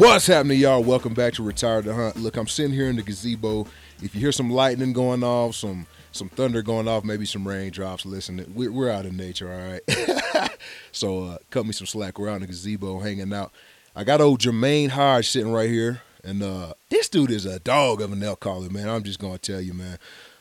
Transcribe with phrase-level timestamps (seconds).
[0.00, 0.82] What's happening, y'all?
[0.82, 2.16] Welcome back to Retire to Hunt.
[2.16, 3.66] Look, I'm sitting here in the gazebo.
[4.02, 8.06] If you hear some lightning going off, some some thunder going off, maybe some raindrops,
[8.06, 10.50] listen, we're, we're out in nature, all right?
[10.92, 12.18] so uh, cut me some slack.
[12.18, 13.52] We're out in the gazebo hanging out.
[13.94, 16.00] I got old Jermaine Hodge sitting right here.
[16.24, 18.88] And uh, this dude is a dog of an elk caller, man.
[18.88, 19.98] I'm just going to tell you, man.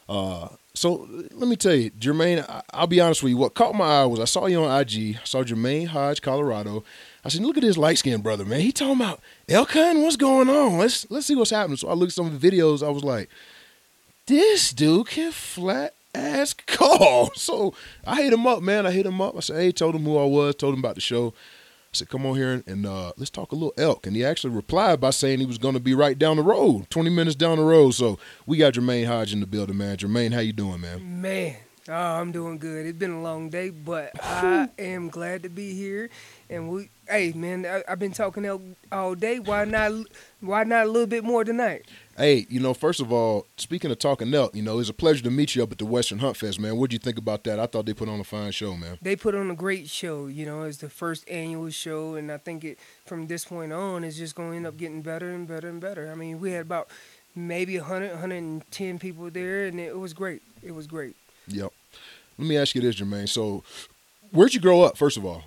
[0.08, 3.38] Uh, so let me tell you, Jermaine, I, will be honest with you.
[3.38, 5.18] What caught my eye was I saw you on IG.
[5.18, 6.86] I saw Jermaine Hodge, Colorado.
[7.24, 8.62] I said, look at this light skinned brother, man.
[8.62, 10.04] He talking about elk hunting.
[10.04, 10.78] What's going on?
[10.78, 11.78] Let's let's see what's happening.
[11.78, 12.86] So I looked at some of the videos.
[12.86, 13.30] I was like,
[14.26, 17.32] this dude can flat ass call.
[17.36, 17.74] So
[18.06, 18.86] I hit him up, man.
[18.86, 19.36] I hit him up.
[19.36, 21.34] I said, hey, told him who I was, told him about the show.
[21.92, 24.06] I said, come on here and uh, let's talk a little elk.
[24.06, 26.88] And he actually replied by saying he was going to be right down the road,
[26.92, 27.96] 20 minutes down the road.
[27.96, 29.98] So we got Jermaine Hodge in the building, man.
[29.98, 31.22] Jermaine, how you doing, man?
[31.22, 31.56] Man,
[31.90, 32.86] oh, I'm doing good.
[32.86, 36.10] It's been a long day, but I am glad to be here.
[36.50, 39.40] And we, hey, man, I, have been talking elk all day.
[39.40, 39.92] Why not?
[40.42, 41.86] Why not a little bit more tonight?
[42.18, 45.24] Hey, you know, first of all, speaking of talking elk, you know, it's a pleasure
[45.24, 46.78] to meet you up at the Western Hunt Fest, man.
[46.78, 47.60] What'd you think about that?
[47.60, 48.98] I thought they put on a fine show, man.
[49.02, 50.28] They put on a great show.
[50.28, 54.04] You know, it's the first annual show, and I think it from this point on
[54.04, 56.12] is just going to end up getting better and better and better.
[56.12, 56.90] I mean, we had about
[57.36, 60.42] maybe 100, 110 people there, and it was great.
[60.62, 61.16] It was great.
[61.48, 61.72] Yep.
[62.40, 63.28] Let me ask you this, Jermaine.
[63.28, 63.66] So,
[64.32, 65.44] where'd you grow up, first of all?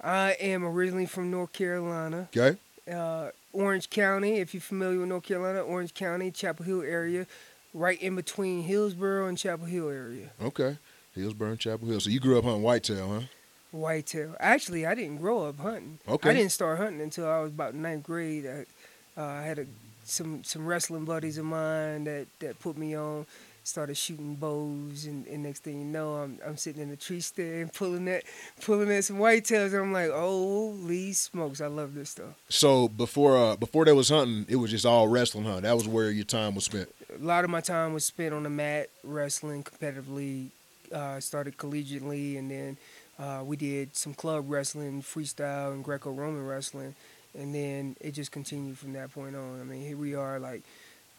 [0.00, 2.30] I am originally from North Carolina.
[2.34, 2.58] Okay.
[2.90, 7.26] Uh, Orange County, if you're familiar with North Carolina, Orange County, Chapel Hill area,
[7.74, 10.30] right in between Hillsborough and Chapel Hill area.
[10.42, 10.78] Okay.
[11.14, 12.00] Hillsborough and Chapel Hill.
[12.00, 13.26] So you grew up hunting whitetail, huh?
[13.72, 14.34] Whitetail.
[14.40, 15.98] Actually, I didn't grow up hunting.
[16.08, 16.30] Okay.
[16.30, 18.46] I didn't start hunting until I was about ninth grade.
[18.46, 19.66] I, uh, I had a,
[20.04, 23.26] some some wrestling buddies of mine that, that put me on
[23.68, 27.20] started shooting bows, and, and next thing you know, I'm I'm sitting in the tree
[27.20, 28.24] stand pulling that
[28.62, 32.34] pulling at some whitetails, and I'm like, holy smokes, I love this stuff.
[32.48, 35.60] So before uh before there was hunting, it was just all wrestling, huh?
[35.60, 36.88] That was where your time was spent.
[37.14, 40.48] A lot of my time was spent on the mat, wrestling competitively.
[40.90, 42.78] Uh, started collegiately, and then
[43.18, 46.94] uh, we did some club wrestling, freestyle, and Greco-Roman wrestling,
[47.38, 49.60] and then it just continued from that point on.
[49.60, 50.62] I mean, here we are, like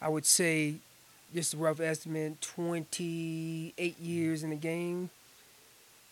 [0.01, 0.75] I would say
[1.33, 5.09] just a rough estimate, 28 years in the game.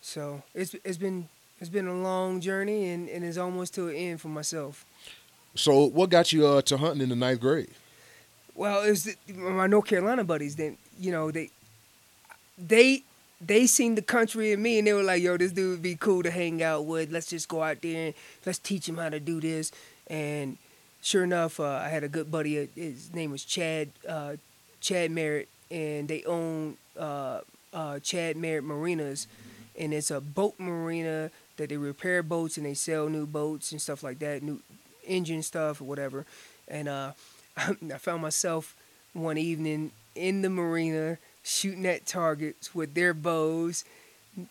[0.00, 1.28] So it's it's been
[1.60, 4.84] it's been a long journey and, and it's almost to an end for myself.
[5.54, 7.70] So what got you uh, to hunting in the ninth grade?
[8.54, 10.56] Well, it was my North Carolina buddies.
[10.56, 11.50] Then you know they
[12.56, 13.02] they
[13.40, 15.96] they seen the country in me and they were like, "Yo, this dude would be
[15.96, 17.10] cool to hang out with.
[17.10, 18.14] Let's just go out there and
[18.46, 19.72] let's teach him how to do this."
[20.08, 20.58] And
[21.02, 22.60] sure enough, uh, I had a good buddy.
[22.60, 24.36] Uh, his name was Chad uh,
[24.80, 27.40] Chad Merritt, and they own uh,
[27.72, 29.26] uh, Chad Merritt Marinas,
[29.78, 33.80] and it's a boat marina that they repair boats and they sell new boats and
[33.80, 34.60] stuff like that, new
[35.06, 36.24] engine stuff or whatever.
[36.66, 37.12] And uh,
[37.56, 38.76] I found myself
[39.12, 43.84] one evening in the marina shooting at targets with their bows.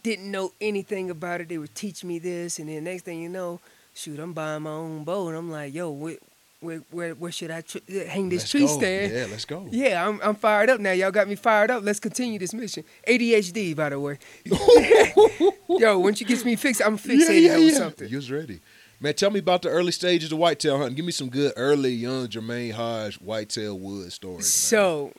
[0.04, 1.50] Didn't know anything about it.
[1.50, 3.60] They were teaching me this, and then next thing you know,
[3.94, 6.18] shoot, I'm buying my own bow, and I'm like, yo, what,
[6.60, 8.68] where where, where should I tr- hang this let's tree go.
[8.68, 9.14] stand?
[9.14, 9.68] Yeah, let's go.
[9.70, 10.92] Yeah, I'm I'm fired up now.
[10.92, 11.84] Y'all got me fired up.
[11.84, 12.84] Let's continue this mission.
[13.08, 14.18] ADHD, by the way.
[15.70, 17.78] Yo, once you get me fixed, I'm fixated yeah, yeah, yeah.
[17.78, 18.10] something.
[18.10, 18.60] You was ready.
[19.00, 20.96] Man, tell me about the early stages of whitetail hunting.
[20.96, 24.52] Give me some good early young Jermaine Hodge whitetail wood stories.
[24.52, 25.14] So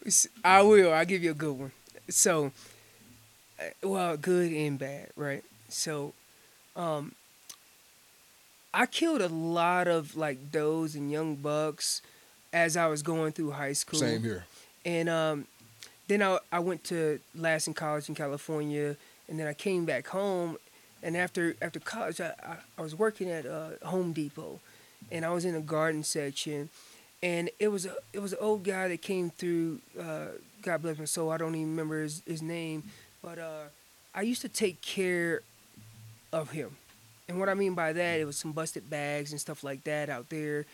[0.44, 0.92] I will.
[0.92, 1.70] I'll give you a good one.
[2.10, 2.50] So,
[3.60, 5.44] uh, well, good and bad, right?
[5.68, 6.12] So,
[6.74, 7.12] um,
[8.78, 12.00] I killed a lot of like does and young bucks
[12.52, 13.98] as I was going through high school.
[13.98, 14.44] Same here.
[14.84, 15.46] And um,
[16.06, 18.94] then I, I went to Lassen College in California,
[19.28, 20.58] and then I came back home.
[21.02, 24.60] And after after college, I, I, I was working at uh, Home Depot,
[25.10, 26.68] and I was in the garden section,
[27.20, 29.80] and it was a it was an old guy that came through.
[30.00, 30.26] Uh,
[30.62, 31.32] God bless my soul.
[31.32, 32.84] I don't even remember his, his name,
[33.22, 33.64] but uh,
[34.14, 35.42] I used to take care
[36.32, 36.76] of him
[37.28, 40.08] and what I mean by that, it was some busted bags and stuff like that
[40.08, 40.64] out there,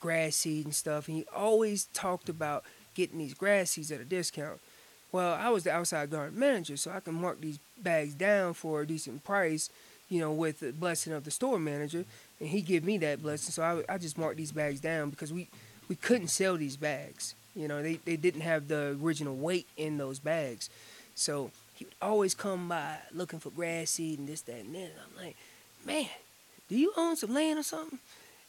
[0.00, 1.08] grass seed and stuff.
[1.08, 2.64] And he always talked about
[2.94, 4.60] getting these grass seeds at a discount.
[5.10, 8.80] Well, I was the outside garden manager, so I can mark these bags down for
[8.82, 9.70] a decent price,
[10.08, 12.04] you know, with the blessing of the store manager.
[12.40, 15.32] And he give me that blessing, so I, I just marked these bags down because
[15.32, 15.48] we,
[15.88, 17.34] we couldn't sell these bags.
[17.54, 20.68] You know, they, they didn't have the original weight in those bags.
[21.14, 24.80] So he would always come by looking for grass seed and this, that, and that.
[24.80, 25.36] And I'm like,
[25.86, 26.06] man,
[26.68, 27.98] do you own some land or something?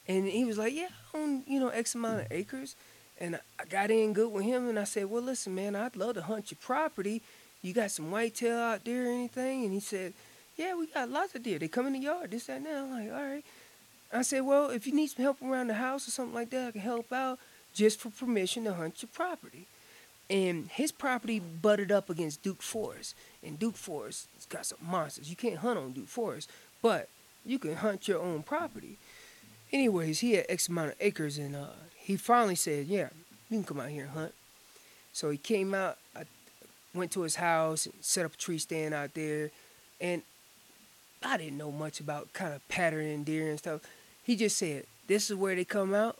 [0.07, 2.75] And he was like, yeah, I own, you know, X amount of acres.
[3.19, 6.15] And I got in good with him and I said, well, listen, man, I'd love
[6.15, 7.21] to hunt your property.
[7.61, 9.63] You got some whitetail out there or anything?
[9.63, 10.13] And he said,
[10.57, 11.59] yeah, we got lots of deer.
[11.59, 12.77] They come in the yard, this, that, and that.
[12.77, 13.45] I'm like, all right.
[14.13, 16.67] I said, well, if you need some help around the house or something like that,
[16.67, 17.39] I can help out
[17.73, 19.65] just for permission to hunt your property.
[20.29, 23.15] And his property butted up against Duke Forest.
[23.43, 25.29] And Duke Forest has got some monsters.
[25.29, 26.49] You can't hunt on Duke Forest,
[26.81, 27.09] but
[27.45, 28.97] you can hunt your own property.
[29.71, 33.09] Anyways, he had X amount of acres, and uh, he finally said, yeah,
[33.49, 34.33] you can come out here and hunt.
[35.13, 36.23] So he came out, I
[36.93, 39.51] went to his house and set up a tree stand out there.
[40.01, 40.21] And
[41.23, 43.81] I didn't know much about kind of patterning deer and stuff.
[44.23, 46.17] He just said, this is where they come out,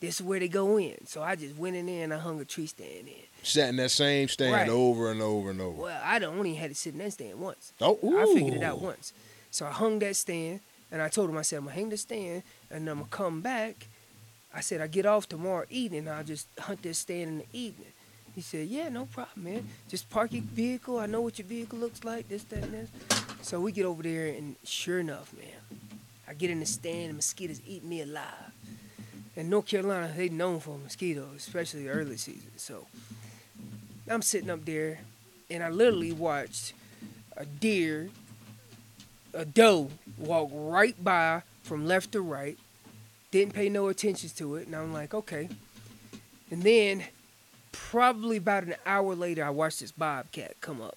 [0.00, 1.06] this is where they go in.
[1.06, 3.14] So I just went in there and I hung a tree stand in.
[3.42, 4.68] Sat in that same stand Right.
[4.68, 5.82] over and over and over.
[5.82, 7.72] Well, I only had to sit in that stand once.
[7.80, 9.12] Oh, I figured it out once.
[9.54, 10.58] So I hung that stand
[10.90, 12.42] and I told him, I said, I'm gonna hang the stand
[12.72, 13.86] and I'm gonna come back.
[14.52, 17.92] I said, I get off tomorrow evening, I'll just hunt this stand in the evening.
[18.34, 19.68] He said, Yeah, no problem, man.
[19.88, 20.98] Just park your vehicle.
[20.98, 22.90] I know what your vehicle looks like, this, that, and this.
[23.42, 25.78] So we get over there and sure enough, man,
[26.26, 28.50] I get in the stand and mosquitoes eating me alive.
[29.36, 32.50] In North Carolina, they known for mosquitoes, especially early season.
[32.56, 32.88] So
[34.08, 34.98] I'm sitting up there
[35.48, 36.72] and I literally watched
[37.36, 38.10] a deer,
[39.34, 42.58] a doe, walked right by from left to right.
[43.30, 45.48] Didn't pay no attention to it, and I'm like, okay.
[46.50, 47.02] And then,
[47.72, 50.96] probably about an hour later, I watched this bobcat come up,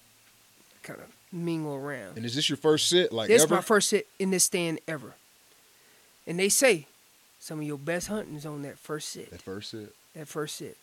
[0.82, 2.16] kind of mingle around.
[2.16, 3.12] And is this your first sit?
[3.12, 3.56] Like This is ever?
[3.56, 5.14] my first sit in this stand ever.
[6.26, 6.86] And they say
[7.40, 9.94] some of your best hunting is on that first sit that first sit.
[10.14, 10.76] that first sit.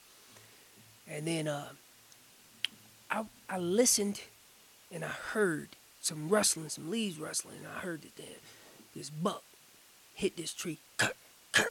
[1.08, 1.69] And then uh,
[3.10, 4.22] I I listened
[4.92, 5.69] and I heard
[6.06, 8.28] some rustling, some leaves rustling, I heard that then
[8.96, 9.44] this buck
[10.13, 10.78] hit this tree.
[10.98, 11.16] Cut,
[11.52, 11.69] cut.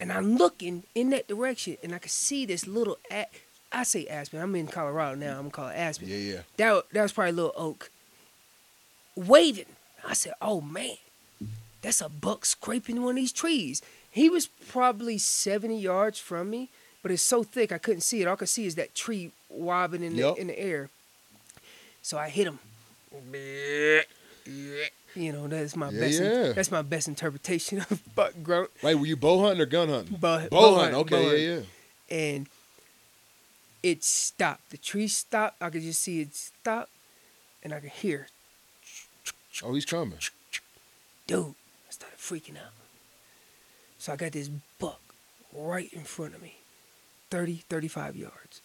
[0.00, 3.26] And I'm looking in that direction and I could see this little a-
[3.70, 4.40] I say aspen.
[4.40, 5.38] I'm in Colorado now.
[5.38, 6.08] I'm called aspen.
[6.08, 6.40] Yeah, yeah.
[6.56, 7.90] That that was probably a little oak.
[9.14, 9.66] Waving.
[10.04, 10.96] I said, "Oh man,
[11.82, 16.70] that's a buck scraping one of these trees." He was probably seventy yards from me,
[17.02, 18.26] but it's so thick I couldn't see it.
[18.26, 20.34] All I could see is that tree wobbling in Yup.
[20.36, 20.88] the in the air.
[22.02, 22.58] So I hit him.
[25.14, 26.22] You know, that's my Yeah, best.
[26.22, 26.52] yeah.
[26.52, 28.70] That's my best interpretation of buck grunt.
[28.82, 30.16] Wait, were you bow hunting or gun hunting?
[30.16, 30.94] Bow- bow, hunting.
[31.00, 31.66] Okay, bow yeah, hunting.
[32.08, 32.16] yeah.
[32.16, 32.46] and
[33.82, 34.70] it stopped.
[34.70, 35.56] The tree stopped.
[35.60, 36.88] I could just see it stop,
[37.64, 38.28] and I could hear,
[39.62, 40.18] Oh, he's coming.
[41.26, 41.54] dude.
[41.88, 42.72] I started freaking out.
[43.98, 44.48] So I got this
[44.78, 45.00] buck
[45.52, 46.54] right in front of me,
[47.30, 48.60] 30, 35 yards.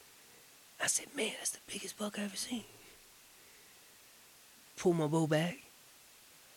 [0.81, 2.63] I said, man, that's the biggest buck I've ever seen.
[4.77, 5.57] Pull my bow back.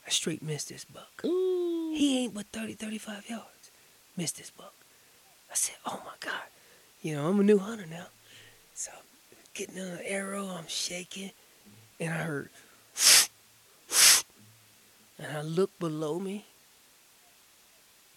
[0.06, 1.24] I straight missed this buck.
[1.24, 1.92] Ooh.
[1.94, 3.70] He ain't but 30, 35 yards.
[4.16, 4.72] Missed this buck.
[5.50, 6.42] I said, oh my God.
[7.02, 8.06] You know, I'm a new hunter now.
[8.74, 8.90] So
[9.54, 11.30] getting on an arrow, I'm shaking.
[12.00, 12.48] And I heard,
[15.18, 16.46] and I looked below me.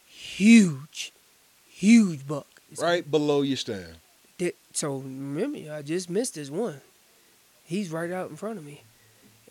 [0.07, 1.12] Huge,
[1.67, 2.48] huge buck.
[2.72, 3.96] It's Right below your stand.
[4.74, 6.81] So remember, I just missed this one.
[7.63, 8.84] He's right out in front of me,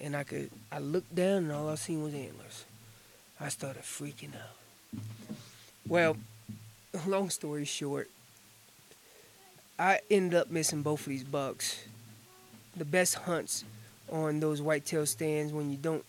[0.00, 0.50] and I could.
[0.72, 2.64] I looked down, and all I seen was antlers.
[3.40, 5.00] I started freaking out.
[5.86, 6.16] Well,
[7.06, 8.10] long story short,
[9.78, 11.82] I ended up missing both of these bucks.
[12.76, 13.64] The best hunts
[14.10, 16.04] on those whitetail stands when you don't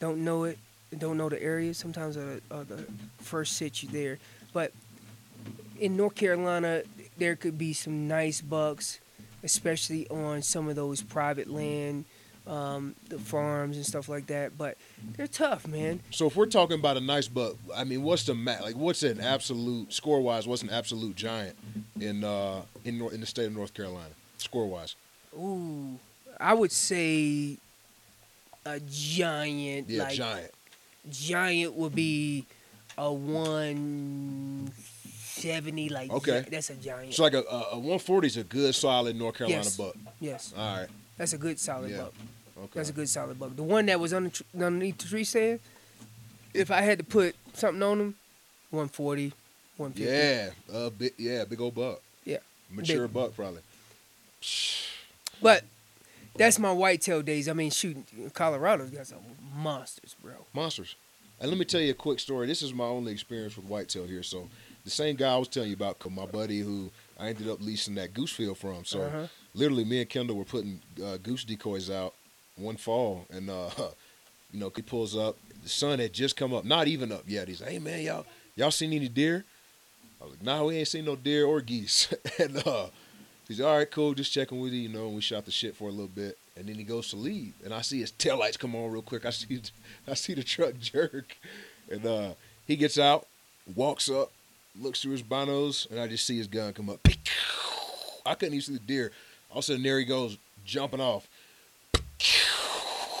[0.00, 0.58] don't know it,
[0.96, 1.74] don't know the area.
[1.74, 2.86] Sometimes are, are the
[3.18, 4.18] first sit you there,
[4.52, 4.72] but
[5.78, 6.82] in North Carolina,
[7.16, 9.00] there could be some nice bucks,
[9.42, 12.04] especially on some of those private land,
[12.48, 14.56] um, the farms and stuff like that.
[14.56, 14.76] But
[15.16, 16.00] they're tough, man.
[16.10, 18.74] So if we're talking about a nice buck, I mean, what's the ma- like?
[18.74, 20.46] What's an absolute score wise?
[20.48, 21.56] What's an absolute giant
[22.00, 24.96] in uh in in the state of North Carolina score wise?
[25.38, 25.98] Ooh,
[26.40, 27.58] I would say
[28.64, 29.88] a giant.
[29.90, 30.50] Yeah, like giant.
[31.10, 32.46] giant would be
[32.96, 34.72] a one
[35.14, 35.88] seventy.
[35.88, 36.44] Like Okay.
[36.50, 37.14] that's a giant.
[37.14, 39.76] So like a, a, a 140 is a good solid North Carolina Yes.
[39.76, 39.94] buck.
[40.20, 40.88] yes, All right.
[41.16, 41.98] that's a good solid Yeah.
[41.98, 42.14] buck.
[42.58, 42.70] Okay.
[42.74, 43.54] That's a good solid buck.
[43.56, 45.60] The one that was under, underneath the tree stand,
[46.54, 48.14] if I had to put something on him,
[48.70, 49.32] 140,
[49.76, 50.02] 150.
[50.04, 52.00] Yeah, uh, big, yeah, big old buck.
[52.24, 52.38] Yeah.
[52.70, 53.14] Mature Big.
[53.14, 53.60] buck probably.
[55.40, 55.64] But
[56.36, 57.48] that's my whitetail days.
[57.48, 59.18] I mean, shooting Colorado's got some
[59.56, 60.32] monsters, bro.
[60.52, 60.96] Monsters.
[61.40, 62.46] And let me tell you a quick story.
[62.46, 64.24] This is my only experience with whitetail here.
[64.24, 64.48] So
[64.84, 67.94] the same guy I was telling you about, my buddy who I ended up leasing
[67.94, 68.84] that goose field from.
[68.84, 69.26] So Uh-huh.
[69.54, 72.14] literally, me and Kendall were putting uh, goose decoys out
[72.58, 73.70] one fall, and uh,
[74.52, 75.36] you know, he pulls up.
[75.62, 77.48] The sun had just come up, not even up yet.
[77.48, 79.44] He's like, "Hey man, y'all, y'all seen any deer?"
[80.20, 82.86] I was like, "Nah, we ain't seen no deer or geese." and uh,
[83.46, 85.06] he's all right, cool, just checking with you, you know.
[85.06, 87.54] And we shot the shit for a little bit, and then he goes to leave,
[87.64, 89.24] and I see his taillights come on real quick.
[89.24, 89.60] I see,
[90.08, 91.36] I see the truck jerk,
[91.90, 92.30] and uh,
[92.66, 93.26] He gets out,
[93.74, 94.32] walks up,
[94.80, 97.00] looks through his binos, and I just see his gun come up.
[98.26, 99.10] I couldn't even see the deer.
[99.50, 101.26] All of a sudden, there he goes, jumping off.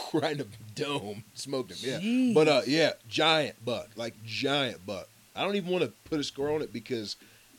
[0.14, 1.78] Right in the dome, smoked him.
[1.80, 2.34] Yeah, Jeez.
[2.34, 5.08] but uh, yeah, giant buck, like giant buck.
[5.36, 7.16] I don't even want to put a score on it because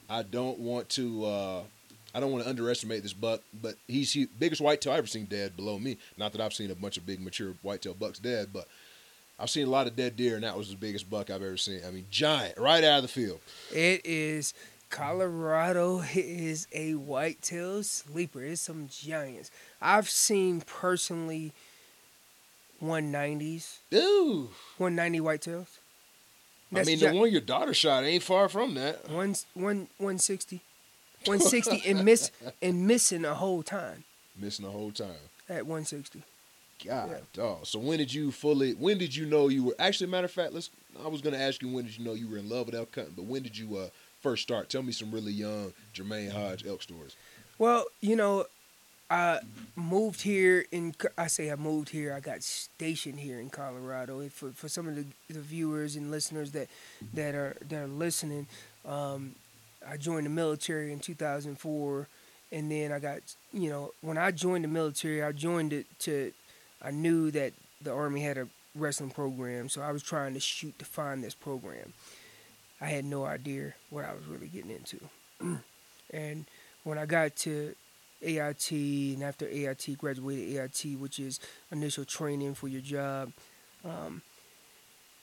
[0.09, 1.25] I don't want to.
[1.25, 1.61] Uh,
[2.13, 5.25] I don't want to underestimate this buck, but he's the biggest whitetail I've ever seen
[5.25, 5.97] dead below me.
[6.17, 8.67] Not that I've seen a bunch of big mature whitetail bucks dead, but
[9.39, 11.55] I've seen a lot of dead deer, and that was the biggest buck I've ever
[11.55, 11.81] seen.
[11.87, 13.39] I mean, giant, right out of the field.
[13.71, 14.55] It is
[14.89, 18.43] Colorado is a whitetail sleeper.
[18.43, 19.51] It's some giants.
[19.81, 21.53] I've seen personally
[22.81, 25.67] 190s, Ooh, 190 whitetails.
[26.75, 29.09] I mean, the one your daughter shot ain't far from that.
[29.09, 30.61] one, one, 160.
[31.25, 32.31] 160 and miss
[32.61, 34.05] and missing the whole time
[34.37, 35.17] Missing the whole time.
[35.49, 36.23] at 160.
[36.85, 37.17] God, Yeah.
[37.33, 37.65] dog.
[37.65, 38.73] So when did you fully?
[38.73, 39.75] When did you know you were?
[39.79, 40.69] Actually, matter of fact, let's.
[41.03, 42.95] I was gonna ask you when did you know you were in love with elk
[42.95, 43.89] hunting, but when did you uh,
[44.21, 44.69] first start?
[44.69, 47.17] Tell me some really young Jermaine Hodge elk stories.
[47.57, 48.45] Well, you know,
[49.09, 49.39] I
[49.75, 50.93] moved here in.
[51.17, 52.13] I say I moved here.
[52.13, 54.27] I got stationed here in Colorado.
[54.29, 56.67] For for some of the, the viewers and listeners that
[57.13, 58.47] that are that are listening,
[58.85, 59.33] um,
[59.87, 62.07] I joined the military in 2004,
[62.51, 63.19] and then I got
[63.51, 66.31] you know when I joined the military, I joined it to.
[66.81, 70.77] I knew that the army had a wrestling program, so I was trying to shoot
[70.77, 71.93] to find this program.
[72.79, 74.99] I had no idea what I was really getting into,
[76.13, 76.45] and
[76.83, 77.75] when I got to
[78.21, 81.39] AIT and after AIT graduated AIT, which is
[81.71, 83.31] initial training for your job,
[83.85, 84.21] um,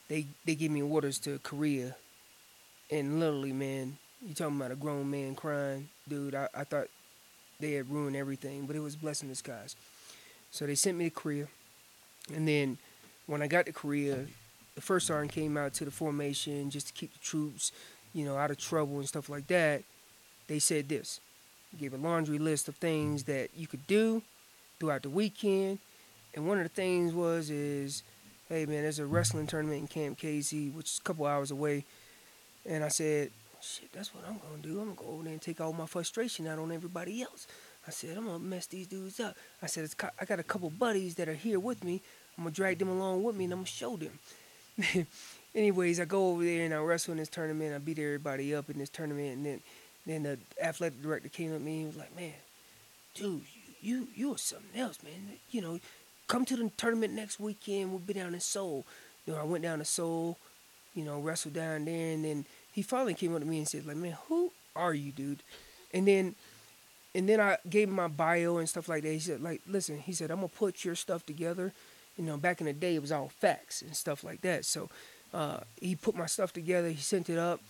[0.09, 1.97] they they gave me orders to Korea,
[2.91, 6.35] and literally, man, you talking about a grown man crying, dude.
[6.35, 6.89] I, I thought
[7.61, 9.77] they had ruined everything, but it was blessing in disguise.
[10.51, 11.49] So they sent me to Korea,
[12.33, 12.79] and then
[13.27, 14.27] when I got to Korea,
[14.75, 17.73] the first sergeant came out to the formation just to keep the troops,
[18.15, 19.83] you know, out of trouble and stuff like that.
[20.47, 21.21] They said this
[21.77, 24.23] gave a laundry list of things that you could do
[24.79, 25.79] throughout the weekend.
[26.35, 28.03] And one of the things was is,
[28.49, 31.85] hey man, there's a wrestling tournament in Camp Casey, which is a couple hours away.
[32.69, 33.31] And I said,
[33.61, 34.81] shit, that's what I'm gonna do.
[34.81, 37.47] I'm gonna go over there and take all my frustration out on everybody else.
[37.87, 39.37] I said, I'm gonna mess these dudes up.
[39.63, 42.03] I said, it's, co- I got a couple buddies that are here with me.
[42.37, 44.19] I'm gonna drag them along with me and I'm gonna show them.
[45.55, 47.75] Anyways, I go over there and I wrestle in this tournament.
[47.75, 49.61] I beat everybody up in this tournament, and then
[50.07, 52.33] then the athletic director came up to me and was like, "Man,
[53.15, 53.43] dude,
[53.81, 55.39] you you are something else, man.
[55.51, 55.81] You know,
[56.29, 57.91] come to the tournament next weekend.
[57.91, 58.85] We'll be down in Seoul.
[59.27, 60.39] You know, I went down to Seoul,
[60.95, 63.87] you know, wrestled down there, and then he finally came up to me and said,
[63.87, 65.43] like, man, who are you, dude?
[65.93, 66.35] And then
[67.15, 69.13] and then I gave him my bio and stuff like that.
[69.13, 71.73] He said, like, listen, he said, I'm gonna put your stuff together.
[72.19, 74.65] You know, back in the day, it was all fax and stuff like that.
[74.65, 74.91] So
[75.33, 76.89] uh, he put my stuff together.
[76.89, 77.61] He sent it up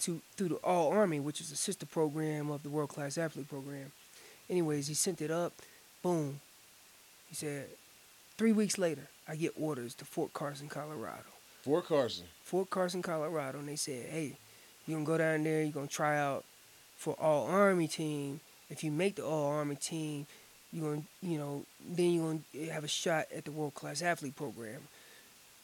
[0.00, 3.48] to through the All Army, which is a sister program of the World Class Athlete
[3.48, 3.92] Program.
[4.48, 5.52] Anyways, he sent it up.
[6.02, 6.40] Boom.
[7.28, 7.66] He said,
[8.36, 11.24] three weeks later, I get orders to Fort Carson, Colorado.
[11.62, 12.26] Fort Carson.
[12.44, 14.36] Fort Carson, Colorado, and they said, "Hey,
[14.86, 15.62] you gonna go down there?
[15.62, 16.44] You're gonna try out
[16.96, 18.40] for All Army team?
[18.70, 20.28] If you make the All Army team,
[20.72, 22.20] you gonna, you know, then you
[22.54, 24.86] gonna have a shot at the World Class Athlete Program."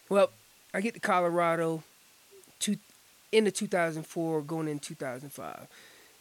[0.09, 0.31] Well,
[0.75, 1.85] I get to Colorado,
[2.59, 2.79] two,
[3.33, 5.67] into 2004, going in 2005,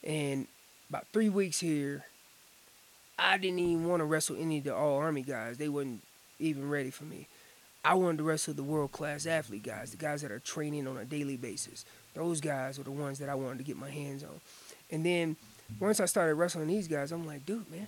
[0.03, 0.47] and
[0.89, 2.05] about three weeks here,
[3.19, 5.57] I didn't even want to wrestle any of the All Army guys.
[5.57, 6.01] They wasn't
[6.39, 7.27] even ready for me.
[7.83, 10.97] I wanted to wrestle the world class athlete guys, the guys that are training on
[10.97, 11.85] a daily basis.
[12.13, 14.39] Those guys were the ones that I wanted to get my hands on.
[14.91, 15.35] And then
[15.79, 17.87] once I started wrestling these guys, I'm like, dude, man,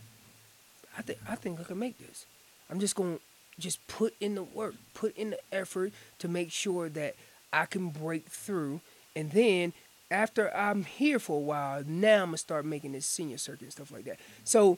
[0.97, 2.25] I think I think I can make this.
[2.69, 3.21] I'm just going to
[3.59, 7.15] just put in the work, put in the effort to make sure that
[7.51, 8.81] I can break through.
[9.15, 9.73] And then
[10.11, 13.71] after I'm here for a while, now I'm gonna start making this senior circuit and
[13.71, 14.19] stuff like that.
[14.43, 14.77] So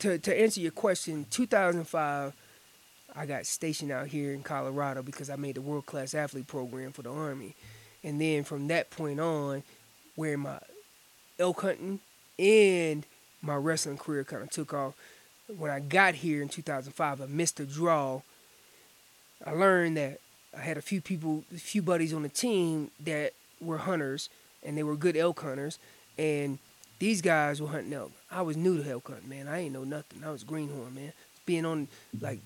[0.00, 2.32] to to answer your question, 2005.
[3.18, 6.92] I got stationed out here in Colorado because I made the world class athlete program
[6.92, 7.54] for the Army.
[8.04, 9.62] And then from that point on,
[10.16, 10.58] where my
[11.38, 12.00] elk hunting
[12.38, 13.06] and
[13.40, 14.94] my wrestling career kind of took off,
[15.56, 18.20] when I got here in 2005, I missed a draw.
[19.44, 20.20] I learned that
[20.56, 24.28] I had a few people, a few buddies on the team that were hunters
[24.62, 25.78] and they were good elk hunters.
[26.18, 26.58] And
[26.98, 28.12] these guys were hunting elk.
[28.30, 29.48] I was new to elk hunting, man.
[29.48, 30.24] I ain't know nothing.
[30.24, 31.12] I was greenhorn, man.
[31.44, 31.88] Being on
[32.20, 32.40] like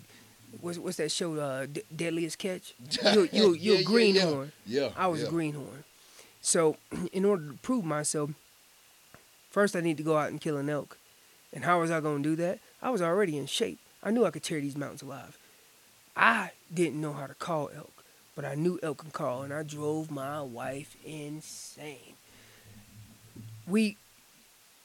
[0.60, 1.34] what's what's that show?
[1.38, 2.74] Uh, D- Deadliest Catch.
[3.14, 4.52] You you you Yeah, a yeah, greenhorn.
[4.66, 4.88] Yeah.
[4.96, 5.28] I was yeah.
[5.28, 5.84] a greenhorn.
[6.40, 6.76] So
[7.12, 8.30] in order to prove myself,
[9.50, 10.98] first I need to go out and kill an elk.
[11.52, 12.58] And how was I going to do that?
[12.82, 13.78] I was already in shape.
[14.02, 15.36] I knew I could tear these mountains alive.
[16.16, 17.99] I didn't know how to call elk,
[18.40, 22.14] but I knew elk can call, and I drove my wife insane.
[23.66, 23.98] We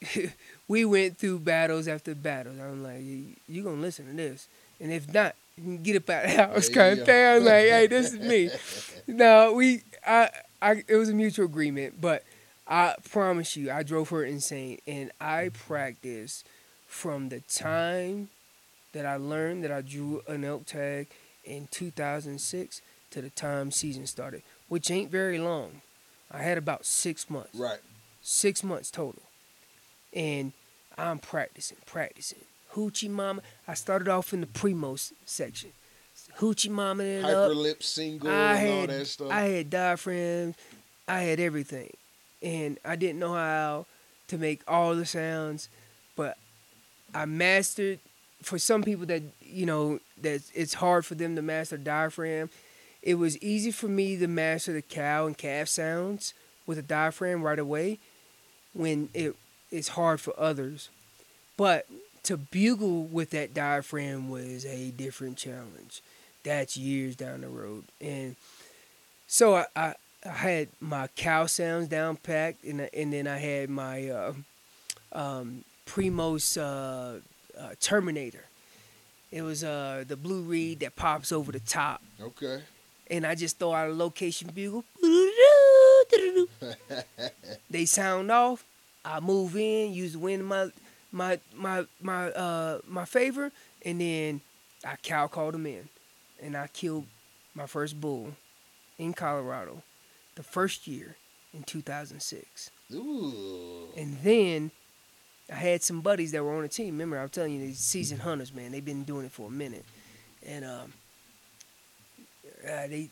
[0.68, 2.58] we went through battles after battles.
[2.60, 3.00] I'm like,
[3.48, 4.46] you gonna listen to this,
[4.78, 7.36] and if not, you can get up out of the house, kind of thing.
[7.36, 8.50] I'm like, hey, this is me.
[9.06, 10.28] no, we, I,
[10.60, 12.24] I, it was a mutual agreement, but
[12.68, 16.46] I promise you, I drove her insane, and I practiced
[16.86, 18.28] from the time
[18.92, 21.06] that I learned that I drew an elk tag
[21.42, 22.82] in 2006
[23.16, 25.80] to the time season started, which ain't very long.
[26.30, 27.78] I had about six months Right.
[28.20, 29.22] six months total.
[30.12, 30.52] And
[30.98, 32.40] I'm practicing, practicing.
[32.74, 33.40] Hoochie mama.
[33.66, 35.72] I started off in the primo section.
[36.38, 37.50] Hoochie mama it up.
[37.52, 39.30] Hyperlip single I and all that stuff.
[39.30, 40.56] I had diaphragms.
[41.08, 41.96] I had everything.
[42.42, 43.86] And I didn't know how
[44.28, 45.70] to make all the sounds,
[46.16, 46.36] but
[47.14, 47.98] I mastered
[48.42, 52.50] for some people that, you know, that it's hard for them to master diaphragm.
[53.06, 56.34] It was easy for me to master the cow and calf sounds
[56.66, 58.00] with a diaphragm right away
[58.72, 59.10] when
[59.70, 60.88] it's hard for others.
[61.56, 61.86] But
[62.24, 66.02] to bugle with that diaphragm was a different challenge.
[66.42, 67.84] That's years down the road.
[68.00, 68.34] And
[69.28, 69.94] so I, I,
[70.24, 74.32] I had my cow sounds down packed, and, and then I had my uh,
[75.12, 77.20] um, Primos uh,
[77.56, 78.46] uh, Terminator.
[79.30, 82.02] It was uh, the blue reed that pops over the top.
[82.20, 82.62] okay.
[83.10, 84.84] And I just throw out a location bugle.
[87.70, 88.64] they sound off.
[89.04, 90.70] I move in, use the wind in my
[91.12, 93.52] my my my uh my favor,
[93.84, 94.40] and then
[94.84, 95.88] I cow called them in,
[96.42, 97.06] and I killed
[97.54, 98.32] my first bull
[98.98, 99.82] in Colorado,
[100.34, 101.16] the first year
[101.54, 102.70] in 2006.
[102.92, 103.88] Ooh.
[103.96, 104.70] And then
[105.50, 106.94] I had some buddies that were on the team.
[106.94, 109.84] Remember, I'm telling you, these seasoned hunters, man, they've been doing it for a minute,
[110.44, 110.92] and um,
[112.66, 113.08] uh, they,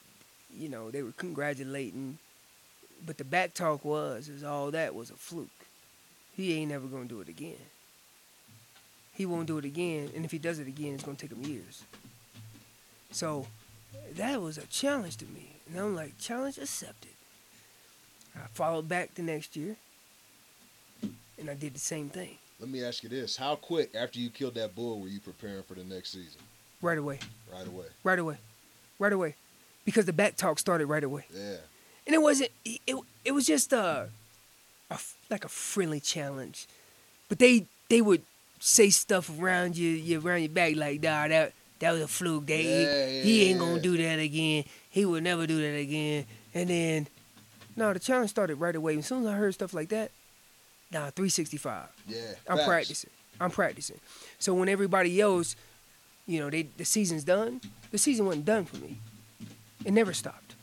[0.56, 2.18] you know, they were congratulating,
[3.06, 5.48] but the back talk was, is all that was a fluke.
[6.36, 7.56] He ain't never gonna do it again.
[9.12, 11.42] He won't do it again, and if he does it again, it's gonna take him
[11.44, 11.84] years.
[13.12, 13.46] So
[14.16, 17.12] that was a challenge to me, and I'm like, challenge accepted.
[18.36, 19.76] I followed back the next year,
[21.38, 24.30] and I did the same thing Let me ask you this: How quick after you
[24.30, 26.40] killed that bull were you preparing for the next season?
[26.82, 27.20] right away,
[27.52, 27.86] Right away.
[28.02, 28.36] right away,
[28.98, 29.36] right away,
[29.84, 31.56] because the back talk started right away, Yeah.
[32.06, 32.50] and it wasn't.
[32.64, 34.08] It it was just a,
[34.90, 34.98] a
[35.30, 36.66] like a friendly challenge,
[37.28, 38.22] but they they would
[38.60, 42.46] say stuff around you, you around your back like, nah, that that was a fluke.
[42.46, 44.64] They Yeah, yeah, he ain't gonna do that again.
[44.90, 46.24] He will never do that again.
[46.54, 47.06] And then,
[47.76, 48.96] no, the challenge started right away.
[48.96, 50.12] As soon as I heard stuff like that,
[50.92, 51.88] nah, 365.
[52.06, 52.18] Yeah.
[52.48, 52.68] I'm facts.
[52.68, 53.10] practicing.
[53.40, 53.98] I'm practicing.
[54.38, 55.56] So when everybody yells,
[56.26, 57.60] you know, they the season's done.
[57.90, 58.98] The season wasn't done for me.
[59.84, 60.54] It never stopped.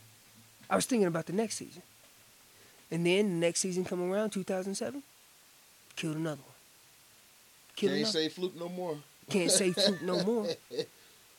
[0.68, 1.82] I was thinking about the next season.
[2.90, 5.02] And then the next season come around, 2007,
[5.96, 6.54] killed another one.
[7.76, 8.12] Killed Can't another.
[8.12, 8.98] say fluke no more.
[9.30, 10.48] Can't say fluke no more.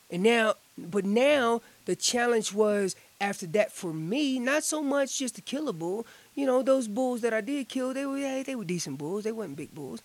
[0.09, 5.35] And now, but now the challenge was after that for me, not so much just
[5.35, 6.05] to kill a bull.
[6.35, 9.23] You know, those bulls that I did kill, they were they were decent bulls.
[9.23, 10.01] They weren't big bulls.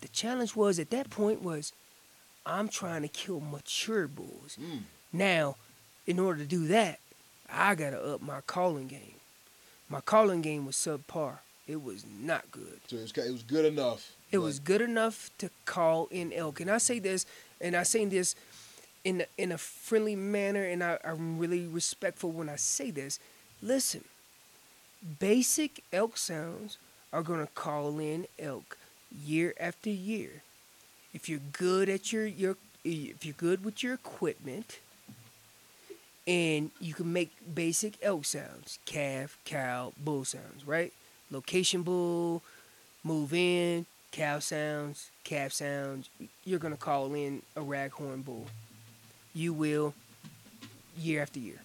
[0.00, 1.72] The challenge was at that point was
[2.46, 4.56] I'm trying to kill mature bulls.
[4.60, 4.82] Mm.
[5.12, 5.56] Now,
[6.08, 6.98] in order to do that,
[7.52, 9.20] I gotta up my calling game.
[9.90, 11.38] My calling game was subpar.
[11.68, 12.80] It was not good.
[12.88, 14.10] So it was, it was good enough.
[14.32, 16.60] It but- was good enough to call in elk.
[16.60, 17.26] And I say this,
[17.60, 18.34] and I say this
[19.04, 23.20] in a, in a friendly manner, and I, I'm really respectful when I say this.
[23.62, 24.04] Listen,
[25.20, 26.78] basic elk sounds
[27.12, 28.78] are gonna call in elk
[29.24, 30.42] year after year.
[31.12, 34.78] If you're good at your your if you're good with your equipment,
[36.28, 40.92] and you can make basic elk sounds, calf, cow, bull sounds, right?
[41.30, 42.42] Location bull,
[43.02, 46.10] move in, cow sounds, calf sounds.
[46.44, 48.46] You're gonna call in a raghorn bull.
[49.34, 49.94] You will,
[50.98, 51.62] year after year,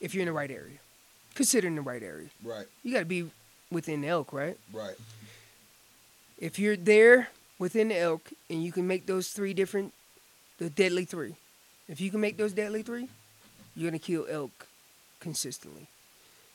[0.00, 0.78] if you're in the right area.
[1.36, 2.28] Consider in the right area.
[2.42, 2.66] Right.
[2.82, 3.30] You gotta be
[3.70, 4.58] within the elk, right?
[4.72, 4.96] Right.
[6.38, 7.28] If you're there
[7.60, 9.94] within the elk and you can make those three different,
[10.58, 11.36] the deadly three.
[11.88, 13.08] If you can make those deadly three,
[13.74, 14.66] you're gonna kill elk
[15.20, 15.88] consistently.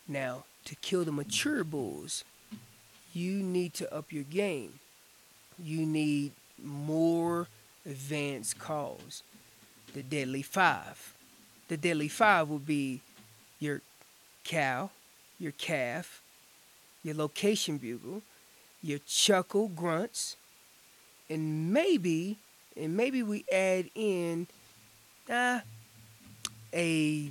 [0.08, 2.24] Now, to kill the mature bulls,
[3.14, 4.80] you need to up your game.
[5.58, 7.48] You need more
[7.86, 9.24] advanced calls.
[9.94, 11.14] The deadly five.
[11.68, 13.02] The deadly five will be
[13.60, 13.82] your
[14.44, 14.90] cow,
[15.40, 16.22] your calf,
[17.04, 18.22] your location bugle,
[18.84, 20.36] your chuckle grunts,
[21.30, 22.38] and maybe,
[22.76, 24.48] and maybe we add in
[25.30, 25.60] uh,
[26.78, 27.30] a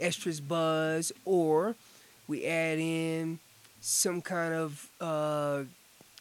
[0.00, 1.74] estrus buzz, or
[2.28, 3.38] we add in
[3.80, 5.62] some kind of uh,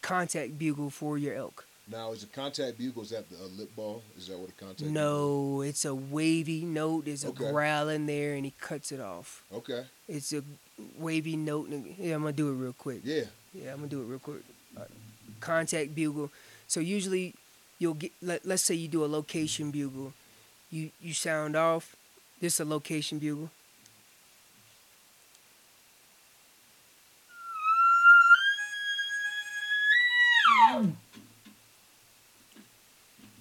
[0.01, 1.65] contact bugle for your elk.
[1.91, 4.01] Now, is a contact bugle is that the a lip ball?
[4.17, 4.89] Is that what a contact?
[4.89, 7.05] No, it's a wavy note.
[7.05, 9.43] There's a growl in there, and he cuts it off.
[9.53, 9.83] Okay.
[10.07, 10.41] It's a
[10.97, 11.69] wavy note.
[11.69, 13.01] and- Yeah, I'm gonna do it real quick.
[13.03, 13.25] Yeah.
[13.53, 14.41] Yeah, I'm gonna do it real quick.
[14.75, 14.85] Uh,
[15.39, 16.31] contact bugle.
[16.67, 17.35] So usually,
[17.77, 18.11] you'll get.
[18.21, 20.13] Let, let's say you do a location bugle.
[20.71, 21.95] You you sound off.
[22.39, 23.49] This is a location bugle.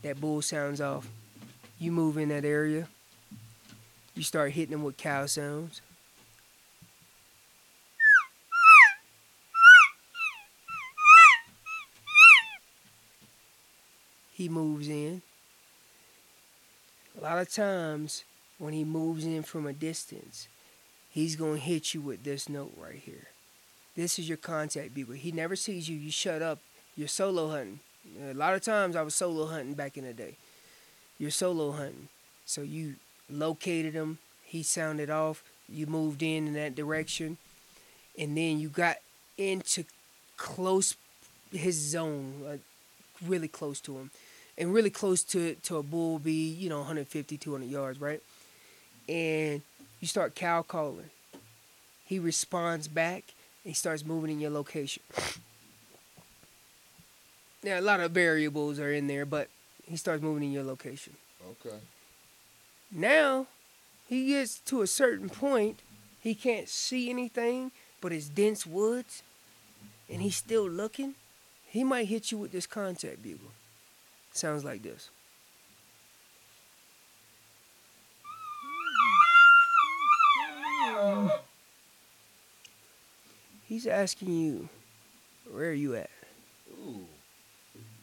[0.02, 1.08] That bull sounds off.
[1.78, 2.88] You move in that area.
[4.14, 5.80] You start hitting them with cow sounds.
[14.34, 15.22] he moves in.
[17.18, 18.24] A lot of times,
[18.58, 20.48] when he moves in from a distance,
[21.10, 23.28] he's going to hit you with this note right here.
[23.96, 25.14] This is your contact bugle.
[25.14, 25.96] He never sees you.
[25.96, 26.58] You shut up.
[26.96, 27.80] You're solo hunting.
[28.28, 30.36] A lot of times, I was solo hunting back in the day.
[31.18, 32.08] You're solo hunting.
[32.44, 32.94] So you
[33.30, 34.18] located him.
[34.44, 35.42] He sounded off.
[35.68, 37.38] You moved in in that direction.
[38.18, 38.96] And then you got
[39.38, 39.84] into
[40.36, 40.96] close
[41.50, 42.60] his zone, like
[43.24, 44.10] really close to him
[44.56, 48.22] and really close to to a bull be you know 150 200 yards right
[49.08, 49.62] and
[50.00, 51.10] you start cow calling.
[52.04, 53.24] He responds back
[53.64, 55.02] and he starts moving in your location.
[57.62, 59.48] Now a lot of variables are in there but
[59.86, 61.14] he starts moving in your location.
[61.62, 61.76] Okay.
[62.90, 63.46] now
[64.08, 65.80] he gets to a certain point
[66.20, 69.22] he can't see anything but it's dense woods
[70.10, 71.14] and he's still looking.
[71.66, 73.50] He might hit you with this contact bugle.
[74.32, 75.10] Sounds like this
[83.74, 84.68] he's asking you
[85.50, 86.10] where are you at
[86.78, 87.06] Ooh.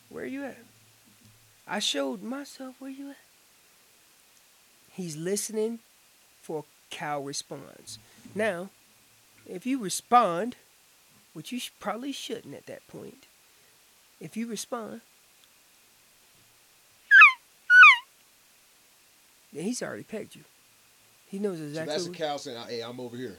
[0.10, 0.58] where are you at
[1.66, 3.16] i showed myself where you at
[4.92, 5.80] he's listening
[6.42, 8.00] for a cow response
[8.36, 8.70] now
[9.48, 10.58] if you respond
[11.32, 13.28] which you probably shouldn't at that point
[14.20, 15.00] if you respond
[19.54, 20.44] then he's already pegged you
[21.28, 21.98] he knows exactly.
[21.98, 23.38] So that's a cow saying, "Hey, I'm over here."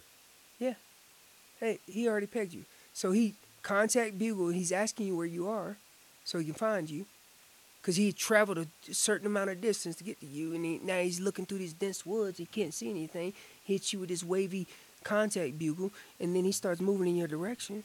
[1.62, 2.64] Hey, he already pegged you.
[2.92, 4.48] So he contact Bugle.
[4.48, 5.76] He's asking you where you are,
[6.24, 7.06] so he can find you,
[7.80, 10.98] because he traveled a certain amount of distance to get to you, and he, now
[10.98, 12.38] he's looking through these dense woods.
[12.38, 13.32] He can't see anything.
[13.64, 14.66] Hits you with his wavy
[15.04, 17.84] contact bugle, and then he starts moving in your direction.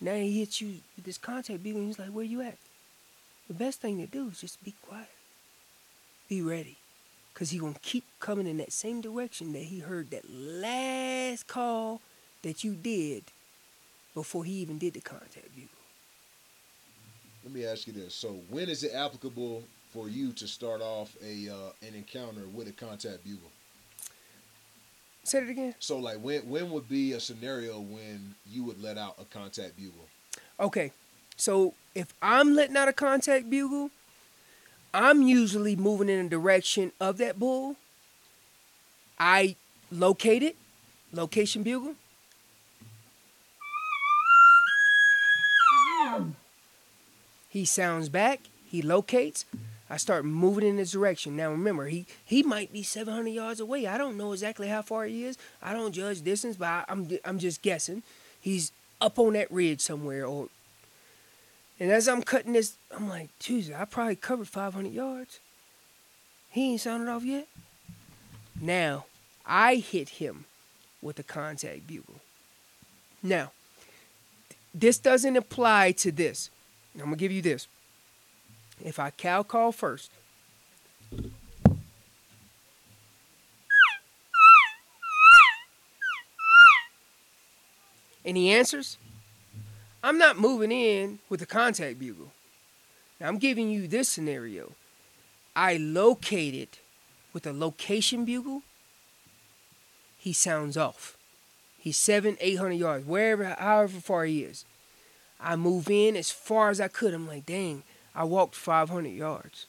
[0.00, 2.58] Now he hits you with this contact bugle, and he's like, "Where you at?"
[3.46, 5.06] The best thing to do is just be quiet.
[6.28, 6.78] Be ready.
[7.32, 12.00] Cause he gonna keep coming in that same direction that he heard that last call
[12.46, 13.24] that you did
[14.14, 15.68] before he even did the contact bugle.
[17.42, 21.16] Let me ask you this: So, when is it applicable for you to start off
[21.24, 23.50] a uh, an encounter with a contact bugle?
[25.24, 25.74] Say it again.
[25.80, 29.76] So, like, when when would be a scenario when you would let out a contact
[29.76, 30.06] bugle?
[30.60, 30.92] Okay,
[31.36, 33.90] so if I'm letting out a contact bugle,
[34.94, 37.74] I'm usually moving in the direction of that bull.
[39.18, 39.56] I
[39.90, 40.54] locate it,
[41.12, 41.96] location bugle.
[47.56, 48.40] He sounds back.
[48.66, 49.46] He locates.
[49.88, 51.36] I start moving in his direction.
[51.36, 53.86] Now remember, he he might be 700 yards away.
[53.86, 55.38] I don't know exactly how far he is.
[55.62, 58.02] I don't judge distance, but I, I'm I'm just guessing.
[58.38, 60.50] He's up on that ridge somewhere, or
[61.80, 65.40] and as I'm cutting this, I'm like, Jesus, I probably covered 500 yards.
[66.50, 67.48] He ain't sounded off yet.
[68.60, 69.06] Now,
[69.46, 70.44] I hit him
[71.00, 72.20] with a contact bugle.
[73.22, 73.52] Now,
[74.74, 76.50] this doesn't apply to this.
[76.98, 77.68] I'm gonna give you this.
[78.84, 80.10] If I cow call first,
[88.24, 88.98] and he answers,
[90.02, 92.32] I'm not moving in with a contact bugle.
[93.20, 94.72] Now I'm giving you this scenario.
[95.54, 96.80] I locate it
[97.32, 98.62] with a location bugle.
[100.18, 101.16] He sounds off.
[101.78, 104.64] He's seven, eight hundred yards, wherever, however far he is.
[105.40, 107.14] I move in as far as I could.
[107.14, 107.82] I'm like, dang,
[108.14, 109.66] I walked 500 yards.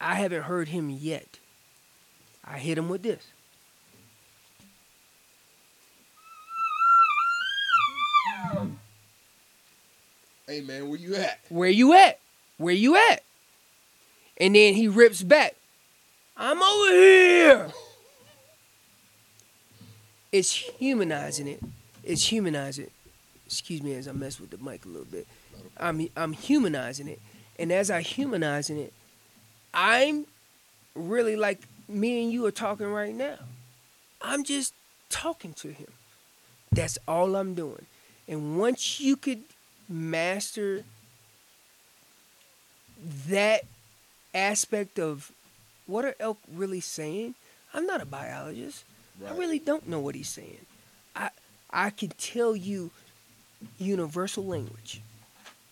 [0.00, 1.38] I haven't heard him yet.
[2.44, 3.26] I hit him with this.
[10.46, 11.40] Hey, man, where you at?
[11.48, 12.20] Where you at?
[12.56, 13.24] Where you at?
[14.36, 15.56] And then he rips back.
[16.36, 17.72] I'm over here.
[20.30, 21.60] it's humanizing it.
[22.04, 22.90] It's humanizing.
[23.46, 25.26] Excuse me as I mess with the mic a little bit.
[25.76, 27.20] I'm I'm humanizing it,
[27.58, 28.92] and as I humanizing it,
[29.72, 30.26] I'm
[30.94, 33.36] really like me and you are talking right now.
[34.20, 34.74] I'm just
[35.08, 35.88] talking to him.
[36.72, 37.86] That's all I'm doing.
[38.26, 39.42] And once you could
[39.88, 40.84] master
[43.28, 43.62] that
[44.34, 45.30] aspect of
[45.86, 47.34] what are elk really saying,
[47.72, 48.84] I'm not a biologist.
[49.26, 50.66] I really don't know what he's saying.
[51.14, 51.30] I
[51.70, 52.90] I can tell you
[53.78, 55.00] universal language.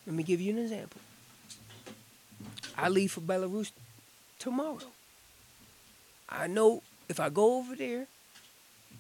[0.07, 1.01] Let me give you an example.
[2.77, 3.71] I leave for Belarus
[4.39, 4.79] tomorrow.
[6.29, 8.07] I know if I go over there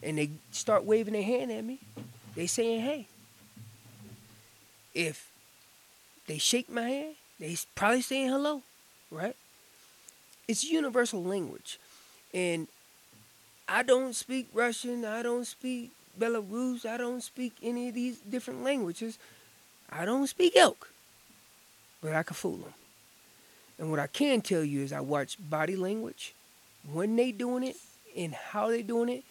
[0.02, 1.80] and they start waving their hand at me,
[2.34, 3.06] they saying hey.
[4.94, 5.28] If
[6.26, 8.62] they shake my hand, they probably saying hello,
[9.10, 9.34] right?
[10.46, 11.78] It's universal language.
[12.32, 12.68] And
[13.68, 18.62] I don't speak Russian, I don't speak Belarus, I don't speak any of these different
[18.62, 19.18] languages.
[19.90, 20.90] I don't speak elk,
[22.02, 22.74] but I can fool them.
[23.78, 26.34] And what I can tell you is I watch body language,
[26.92, 27.76] when they doing it,
[28.16, 29.24] and how they doing it,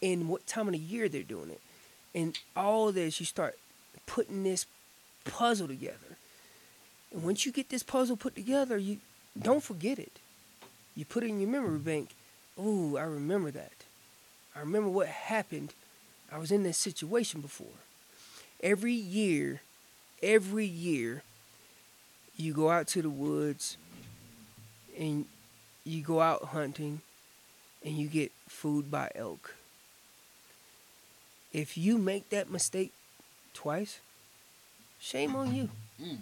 [0.00, 1.60] and what time of the year they're doing it.
[2.14, 3.58] And all this, you start
[4.06, 4.66] putting this
[5.24, 6.16] puzzle together.
[7.12, 8.98] And once you get this puzzle put together, you
[9.40, 10.18] don't forget it.
[10.94, 12.10] You put it in your memory bank.
[12.58, 13.72] Ooh, I remember that.
[14.54, 15.72] I remember what happened.
[16.30, 17.66] I was in this situation before.
[18.62, 19.60] Every year,
[20.22, 21.22] every year,
[22.36, 23.76] you go out to the woods
[24.98, 25.26] and
[25.84, 27.00] you go out hunting
[27.84, 29.54] and you get food by elk.
[31.52, 32.92] If you make that mistake
[33.54, 34.00] twice,
[35.00, 35.70] shame on you.
[36.02, 36.18] Mm.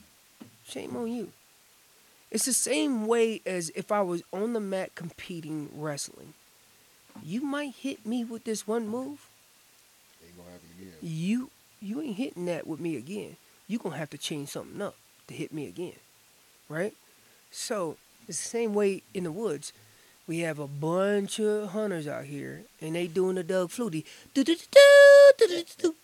[0.69, 1.33] Shame on you.
[2.31, 6.35] It's the same way as if I was on the mat competing wrestling.
[7.25, 9.29] You might hit me with this one move.
[10.25, 10.86] Ain't gonna happen again.
[11.03, 13.37] You you ain't hitting that with me again.
[13.69, 14.97] You gonna have to change something up
[15.29, 15.97] to hit me again,
[16.69, 16.95] right?
[17.51, 17.97] So
[18.29, 19.73] it's the same way in the woods.
[20.27, 24.05] We have a bunch of hunters out here, and they doing the Doug Flutie.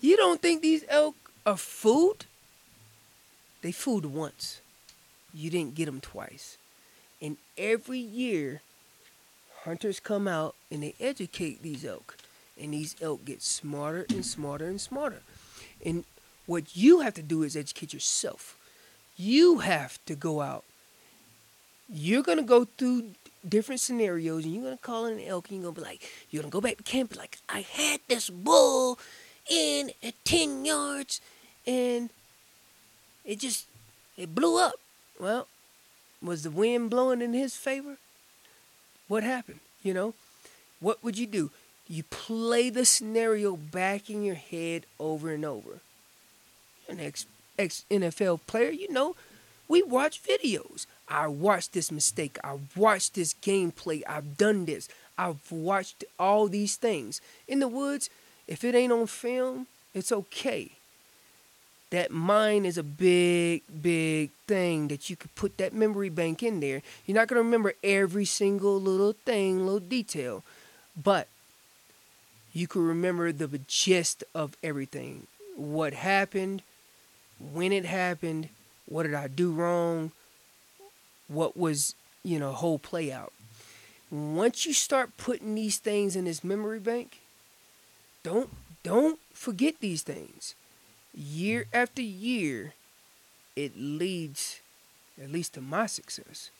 [0.00, 2.26] You don't think these elk are food?
[3.62, 4.60] They food once.
[5.32, 6.58] You didn't get them twice.
[7.22, 8.60] And every year,
[9.62, 12.18] hunters come out and they educate these elk.
[12.60, 15.22] And these elk get smarter and smarter and smarter.
[15.84, 16.04] And
[16.46, 18.56] what you have to do is educate yourself.
[19.16, 20.64] You have to go out.
[21.88, 23.10] You're going to go through
[23.46, 25.86] different scenarios and you're going to call in an elk and you're going to be
[25.86, 28.98] like, you're going to go back to camp like, I had this bull
[29.50, 31.20] in at 10 yards
[31.66, 32.10] and
[33.24, 33.66] it just,
[34.16, 34.74] it blew up.
[35.20, 35.46] Well,
[36.22, 37.96] was the wind blowing in his favor?
[39.08, 39.60] What happened?
[39.82, 40.14] You know,
[40.80, 41.50] what would you do?
[41.88, 45.80] You play the scenario back in your head over and over.
[46.88, 47.26] An ex,
[47.58, 49.16] ex NFL player, you know,
[49.68, 50.86] we watch videos.
[51.08, 52.38] I watched this mistake.
[52.42, 54.02] I watched this gameplay.
[54.08, 54.88] I've done this.
[55.16, 57.20] I've watched all these things.
[57.46, 58.10] In the woods,
[58.46, 60.72] if it ain't on film, it's okay.
[61.90, 66.60] That mind is a big, big thing that you could put that memory bank in
[66.60, 66.82] there.
[67.06, 70.42] You're not going to remember every single little thing, little detail,
[71.00, 71.28] but
[72.54, 75.26] you can remember the gist of everything.
[75.56, 76.62] What happened,
[77.52, 78.48] when it happened,
[78.86, 80.12] what did I do wrong,
[81.26, 83.32] what was, you know, whole play out.
[84.10, 87.20] Once you start putting these things in this memory bank,
[88.22, 88.50] don't
[88.84, 90.54] don't forget these things.
[91.12, 92.74] Year after year,
[93.56, 94.60] it leads
[95.20, 96.50] at least to my success.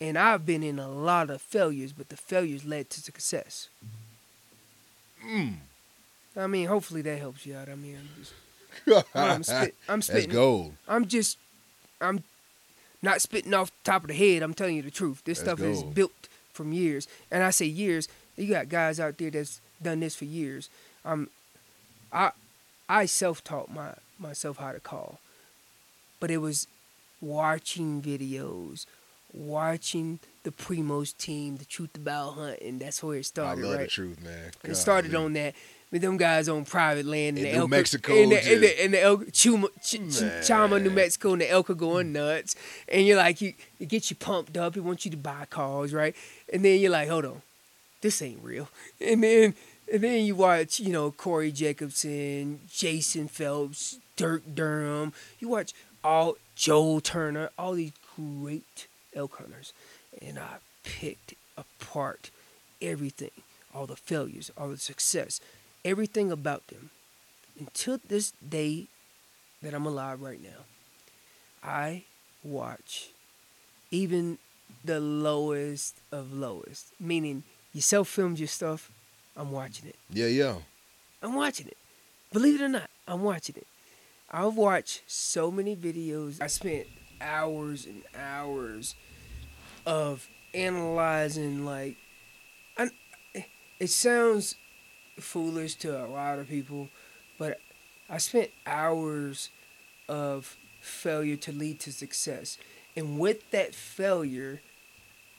[0.00, 3.68] And I've been in a lot of failures, but the failures led to success.
[5.26, 5.54] Mm.
[6.36, 7.68] I mean, hopefully that helps you out.
[7.68, 10.30] I mean, I'm just, I'm, spit, I'm That's spitting.
[10.30, 10.74] gold.
[10.88, 11.38] I'm just,
[12.00, 12.24] I'm
[13.02, 14.42] not spitting off the top of the head.
[14.42, 15.22] I'm telling you the truth.
[15.24, 16.12] This That's stuff is built
[16.52, 18.08] from years, and I say years.
[18.36, 20.70] You got guys out there that's done this for years.
[21.04, 21.28] Um,
[22.12, 22.30] I,
[22.88, 25.18] I self-taught my myself how to call,
[26.20, 26.66] but it was
[27.20, 28.86] watching videos,
[29.34, 32.78] watching the Primos team, the Truth About Hunting.
[32.78, 33.64] That's where it started.
[33.64, 33.84] I love right?
[33.84, 34.50] the truth, man.
[34.64, 35.24] It started Golly.
[35.24, 35.54] on that
[35.90, 38.60] with them guys on private land in, In the New Elka, Mexico, in the, in
[38.62, 42.56] the, in the Elka, Chuma, Ch- Ch- Chama, New Mexico, and the Elka going nuts,
[42.88, 44.76] and you're like, you, it gets you pumped up.
[44.76, 46.16] It wants you to buy cars, right?
[46.52, 47.42] And then you're like, hold on,
[48.00, 48.68] this ain't real.
[49.00, 49.54] And then
[49.92, 55.12] and then you watch, you know, Corey Jacobsen, Jason Phelps, Dirk Durham.
[55.38, 59.74] You watch all Joe Turner, all these great elk hunters,
[60.26, 62.30] and I picked apart
[62.80, 63.30] everything.
[63.74, 65.40] all the failures, all the success,
[65.84, 66.90] everything about them.
[67.58, 68.86] Until this day
[69.62, 70.66] that I'm alive right now,
[71.62, 72.04] I
[72.44, 73.08] watch
[73.90, 74.38] even
[74.84, 76.88] the lowest of lowest.
[77.00, 78.90] Meaning, you self filmed your stuff,
[79.36, 79.96] I'm watching it.
[80.10, 80.56] Yeah, yeah.
[81.22, 81.76] I'm watching it.
[82.32, 83.66] Believe it or not, I'm watching it.
[84.30, 86.40] I've watched so many videos.
[86.42, 86.88] I spent
[87.20, 88.94] hours and hours
[89.86, 91.96] of analyzing like
[92.76, 92.90] I,
[93.80, 94.56] it sounds
[95.18, 96.88] foolish to a lot of people,
[97.38, 97.60] but
[98.08, 99.50] I spent hours
[100.08, 102.58] of failure to lead to success.
[102.96, 104.60] And with that failure,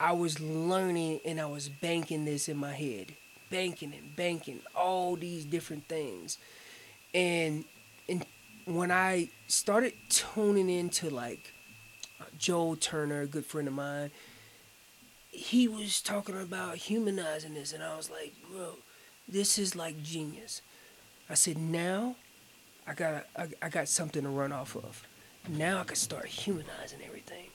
[0.00, 3.14] I was learning and I was banking this in my head.
[3.50, 6.38] Banking and banking all these different things.
[7.14, 7.64] And
[8.08, 8.26] and
[8.64, 11.52] when I started tuning into like
[12.38, 14.10] Joel Turner, a good friend of mine,
[15.34, 18.76] he was talking about humanizing this, and I was like, bro,
[19.28, 20.62] this is like genius.
[21.28, 22.16] I said, now
[22.86, 25.06] I got I, I got something to run off of.
[25.48, 27.46] Now I can start humanizing everything.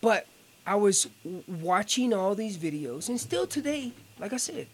[0.00, 0.26] But
[0.66, 1.08] I was
[1.46, 4.66] watching all these videos, and still today, like I said,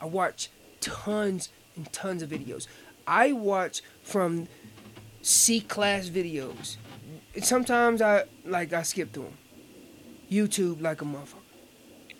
[0.00, 2.66] I watch tons and tons of videos.
[3.06, 4.46] I watch from
[5.22, 6.76] C class videos.
[7.42, 9.38] Sometimes I like I skip through them.
[10.30, 11.41] YouTube like a motherfucker.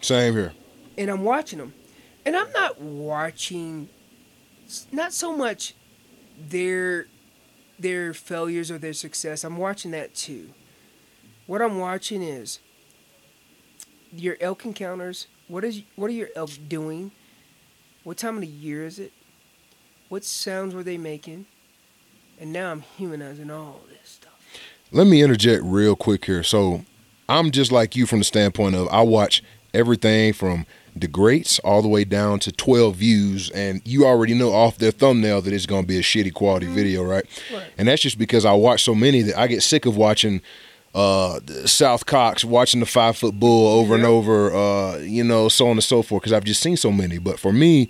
[0.02, 0.52] Same here.
[0.98, 1.72] And I'm watching them,
[2.26, 3.88] and I'm not watching,
[4.90, 5.74] not so much
[6.38, 7.06] their
[7.78, 9.44] their failures or their success.
[9.44, 10.50] I'm watching that too.
[11.46, 12.60] What I'm watching is
[14.12, 15.26] your elk encounters.
[15.48, 17.12] What is what are your elk doing?
[18.04, 19.12] What time of the year is it?
[20.08, 21.46] What sounds were they making?
[22.38, 24.32] And now I'm humanizing all this stuff.
[24.90, 26.42] Let me interject real quick here.
[26.42, 26.84] So
[27.28, 29.42] I'm just like you from the standpoint of I watch
[29.74, 34.52] everything from the greats all the way down to 12 views and you already know
[34.52, 36.74] off their thumbnail that it's going to be a shitty quality mm-hmm.
[36.74, 37.24] video right?
[37.52, 40.42] right and that's just because i watch so many that i get sick of watching
[40.94, 45.66] uh, South Cox, watching the five foot bull over and over, uh, you know, so
[45.66, 47.16] on and so forth, because I've just seen so many.
[47.18, 47.88] But for me,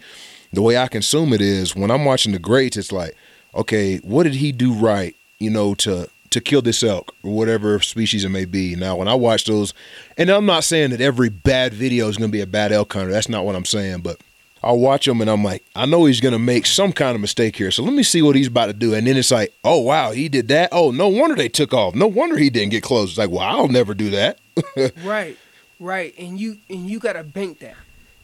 [0.53, 3.17] the way I consume it is when I'm watching the greats, it's like,
[3.55, 7.81] okay, what did he do right, you know, to to kill this elk or whatever
[7.81, 8.75] species it may be.
[8.75, 9.73] Now, when I watch those,
[10.17, 12.93] and I'm not saying that every bad video is going to be a bad elk
[12.93, 13.13] hunter.
[13.13, 14.21] That's not what I'm saying, but
[14.65, 17.57] I'll watch him and I'm like, I know he's gonna make some kind of mistake
[17.57, 17.71] here.
[17.73, 18.95] So let me see what he's about to do.
[18.95, 20.69] And then it's like, oh wow, he did that.
[20.71, 21.95] Oh, no wonder they took off.
[21.95, 23.11] No wonder he didn't get close.
[23.11, 24.39] It's like, well, I'll never do that.
[25.05, 25.37] right,
[25.81, 26.15] right.
[26.17, 27.75] And you and you gotta bank that.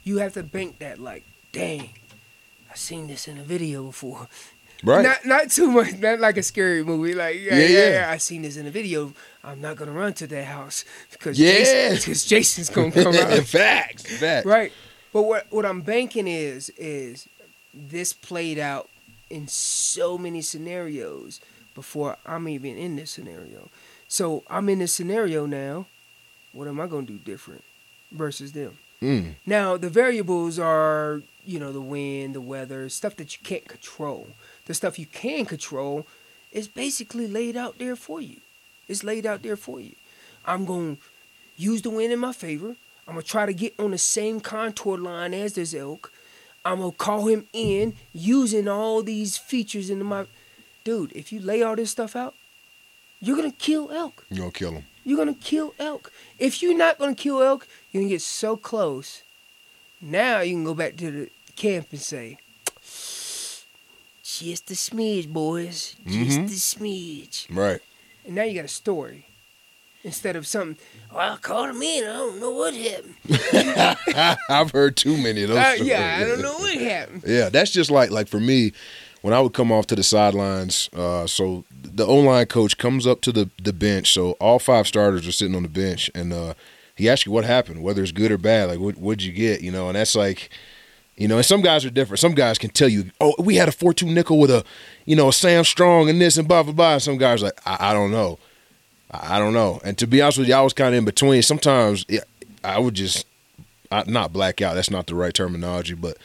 [0.05, 1.01] You have to bank that.
[1.01, 1.91] Like, dang,
[2.71, 4.29] I've seen this in a video before.
[4.85, 5.03] Right.
[5.03, 5.95] Not not too much.
[5.99, 7.15] Not like a scary movie.
[7.15, 7.91] Like yeah, yeah, yeah.
[7.91, 8.11] yeah.
[8.11, 9.13] I seen this in a video.
[9.43, 13.45] I'm not gonna run to that house because yeah, because Jason's gonna come out.
[13.45, 14.47] facts, facts.
[14.47, 14.73] Right.
[15.13, 17.29] But what what I'm banking is is
[17.75, 18.89] this played out
[19.31, 21.41] in so many scenarios
[21.75, 23.71] before I'm even in this scenario.
[24.07, 25.87] So I'm in this scenario now.
[26.53, 27.65] What am I gonna do different
[28.13, 28.79] versus them?
[29.03, 29.35] Mm.
[29.47, 34.29] Now the variables are, you know, the wind, the weather, stuff that you can't control.
[34.69, 36.07] The stuff you can control
[36.53, 38.37] is basically laid out there for you.
[38.87, 39.95] It's laid out there for you.
[40.47, 40.99] I'm gonna
[41.57, 42.77] use the wind in my favor.
[43.07, 46.13] I'm gonna try to get on the same contour line as this elk.
[46.65, 50.27] I'm gonna call him in using all these features in my
[50.85, 51.13] dude.
[51.13, 52.35] If you lay all this stuff out,
[53.21, 54.27] you're gonna kill elk.
[54.29, 54.85] You're gonna kill him.
[55.03, 56.13] You're gonna kill elk.
[56.39, 59.23] If you're not gonna kill elk, you're gonna get so close.
[60.01, 62.37] Now you can go back to the camp and say,
[64.39, 65.97] "Just a smidge, boys.
[66.07, 66.45] Just mm-hmm.
[66.45, 67.81] a smidge." Right.
[68.25, 69.29] And now you got a story
[70.05, 70.77] instead of something.
[71.13, 72.05] Well, I called him in.
[72.05, 74.37] I don't know what happened.
[74.49, 75.59] I've heard too many of those.
[75.59, 77.25] Uh, yeah, I don't know what happened.
[77.27, 78.73] Yeah, that's just like like for me,
[79.23, 80.89] when I would come off to the sidelines.
[80.93, 84.13] Uh, so the O line coach comes up to the the bench.
[84.13, 86.55] So all five starters are sitting on the bench, and uh,
[86.97, 88.69] he asks you what happened, whether it's good or bad.
[88.69, 89.89] Like what what'd you get, you know?
[89.89, 90.51] And that's like.
[91.19, 92.21] You know, and some guys are different.
[92.21, 94.65] Some guys can tell you, oh, we had a four-two nickel with a,
[95.05, 96.93] you know, a Sam Strong and this and blah blah blah.
[96.95, 98.39] And some guys are like, I, I don't know.
[99.11, 99.81] I don't know.
[99.85, 101.43] And to be honest with you, I was kind of in between.
[101.43, 102.07] Sometimes
[102.63, 103.27] I would just
[103.91, 104.75] I, not black out.
[104.75, 106.19] That's not the right terminology, but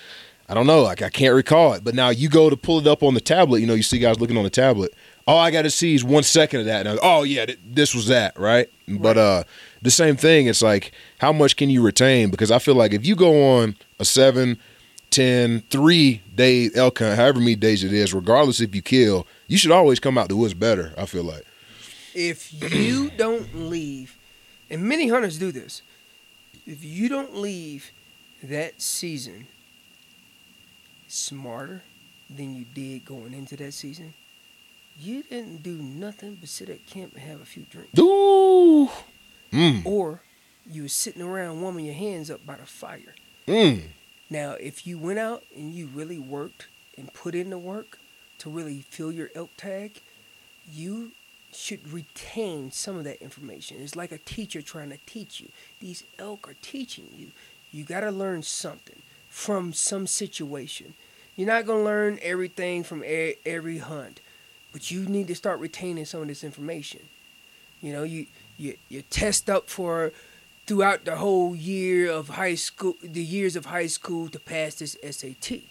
[0.47, 0.83] I don't know.
[0.83, 1.83] Like I can't recall it.
[1.83, 3.61] But now you go to pull it up on the tablet.
[3.61, 4.93] You know, you see guys looking on the tablet.
[5.25, 6.85] All I got to see is one second of that.
[6.85, 8.69] And oh yeah, th- this was that, right?
[8.87, 9.01] right?
[9.01, 9.43] But uh,
[9.81, 10.47] the same thing.
[10.47, 12.29] It's like how much can you retain?
[12.29, 14.59] Because I feel like if you go on a seven,
[15.13, 19.57] ten, three days elk hunt, however many days it is, regardless if you kill, you
[19.57, 20.93] should always come out the woods better.
[20.97, 21.45] I feel like
[22.13, 24.17] if you don't leave,
[24.69, 25.81] and many hunters do this,
[26.65, 27.91] if you don't leave
[28.41, 29.47] that season
[31.07, 31.83] smarter
[32.29, 34.13] than you did going into that season,
[34.99, 37.97] you didn't do nothing but sit at camp and have a few drinks.
[37.99, 38.89] Ooh.
[39.51, 39.85] Mm.
[39.85, 40.21] Or
[40.69, 43.13] you were sitting around warming your hands up by the fire.
[43.47, 43.81] Mm.
[44.29, 46.67] Now, if you went out and you really worked
[46.97, 47.99] and put in the work
[48.39, 50.01] to really fill your elk tag,
[50.71, 51.11] you
[51.51, 53.77] should retain some of that information.
[53.81, 55.49] It's like a teacher trying to teach you.
[55.79, 57.27] These elk are teaching you.
[57.71, 60.93] You got to learn something from some situation.
[61.35, 63.03] You're not going to learn everything from
[63.45, 64.19] every hunt,
[64.71, 67.01] but you need to start retaining some of this information.
[67.81, 70.11] You know, you you you test up for
[70.65, 74.97] throughout the whole year of high school, the years of high school to pass this
[75.03, 75.61] SAT.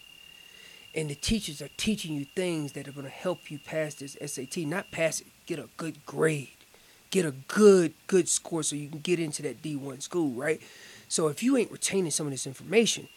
[0.94, 4.16] And the teachers are teaching you things that are going to help you pass this
[4.24, 6.50] SAT, not pass it, get a good grade,
[7.10, 10.60] get a good good score so you can get into that D1 school, right?
[11.08, 13.08] So if you ain't retaining some of this information,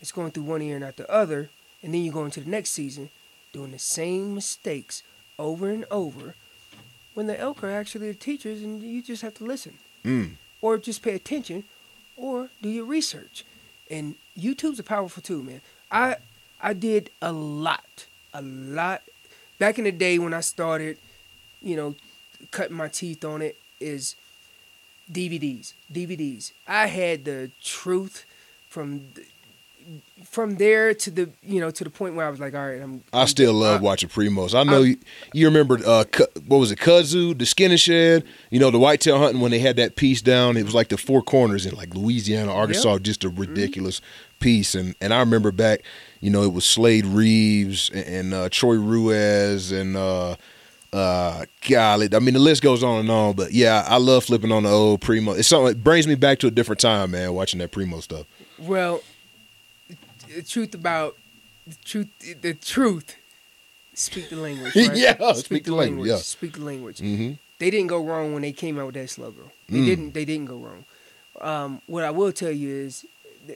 [0.00, 1.50] it's going through one ear and out the other,
[1.82, 3.10] and then you go into the next season
[3.52, 5.02] doing the same mistakes
[5.38, 6.34] over and over
[7.14, 10.36] when the elk are actually the teachers and you just have to listen Mm.
[10.60, 11.64] Or just pay attention
[12.16, 13.44] or do your research.
[13.90, 15.60] And YouTube's a powerful tool, man.
[15.90, 16.16] I
[16.60, 19.02] I did a lot, a lot
[19.58, 20.98] back in the day when I started,
[21.62, 21.94] you know,
[22.50, 24.16] cutting my teeth on it is
[25.10, 25.72] DVDs.
[25.92, 26.52] DVDs.
[26.66, 28.24] I had the truth
[28.68, 29.08] from
[30.24, 32.80] from there to the you know to the point where I was like, all right,
[32.80, 33.02] I'm.
[33.12, 34.54] I I'm- still love I- watching Primos.
[34.54, 34.96] I know you,
[35.32, 36.04] you remember uh,
[36.46, 39.58] what was it, Kudzu, the Skin and Shed, you know, the whitetail hunting when they
[39.58, 40.56] had that piece down.
[40.56, 44.00] It was like the four corners in like Louisiana, Arkansas, just a ridiculous
[44.38, 44.74] piece.
[44.74, 45.82] And and I remember back,
[46.20, 50.36] you know, it was Slade Reeves and, and uh, Troy Ruiz and uh,
[50.92, 53.34] uh, golly, I mean the list goes on and on.
[53.34, 55.32] But yeah, I love flipping on the old Primo.
[55.32, 55.72] It's something.
[55.72, 57.32] It brings me back to a different time, man.
[57.32, 58.26] Watching that Primo stuff.
[58.58, 59.00] Well,
[60.34, 61.16] the truth about
[61.66, 62.08] the truth,
[62.42, 63.16] the truth.
[63.94, 64.74] Speak the language.
[64.76, 64.96] Right?
[64.96, 66.16] Yeah, speak the language, yeah.
[66.16, 66.98] Speak the language.
[66.98, 67.32] Mm-hmm.
[67.58, 69.50] They didn't go wrong when they came out with that slogan.
[69.68, 69.86] They Mm.
[69.86, 70.14] didn't.
[70.14, 70.84] They didn't go wrong.
[71.40, 73.04] Um, what I will tell you is,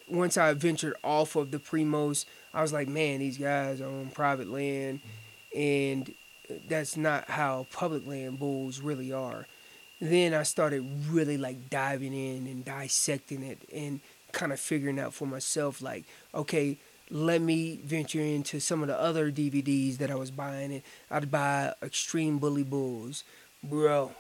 [0.08, 4.10] once I ventured off of the primos, I was like, man, these guys are on
[4.10, 5.00] private land,
[5.56, 6.12] and
[6.68, 9.46] that's not how public land bulls really are.
[10.00, 14.00] Then I started really like diving in and dissecting it and
[14.34, 16.04] kind of figuring out for myself, like,
[16.34, 16.76] okay,
[17.10, 20.72] let me venture into some of the other DVDs that I was buying.
[20.72, 23.24] And I'd buy Extreme Bully Bulls,
[23.62, 24.12] bro.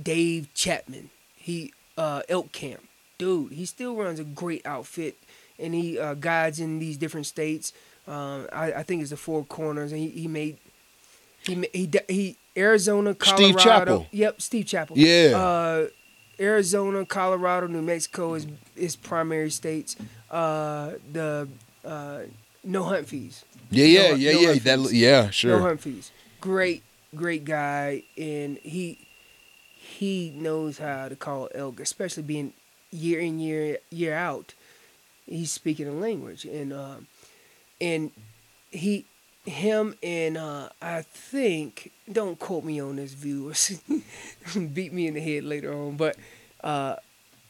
[0.00, 2.82] Dave Chapman, he uh, Elk Camp,
[3.16, 3.52] dude.
[3.52, 5.16] He still runs a great outfit,
[5.58, 7.72] and he uh, guides in these different states.
[8.06, 10.58] Um, I, I think it's the Four Corners, and he, he made
[11.46, 13.44] he he he Arizona, Colorado.
[13.44, 14.06] Steve Chappell.
[14.10, 14.98] Yep, Steve Chappell.
[14.98, 15.36] Yeah.
[15.36, 15.86] Uh,
[16.38, 19.96] Arizona, Colorado, New Mexico is is primary states.
[20.30, 21.48] Uh, the
[21.84, 22.20] uh,
[22.64, 23.44] no hunt fees.
[23.70, 24.52] Yeah, yeah, No- yeah, no yeah.
[24.54, 25.56] That, yeah, sure.
[25.58, 26.10] No hunt fees.
[26.40, 26.82] Great,
[27.14, 29.06] great guy, and he
[29.76, 32.52] he knows how to call elk, especially being
[32.90, 34.54] year in year year out.
[35.26, 37.06] He's speaking a language, and um,
[37.80, 38.10] and
[38.70, 39.06] he
[39.46, 43.80] him and uh, I think don't quote me on this, viewers.
[44.54, 46.16] Beat me in the head later on, but
[46.62, 46.96] uh,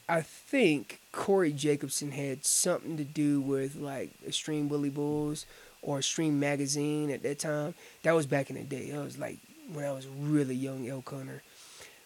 [0.09, 5.47] I think Corey Jacobsen had something to do with like Extreme Bully Bulls
[5.83, 7.75] or Extreme Magazine at that time.
[8.03, 8.91] That was back in the day.
[8.91, 9.39] That was like
[9.73, 11.43] when I was really young elk hunter.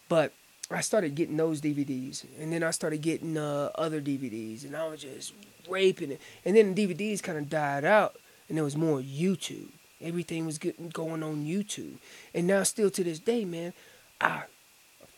[0.09, 0.33] But
[0.71, 4.87] I started getting those DVDs, and then I started getting uh, other DVDs, and I
[4.89, 5.33] was just
[5.69, 6.21] raping it.
[6.45, 8.17] And then the DVDs kind of died out,
[8.49, 9.69] and there was more YouTube.
[10.01, 11.99] Everything was getting going on YouTube,
[12.35, 13.73] and now still to this day, man,
[14.21, 14.45] I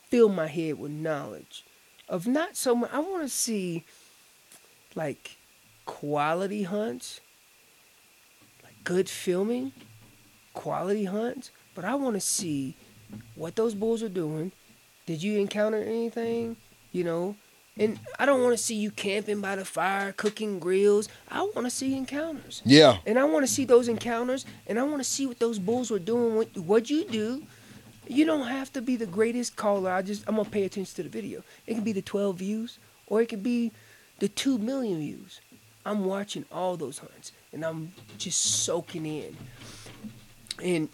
[0.08, 1.64] fill my head with knowledge
[2.08, 2.90] of not so much.
[2.92, 3.84] I want to see
[4.94, 5.36] like
[5.86, 7.20] quality hunts,
[8.62, 9.72] like good filming,
[10.52, 12.76] quality hunts, but I want to see
[13.34, 14.52] what those bulls are doing.
[15.06, 16.56] Did you encounter anything?
[16.92, 17.36] You know,
[17.78, 21.08] and I don't want to see you camping by the fire, cooking grills.
[21.28, 22.60] I want to see encounters.
[22.64, 22.98] Yeah.
[23.06, 25.90] And I want to see those encounters, and I want to see what those bulls
[25.90, 26.36] were doing.
[26.36, 27.42] What what you do.
[28.08, 29.90] You don't have to be the greatest caller.
[29.90, 31.42] I just I'm gonna pay attention to the video.
[31.66, 33.72] It can be the 12 views, or it could be
[34.18, 35.40] the two million views.
[35.86, 39.36] I'm watching all those hunts, and I'm just soaking in.
[40.62, 40.88] And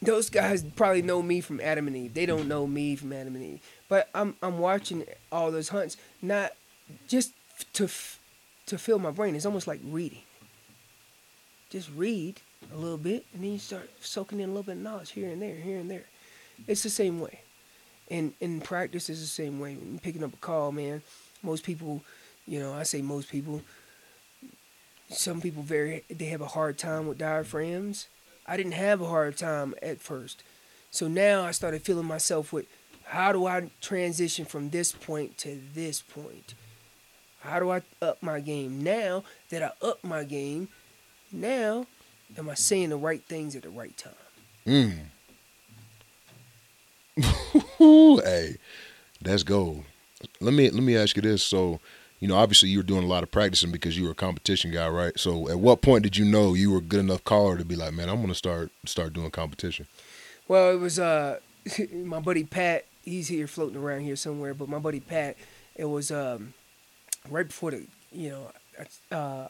[0.00, 2.14] those guys probably know me from Adam and Eve.
[2.14, 3.60] They don't know me from Adam and Eve.
[3.88, 6.52] But I'm I'm watching all those hunts, not
[7.08, 7.32] just
[7.74, 7.88] to
[8.66, 9.34] to fill my brain.
[9.34, 10.22] It's almost like reading.
[11.70, 12.40] Just read
[12.72, 15.30] a little bit, and then you start soaking in a little bit of knowledge here
[15.30, 16.04] and there, here and there.
[16.66, 17.40] It's the same way,
[18.10, 19.74] and in practice, it's the same way.
[19.74, 21.02] When you're picking up a call, man,
[21.42, 22.02] most people,
[22.46, 23.60] you know, I say most people,
[25.10, 28.08] some people very they have a hard time with diaphragms.
[28.46, 30.42] I didn't have a hard time at first.
[30.90, 32.66] So now I started feeling myself with
[33.04, 36.54] how do I transition from this point to this point?
[37.40, 38.82] How do I up my game?
[38.82, 40.68] Now that I up my game,
[41.30, 41.86] now
[42.38, 44.12] am I saying the right things at the right time?
[44.66, 44.98] Mm.
[48.24, 48.56] hey,
[49.20, 49.84] that's gold.
[50.40, 51.42] Let me let me ask you this.
[51.42, 51.80] So,
[52.18, 54.70] you know, obviously you were doing a lot of practicing because you were a competition
[54.70, 55.18] guy, right?
[55.18, 57.76] So, at what point did you know you were a good enough caller to be
[57.76, 59.86] like, man, I'm gonna start start doing competition?
[60.48, 61.40] Well, it was uh
[61.92, 62.86] my buddy Pat.
[63.04, 65.36] He's here floating around here somewhere, but my buddy Pat.
[65.76, 66.54] It was um
[67.28, 68.50] right before the you know
[69.16, 69.48] uh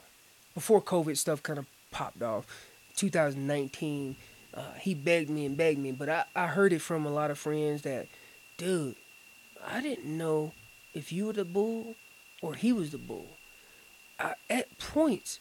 [0.55, 2.47] before COVID stuff kind of popped off,
[2.97, 4.17] 2019.
[4.55, 7.33] Uh, he begged me and begged me, but I, I heard it from a lot
[7.33, 8.07] of friends that,
[8.57, 8.95] dude,
[9.67, 10.53] I didn't know
[10.95, 11.97] if you were the bull
[12.41, 13.27] or he was the bull.
[14.19, 15.41] I, at points,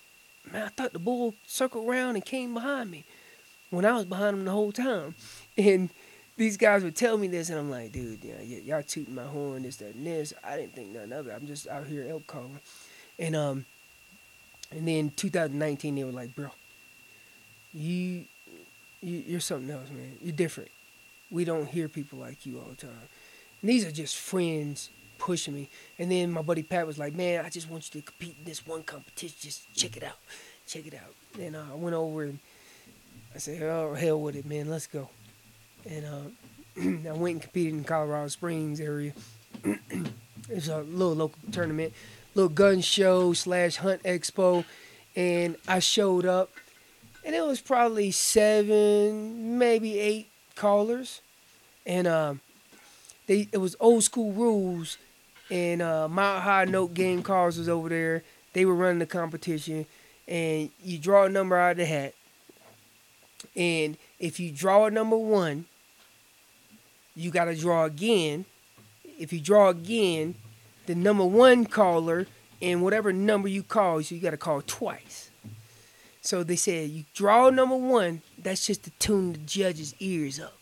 [0.51, 3.05] man, I thought the bull circled around and came behind me
[3.69, 5.15] when I was behind him the whole time.
[5.57, 5.91] And
[6.35, 9.15] these guys would tell me this, and I'm like, dude, you know, y- y'all tooting
[9.15, 10.33] my horn, this, that, and this.
[10.43, 11.33] I didn't think nothing of it.
[11.35, 12.59] I'm just out here elk calling.
[13.19, 13.65] And um,
[14.71, 16.49] and then 2019, they were like, bro,
[17.73, 18.25] you,
[19.01, 20.17] you you're something else, man.
[20.21, 20.69] You're different.
[21.29, 23.09] We don't hear people like you all the time.
[23.61, 25.69] And these are just friends pushing me.
[25.99, 28.45] And then my buddy Pat was like, man, I just want you to compete in
[28.45, 29.35] this one competition.
[29.39, 30.17] Just check it out.
[30.67, 31.13] Check it out.
[31.39, 32.39] And uh, I went over and
[33.33, 34.69] I said, oh, hell with it, man.
[34.69, 35.09] Let's go.
[35.89, 39.13] And uh, I went and competed in Colorado Springs area.
[40.49, 41.93] it's a little local tournament,
[42.35, 44.65] little gun show slash hunt expo.
[45.15, 46.49] And I showed up,
[47.23, 51.21] and it was probably seven, maybe eight callers.
[51.85, 52.41] And um,
[53.27, 54.97] they it was old school rules,
[55.49, 58.23] and uh, Mount High Note Game Cars was over there.
[58.53, 59.85] They were running the competition,
[60.27, 62.13] and you draw a number out of the hat.
[63.55, 65.65] And if you draw a number one,
[67.15, 68.45] you got to draw again.
[69.19, 70.35] If you draw again,
[70.85, 72.27] the number one caller
[72.61, 75.29] and whatever number you call, so you got to call twice.
[76.21, 78.21] So they said you draw number one.
[78.37, 80.57] That's just to tune the judge's ears up.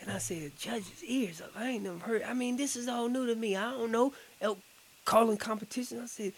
[0.00, 1.50] And I said, judge's ears up.
[1.56, 2.22] I ain't never heard.
[2.22, 3.56] I mean, this is all new to me.
[3.56, 4.12] I don't know.
[4.40, 4.58] Elk
[5.04, 6.00] calling competition.
[6.00, 6.32] I said,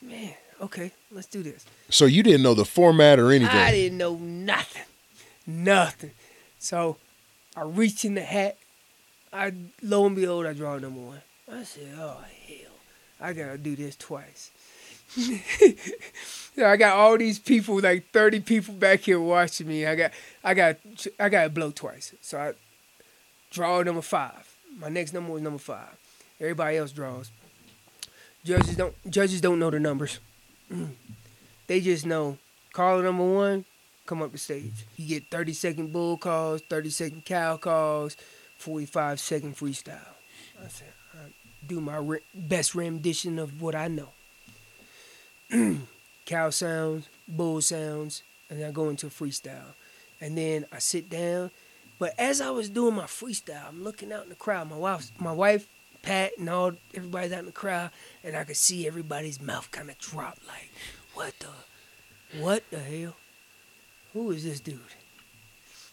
[0.00, 1.64] man, okay, let's do this.
[1.90, 3.56] So you didn't know the format or anything.
[3.56, 4.84] I didn't know nothing,
[5.46, 6.12] nothing.
[6.58, 6.96] So
[7.56, 8.56] I reached in the hat.
[9.32, 9.52] I
[9.82, 11.22] lo and behold, I draw number one.
[11.50, 12.72] I said, oh hell,
[13.20, 14.50] I gotta do this twice.
[15.08, 19.86] so I got all these people, like thirty people back here watching me.
[19.86, 20.10] I got,
[20.44, 20.76] I got,
[21.18, 22.14] I got to blow twice.
[22.20, 22.52] So I
[23.50, 24.54] draw number five.
[24.78, 25.96] My next number was number five.
[26.40, 27.30] Everybody else draws.
[28.44, 30.20] Judges don't, judges don't know the numbers.
[31.68, 32.38] They just know
[32.72, 33.66] caller number one,
[34.06, 34.86] come up the stage.
[34.96, 38.16] You get 30 second bull calls, 30 second cow calls,
[38.58, 40.14] 45 second freestyle.
[40.62, 41.30] I said, I
[41.66, 44.08] do my re- best rendition of what I know.
[46.26, 49.74] cow sounds, bull sounds, and then I go into freestyle.
[50.20, 51.52] And then I sit down.
[52.00, 54.68] But as I was doing my freestyle, I'm looking out in the crowd.
[54.68, 55.68] My wife, my wife,
[56.02, 57.90] Pat, and all everybody's out in the crowd,
[58.22, 60.38] and I could see everybody's mouth kind of drop.
[60.46, 60.70] Like,
[61.14, 63.14] what the, what the hell?
[64.12, 64.80] Who is this dude?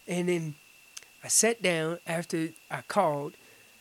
[0.07, 0.55] And then
[1.25, 3.33] I sat down after I called,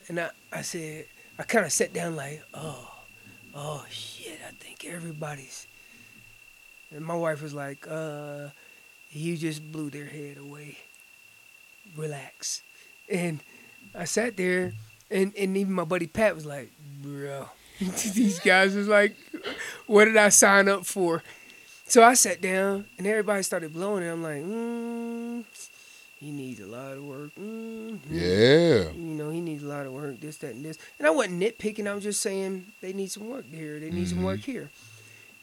[0.08, 1.04] and I, I said,
[1.38, 2.90] I kind of sat down like, oh,
[3.54, 5.66] oh shit, I think everybody's.
[6.90, 8.48] And my wife was like, uh,
[9.10, 10.78] you just blew their head away.
[11.94, 12.62] Relax.
[13.10, 13.40] And
[13.94, 14.72] I sat there,
[15.10, 16.70] and, and even my buddy Pat was like,
[17.02, 19.16] bro, these guys was like,
[19.86, 21.22] what did I sign up for?
[21.84, 25.44] So I sat down, and everybody started blowing and I'm like, mm,
[26.24, 27.30] he needs a lot of work.
[27.38, 28.90] Mm, Yeah.
[28.92, 30.78] you know, he needs a lot of work, this, that, and this.
[30.98, 31.86] And I wasn't nitpicking.
[31.86, 33.78] I was just saying they need some work here.
[33.78, 34.70] They need some work here.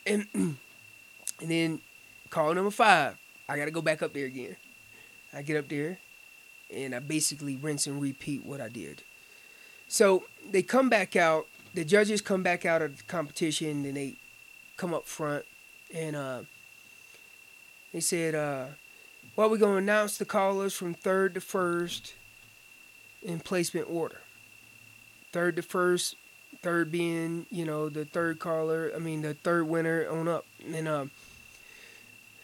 [0.05, 0.57] And and
[1.39, 1.79] then
[2.29, 3.17] call number five.
[3.47, 4.55] I got to go back up there again.
[5.33, 5.97] I get up there,
[6.73, 9.03] and I basically rinse and repeat what I did.
[9.87, 11.47] So they come back out.
[11.73, 14.15] The judges come back out of the competition, and they
[14.77, 15.45] come up front,
[15.93, 16.41] and uh,
[17.93, 18.65] they said, uh,
[19.35, 22.13] "Well, we're gonna announce the callers from third to first
[23.21, 24.21] in placement order.
[25.31, 26.15] Third to first,
[26.61, 28.91] third being you know the third caller.
[28.95, 31.11] I mean the third winner on up, and um,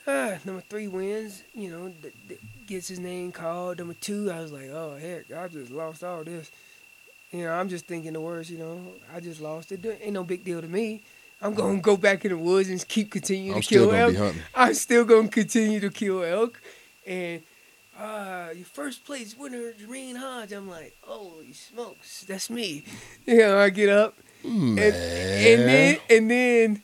[0.08, 1.44] ah, number three wins.
[1.54, 3.80] You know, th- th- gets his name called.
[3.80, 6.52] Number two, I was like, oh heck, I just lost all this.
[7.32, 8.50] You know, I'm just thinking the worst.
[8.50, 8.82] You know,
[9.14, 9.86] I just lost it.
[10.02, 11.04] Ain't no big deal to me.
[11.42, 14.36] I'm gonna go back in the woods and keep continuing I'm to kill elk.
[14.56, 16.60] I'm still gonna continue to kill elk.
[17.06, 17.42] And
[18.00, 20.52] uh, your first place winner, Jermaine Hodge.
[20.52, 22.84] I'm like, holy smokes, that's me.
[23.26, 26.84] You know, I get up and, and then and then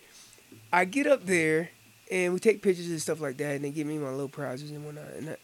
[0.71, 1.69] I get up there
[2.11, 4.71] and we take pictures and stuff like that, and they give me my little prizes
[4.71, 5.13] and whatnot.
[5.17, 5.39] And that,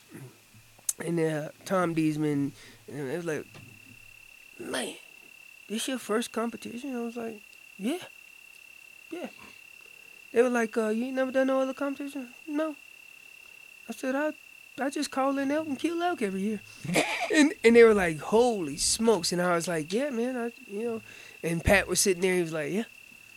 [1.05, 2.51] and then uh, Tom Diesman,
[2.87, 3.45] and it was like,
[4.59, 4.95] man,
[5.67, 6.95] this your first competition?
[6.95, 7.41] I was like,
[7.77, 7.97] yeah,
[9.11, 9.27] yeah.
[10.31, 12.29] They were like, uh, you ain't never done no other competition?
[12.47, 12.75] No.
[13.87, 14.33] I said, I,
[14.79, 16.61] I just call in elk and kill elk every year.
[17.33, 19.31] and and they were like, holy smokes!
[19.31, 21.01] And I was like, yeah, man, I, you know.
[21.43, 22.35] And Pat was sitting there.
[22.35, 22.83] He was like, yeah,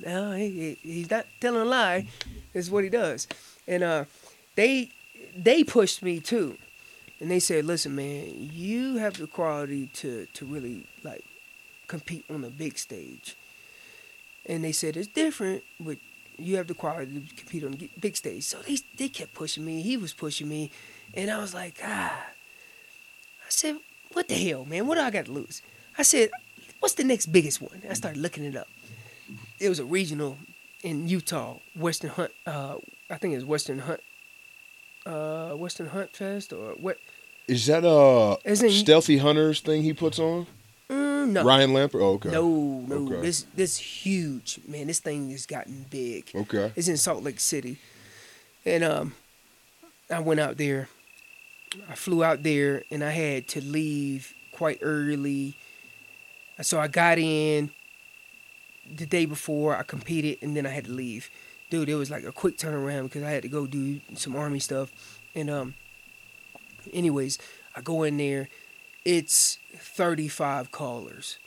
[0.04, 0.50] no, he,
[0.82, 2.06] he- he's not telling a lie.
[2.54, 3.26] It's what he does.
[3.66, 4.04] And uh,
[4.56, 4.90] they
[5.34, 6.58] they pushed me too,
[7.18, 11.24] and they said, listen, man, you have the quality to to really like
[11.88, 13.36] compete on the big stage.
[14.46, 15.98] And they said it's different, but
[16.38, 18.44] you have the quality to compete on the big stage.
[18.44, 19.82] So they they kept pushing me.
[19.82, 20.70] He was pushing me,
[21.14, 22.26] and I was like, ah.
[23.46, 23.76] I said,
[24.12, 24.86] what the hell, man?
[24.86, 25.62] What do I got to lose?
[25.98, 26.30] I said,
[26.80, 27.82] what's the next biggest one?
[27.88, 28.68] I started looking it up.
[29.60, 30.38] It was a regional
[30.82, 32.32] in Utah, Western Hunt.
[32.46, 32.76] Uh,
[33.10, 34.00] I think it was Western Hunt.
[35.04, 36.98] Uh, Western Hunt Fest or what?
[37.48, 40.46] Is that a Isn't stealthy hunters thing he puts on?
[41.26, 42.00] No, Ryan Lamper.
[42.00, 42.30] Oh, okay.
[42.30, 43.06] no, no.
[43.06, 43.20] Okay.
[43.22, 44.86] This this huge man.
[44.86, 46.30] This thing has gotten big.
[46.34, 46.72] Okay.
[46.76, 47.78] It's in Salt Lake City,
[48.64, 49.14] and um,
[50.10, 50.88] I went out there.
[51.88, 55.56] I flew out there, and I had to leave quite early.
[56.60, 57.70] So I got in
[58.94, 61.30] the day before I competed, and then I had to leave.
[61.70, 64.58] Dude, it was like a quick turnaround because I had to go do some army
[64.58, 64.92] stuff,
[65.34, 65.74] and um.
[66.92, 67.38] Anyways,
[67.76, 68.48] I go in there.
[69.04, 71.38] It's thirty-five callers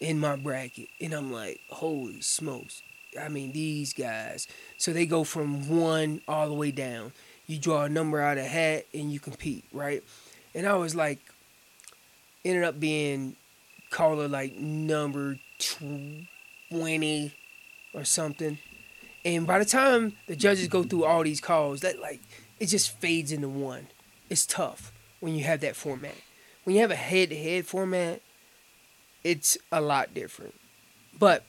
[0.00, 2.82] in my bracket, and I'm like, holy smokes!
[3.20, 4.48] I mean, these guys.
[4.78, 7.12] So they go from one all the way down.
[7.46, 10.04] You draw a number out of hat and you compete, right?
[10.54, 11.18] And I was like,
[12.44, 13.36] ended up being
[13.90, 17.34] caller like number twenty
[17.92, 18.58] or something.
[19.24, 22.20] And by the time the judges go through all these calls, that like
[22.58, 23.88] it just fades into one.
[24.30, 26.14] It's tough when you have that format.
[26.70, 28.22] When you have a head-to-head format,
[29.24, 30.54] it's a lot different.
[31.18, 31.44] But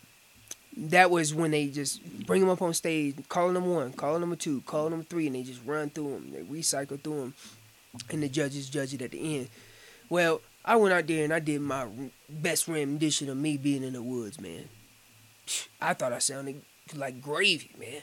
[0.75, 4.35] that was when they just bring them up on stage, call number one, call number
[4.35, 6.31] two, call number three, and they just run through them.
[6.31, 7.33] They recycle through them,
[8.09, 9.49] and the judges judge it at the end.
[10.09, 11.85] Well, I went out there and I did my
[12.27, 14.69] best rendition of me being in the woods, man.
[15.79, 16.63] I thought I sounded
[16.95, 18.01] like gravy, man.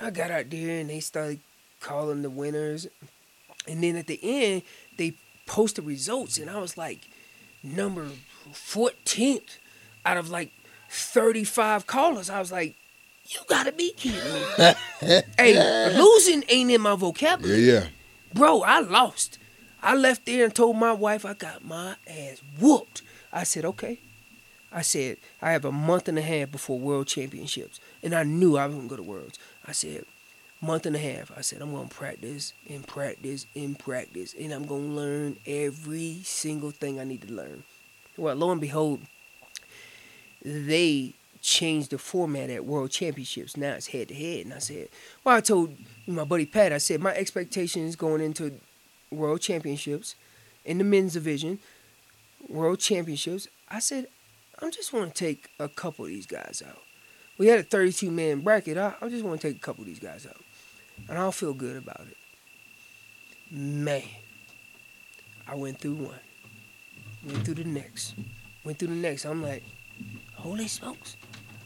[0.00, 1.40] I got out there and they started
[1.80, 2.86] calling the winners,
[3.66, 4.62] and then at the end
[4.96, 5.16] they
[5.46, 7.00] posted results, and I was like
[7.62, 8.08] number
[8.52, 9.58] 14th
[10.04, 10.50] out of like
[10.90, 12.28] 35 callers.
[12.30, 12.74] I was like,
[13.26, 14.72] you gotta be kidding me.
[15.38, 17.60] hey, losing ain't in my Yeah, vocabulary.
[17.62, 17.86] yeah.
[18.34, 19.38] Bro, I lost.
[19.82, 23.02] I left there and told my wife I got my ass whooped.
[23.32, 23.98] I said, okay.
[24.70, 27.78] I said, I have a month and a half before World Championships.
[28.02, 29.38] And I knew I was going to go to Worlds.
[29.66, 30.04] I said,
[30.62, 31.30] month and a half.
[31.36, 34.34] I said, I'm going to practice and practice and practice.
[34.38, 37.64] And I'm going to learn every single thing I need to learn.
[38.16, 39.00] Well, lo and behold,
[40.44, 43.56] they changed the format at World Championships.
[43.56, 44.46] Now it's head to head.
[44.46, 44.88] And I said,
[45.24, 48.54] well, I told my buddy Pat, I said, my expectations going into
[49.10, 50.14] World Championships
[50.64, 51.58] in the men's division,
[52.48, 54.06] World Championships, I said,
[54.60, 56.78] I just want to take a couple of these guys out.
[57.36, 58.78] We had a 32 man bracket.
[58.78, 60.36] I, I just want to take a couple of these guys out.
[61.08, 62.16] And I'll feel good about it.
[63.50, 64.02] Man,
[65.46, 66.20] I went through one,
[67.26, 68.14] went through the next,
[68.64, 69.26] went through the next.
[69.26, 69.62] I'm like,
[70.34, 71.16] holy smokes,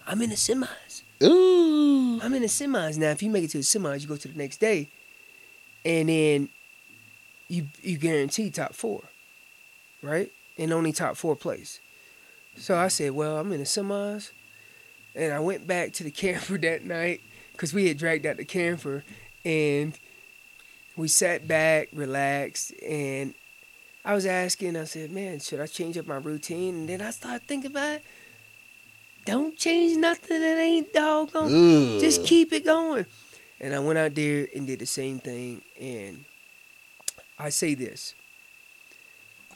[0.06, 1.02] I'm in the semis.
[1.22, 2.20] Ooh.
[2.20, 3.10] I'm in the semis now.
[3.10, 4.88] If you make it to the semis, you go to the next day,
[5.84, 6.48] and then
[7.48, 9.04] you you guarantee top four,
[10.02, 10.32] right?
[10.58, 11.80] And only top four place.
[12.56, 14.32] So I said, well, I'm in the semis,
[15.14, 17.20] and I went back to the camper that night
[17.52, 19.04] because we had dragged out the camper,
[19.46, 19.92] and
[20.96, 23.34] we sat back, relaxed, and
[24.04, 24.76] I was asking.
[24.76, 26.74] I said, man, should I change up my routine?
[26.74, 27.96] And then I started thinking about.
[27.96, 28.04] it.
[29.24, 32.00] Don't change nothing that ain't doggone Ugh.
[32.00, 33.06] just keep it going.
[33.60, 35.62] And I went out there and did the same thing.
[35.80, 36.24] And
[37.38, 38.14] I say this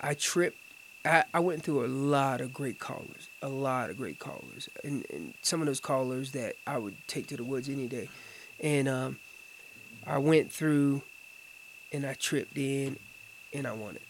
[0.01, 0.57] I tripped.
[1.05, 5.07] I, I went through a lot of great callers, a lot of great callers, and,
[5.11, 8.11] and some of those callers that I would take to the woods any day.
[8.61, 9.18] And um,
[10.07, 11.03] I went through
[11.92, 12.96] and I tripped in
[13.53, 14.03] and I won it.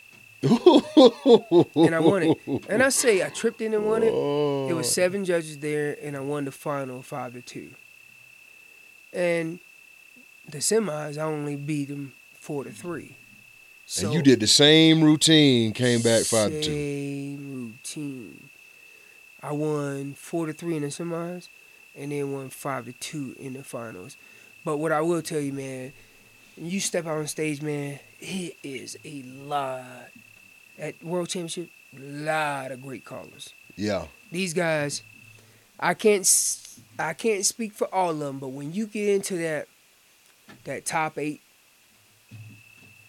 [1.76, 2.38] and I won it.
[2.68, 4.08] And I say I tripped in and won it.
[4.08, 7.70] It was seven judges there, and I won the final five to two.
[9.12, 9.58] And
[10.48, 13.16] the semis, I only beat them four to three.
[13.84, 16.70] So and you did the same routine, came back five to two.
[16.70, 18.48] Same routine.
[19.42, 21.48] I won four to three in the semis,
[21.96, 24.16] and then won five to two in the finals.
[24.64, 25.92] But what I will tell you, man,
[26.56, 30.10] when you step out on stage, man, it is a lot
[30.78, 31.70] at World Championship.
[31.98, 33.52] Lot of great callers.
[33.76, 34.06] Yeah.
[34.30, 35.02] These guys,
[35.78, 36.28] I can't,
[36.98, 39.66] I can't speak for all of them, but when you get into that,
[40.64, 41.40] that top eight,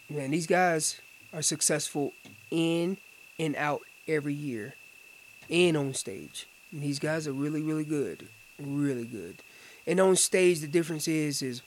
[0.09, 0.99] man, these guys
[1.33, 2.11] are successful
[2.49, 2.97] in
[3.37, 4.73] and out every year,
[5.49, 6.47] and on stage.
[6.71, 8.27] And these guys are really, really good,
[8.59, 9.41] really good.
[9.87, 11.61] And on stage, the difference is, is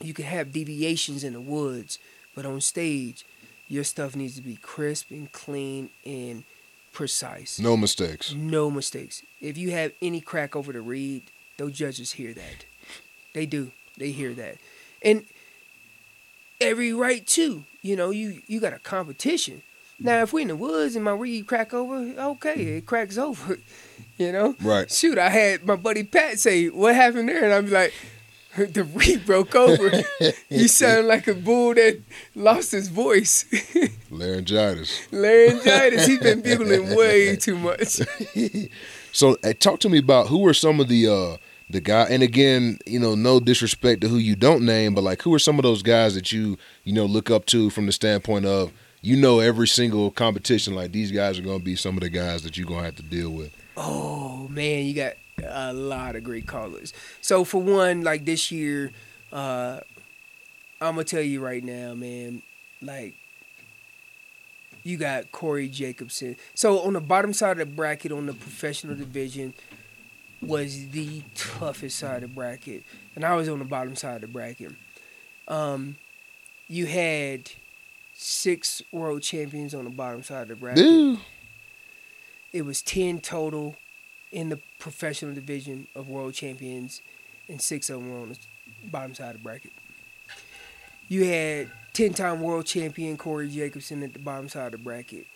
[0.00, 1.98] you can have deviations in the woods,
[2.34, 3.24] but on stage,
[3.68, 6.44] your stuff needs to be crisp and clean and
[6.92, 7.58] precise.
[7.58, 8.34] No mistakes.
[8.34, 9.22] No mistakes.
[9.40, 11.24] If you have any crack over the reed,
[11.56, 12.64] those judges hear that.
[13.32, 13.72] They do.
[13.96, 14.56] They hear that.
[15.02, 15.24] And
[16.60, 17.64] every right too.
[17.82, 19.62] You know, you you got a competition.
[19.98, 23.58] Now if we're in the woods and my reed crack over, okay, it cracks over.
[24.16, 24.54] You know?
[24.62, 24.88] Right.
[24.88, 27.42] Shoot, I had my buddy Pat say, What happened there?
[27.42, 27.92] And I'm like,
[28.56, 29.90] the reed broke over.
[30.48, 32.00] you sound like a bull that
[32.34, 33.44] lost his voice.
[34.10, 35.08] Laryngitis.
[35.10, 36.06] Laryngitis.
[36.06, 38.00] He's been bugling way too much.
[39.10, 41.36] So uh, talk to me about who are some of the uh
[41.70, 45.22] the guy and again, you know, no disrespect to who you don't name, but like
[45.22, 47.92] who are some of those guys that you, you know, look up to from the
[47.92, 48.72] standpoint of
[49.04, 52.42] you know every single competition like these guys are to be some of the guys
[52.42, 53.54] that you're to have to deal with.
[53.76, 55.14] Oh man, you got
[55.46, 56.94] a lot of great callers.
[57.20, 58.92] So for one, like this year,
[59.30, 59.80] uh,
[60.80, 62.42] I'm gonna tell you right now, man.
[62.80, 63.14] Like
[64.84, 66.36] you got Corey Jacobsen.
[66.54, 69.52] So on the bottom side of the bracket, on the professional division,
[70.40, 72.84] was the toughest side of the bracket,
[73.14, 74.72] and I was on the bottom side of the bracket.
[75.46, 75.96] Um,
[76.68, 77.50] you had
[78.14, 80.84] six world champions on the bottom side of the bracket.
[80.84, 81.18] Dude.
[82.52, 83.76] it was 10 total
[84.32, 87.00] in the professional division of world champions
[87.48, 88.38] and six of them were on the
[88.90, 89.72] bottom side of the bracket.
[91.08, 95.26] You had 10-time world champion corey jacobsen at the bottom side of the bracket.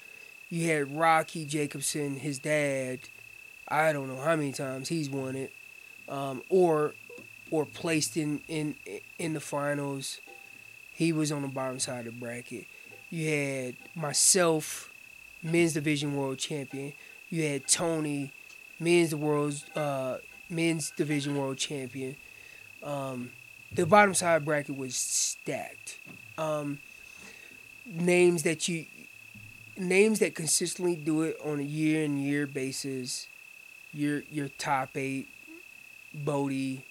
[0.49, 3.01] You had rocky jacobsen his dad.
[3.69, 5.53] I don't know how many times he's won it
[6.09, 6.95] um, or
[7.51, 8.75] or placed in, in
[9.19, 10.21] in the finals
[10.99, 12.67] he was on the bottom side of the bracket
[13.11, 14.93] you had myself
[15.43, 16.93] men's division world champion.
[17.31, 18.33] You had Tony,
[18.81, 20.19] men's world's uh,
[20.51, 22.17] men's division world champion.
[22.83, 23.31] Um,
[23.73, 25.99] the bottom side bracket was stacked.
[26.37, 26.81] Um,
[27.87, 28.87] names that you
[29.77, 33.29] names that consistently do it on a year and year basis.
[33.93, 35.29] Your your top eight,
[36.15, 36.85] Bodie,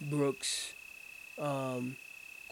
[0.00, 0.74] Brooks,
[1.38, 1.96] um,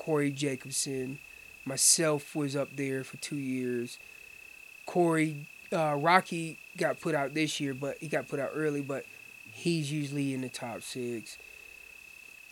[0.05, 1.19] Corey Jacobsen,
[1.65, 3.99] myself was up there for two years.
[4.85, 9.07] Corey uh, Rocky got put out this year, but he got put out early, but
[9.53, 11.39] he's usually in the top six.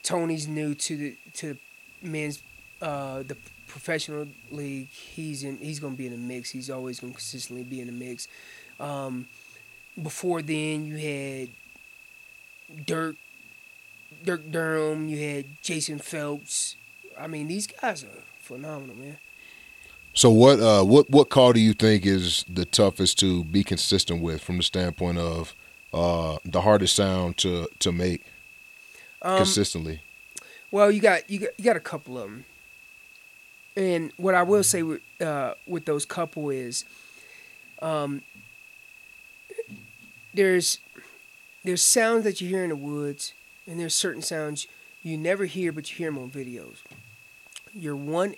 [0.05, 1.57] Tony's new to the to
[2.01, 2.41] men's
[2.81, 3.37] uh, the
[3.67, 4.89] professional league.
[4.89, 5.59] He's in.
[5.59, 6.51] He's gonna be in the mix.
[6.51, 8.29] He's always gonna consistently be in the mix.
[8.79, 9.27] Um,
[10.01, 11.49] before then, you had
[12.87, 13.17] Dirk,
[14.25, 15.09] Dirk Durham.
[15.09, 16.77] You had Jason Phelps.
[17.21, 18.09] I mean, these guys are
[18.41, 19.19] phenomenal, man.
[20.15, 24.21] So what uh what what call do you think is the toughest to be consistent
[24.23, 25.55] with from the standpoint of
[25.93, 28.23] uh the hardest sound to to make
[29.23, 30.01] Um, consistently?
[30.71, 32.45] Well, you got you got you got a couple of them,
[33.77, 36.85] and what I will say with uh, with those couple is,
[37.83, 38.23] um,
[40.35, 40.79] there's
[41.65, 43.33] there's sounds that you hear in the woods,
[43.67, 44.67] and there's certain sounds
[45.03, 46.79] you never hear, but you hear them on videos.
[47.75, 48.35] Your one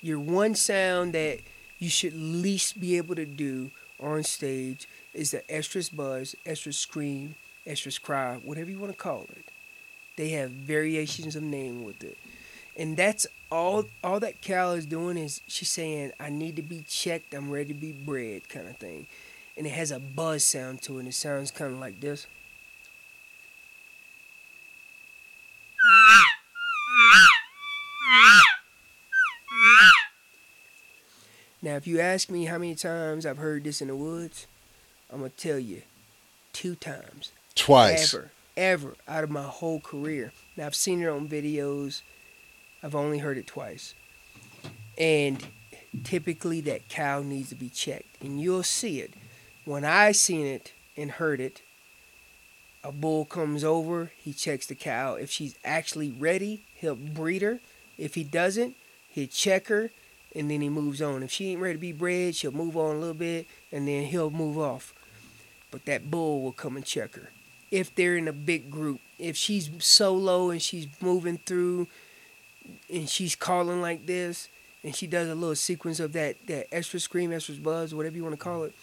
[0.00, 1.40] your one sound that
[1.78, 3.70] you should least be able to do
[4.00, 7.34] on stage is the estrus buzz, estrus scream,
[7.66, 9.44] estrus cry, whatever you want to call it.
[10.16, 12.16] They have variations of name with it.
[12.76, 16.84] And that's all all that Cal is doing is she's saying, I need to be
[16.86, 19.06] checked, I'm ready to be bred kind of thing.
[19.56, 22.26] And it has a buzz sound to it, and it sounds kind of like this.
[31.66, 34.46] Now, if you ask me how many times I've heard this in the woods,
[35.12, 35.82] I'm to tell you
[36.52, 38.14] two times Twice.
[38.14, 40.30] ever, ever out of my whole career.
[40.56, 42.02] Now I've seen it on videos.
[42.84, 43.94] I've only heard it twice,
[44.96, 45.44] and
[46.04, 49.14] typically that cow needs to be checked, and you'll see it.
[49.64, 51.62] When I seen it and heard it,
[52.84, 55.14] a bull comes over, he checks the cow.
[55.14, 57.58] If she's actually ready, he'll breed her.
[57.98, 58.76] If he doesn't,
[59.08, 59.90] he'll check her,
[60.36, 61.22] and then he moves on.
[61.22, 64.04] If she ain't ready to be bred, she'll move on a little bit, and then
[64.04, 64.92] he'll move off.
[65.70, 67.30] But that bull will come and check her.
[67.70, 71.88] If they're in a big group, if she's solo and she's moving through,
[72.92, 74.48] and she's calling like this,
[74.84, 78.22] and she does a little sequence of that that estrus scream, estrus buzz, whatever you
[78.22, 78.74] want to call it,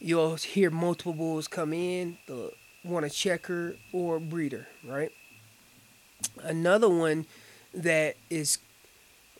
[0.00, 2.52] you'll hear multiple bulls come in, the
[2.84, 5.12] want to check her or breed her, right?
[6.42, 7.26] Another one
[7.74, 8.58] that is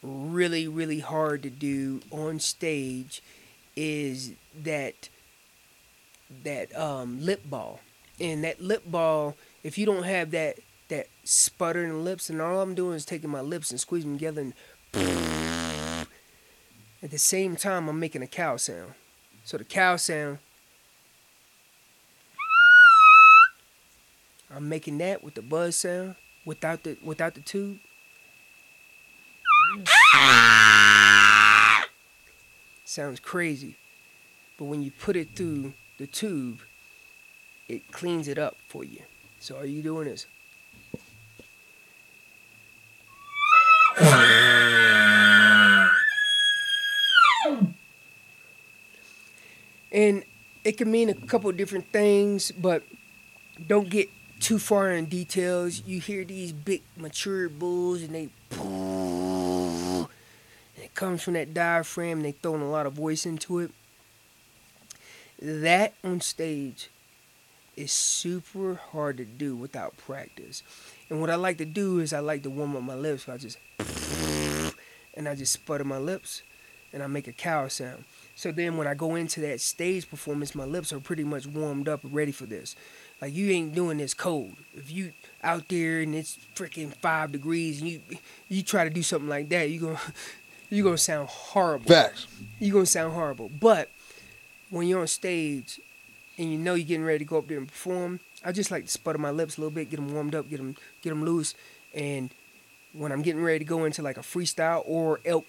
[0.03, 3.23] really really hard to do on stage
[3.77, 5.09] is that
[6.45, 7.81] that um, lip ball,
[8.21, 9.37] and that lip ball.
[9.63, 10.57] If you don't have that
[10.89, 14.41] that sputtering lips, and all I'm doing is taking my lips and squeezing them together,
[14.41, 14.55] and
[17.03, 18.95] at the same time I'm making a cow sound.
[19.45, 20.39] So the cow sound.
[24.55, 27.79] I'm making that with the buzz sound without the without the tube.
[30.14, 31.87] Ah!
[32.85, 33.77] Sounds crazy.
[34.57, 36.61] But when you put it through the tube,
[37.69, 39.03] it cleans it up for you.
[39.41, 40.27] So are you doing this?
[49.91, 50.25] And
[50.64, 52.83] it can mean a couple different things, but
[53.66, 54.09] don't get
[54.39, 55.83] too far in details.
[55.87, 58.29] You hear these big mature bulls and they
[60.99, 63.71] comes from that diaphragm they throwing a lot of voice into it.
[65.41, 66.91] That on stage
[67.77, 70.65] is super hard to do without practice.
[71.09, 73.27] And what I like to do is I like to warm up my lips.
[73.27, 73.59] So I just
[75.15, 76.43] and I just sputter my lips
[76.93, 78.05] and I make a cow sound.
[78.35, 81.89] So then when I go into that stage performance, my lips are pretty much warmed
[81.89, 82.75] up and ready for this.
[83.23, 84.57] Like you ain't doing this cold.
[84.75, 85.13] If you
[85.45, 88.01] out there and it's freaking five degrees and you
[88.49, 90.01] you try to do something like that, you gonna
[90.71, 91.87] you gonna sound horrible.
[91.89, 92.27] Facts.
[92.59, 93.51] You gonna sound horrible.
[93.61, 93.89] But
[94.71, 95.81] when you're on stage
[96.37, 98.85] and you know you're getting ready to go up there and perform, I just like
[98.87, 101.25] to sputter my lips a little bit, get them warmed up, get them get them
[101.25, 101.55] loose,
[101.95, 102.31] and
[102.93, 105.45] when I'm getting ready to go into like a freestyle or elk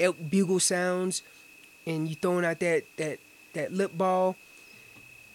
[0.00, 1.22] elk bugle sounds,
[1.86, 3.18] and you throwing out that that
[3.54, 4.36] that lip ball,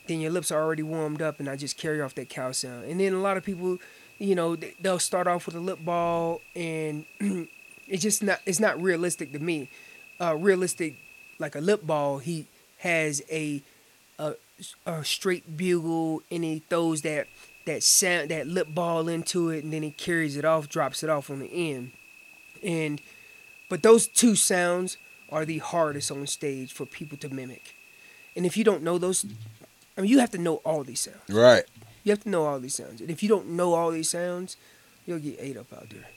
[0.08, 2.86] then your lips are already warmed up, and I just carry off that cow sound.
[2.86, 3.80] And then a lot of people,
[4.20, 7.06] you know, they- they'll start off with a lip ball, and
[7.92, 9.70] it's just not it's not realistic to me.
[10.20, 10.96] Uh, realistic,
[11.40, 13.62] like a lip ball, he has a
[14.18, 14.36] a,
[14.86, 17.28] a straight bugle, and he throws that
[17.66, 21.10] that sound that lip ball into it, and then he carries it off, drops it
[21.10, 21.92] off on the end,
[22.64, 23.02] and
[23.70, 24.98] but those two sounds
[25.30, 27.76] are the hardest on stage for people to mimic.
[28.36, 29.26] And if you don't know those,
[29.98, 31.30] I mean, you have to know all these sounds.
[31.30, 31.64] Right.
[32.04, 33.02] You have to know all these sounds.
[33.02, 34.58] And if you don't know all these sounds,
[35.06, 36.08] you'll get ate up out there.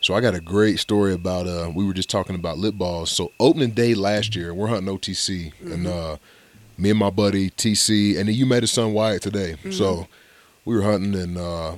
[0.00, 3.10] So I got a great story about uh we were just talking about lip balls.
[3.10, 6.16] So opening day last year, we're hunting OTC and uh
[6.76, 9.56] me and my buddy TC and then you met his son Wyatt today.
[9.70, 10.06] So
[10.64, 11.76] we were hunting and uh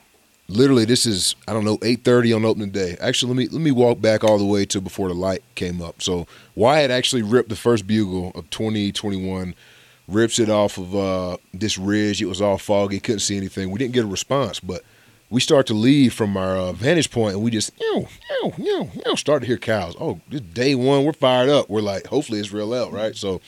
[0.49, 2.97] literally this is I don't know 8:30 on opening day.
[3.01, 5.81] Actually, let me let me walk back all the way to before the light came
[5.81, 6.03] up.
[6.03, 9.55] So Wyatt actually ripped the first bugle of 2021
[10.09, 12.21] rips it off of uh this ridge.
[12.21, 13.71] It was all foggy, couldn't see anything.
[13.71, 14.83] We didn't get a response, but
[15.31, 18.07] we start to leave from our uh, vantage point and we just you
[18.43, 19.95] know, you know, start to hear cows.
[20.01, 21.71] Oh, this day one, we're fired up.
[21.71, 23.15] We're like, hopefully it's real out, right?
[23.15, 23.41] So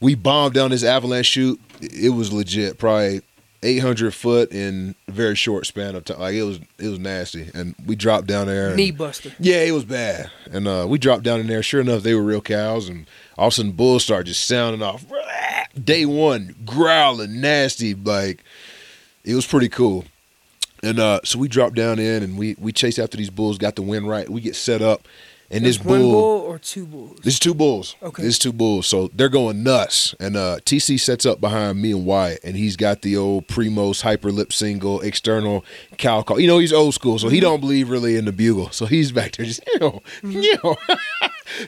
[0.00, 1.60] we bombed down this avalanche chute.
[1.80, 3.20] It was legit, probably
[3.62, 6.20] 800 foot in a very short span of time.
[6.20, 7.50] Like it was, it was nasty.
[7.54, 8.68] And we dropped down there.
[8.68, 9.32] and- Knee buster.
[9.38, 10.30] yeah, it was bad.
[10.50, 11.62] And uh, we dropped down in there.
[11.62, 12.88] Sure enough, they were real cows.
[12.88, 15.04] And all of a sudden, bulls started just sounding off.
[15.82, 17.94] Day one, growling, nasty.
[17.94, 18.42] Like,
[19.24, 20.04] it was pretty cool.
[20.82, 23.76] And uh, so we dropped down in and we, we chased after these bulls, got
[23.76, 24.28] the wind right.
[24.28, 25.06] We get set up.
[25.48, 27.20] And this One bull, bull or two bulls?
[27.22, 27.94] this is two bulls.
[28.02, 28.20] Okay.
[28.24, 28.88] This is two bulls.
[28.88, 30.12] So they're going nuts.
[30.18, 34.02] And uh, TC sets up behind me and Wyatt, and he's got the old Primos
[34.02, 35.64] hyper lip single external
[35.98, 36.40] cow call.
[36.40, 38.70] You know, he's old school, so he don't believe really in the bugle.
[38.72, 40.74] So he's back there just, you know, you know,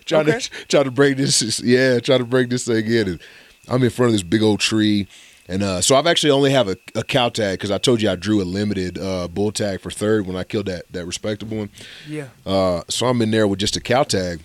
[0.05, 0.41] trying Okay.
[0.41, 1.61] to try to break this.
[1.61, 3.07] Yeah, trying to break this thing in.
[3.09, 3.21] And
[3.69, 5.07] I'm in front of this big old tree.
[5.49, 8.11] And uh, so I've actually only have a, a cow tag because I told you
[8.11, 11.57] I drew a limited uh, bull tag for third when I killed that that respectable
[11.57, 11.71] one.
[12.07, 12.29] Yeah.
[12.45, 14.41] Uh, so I'm in there with just a cow tag,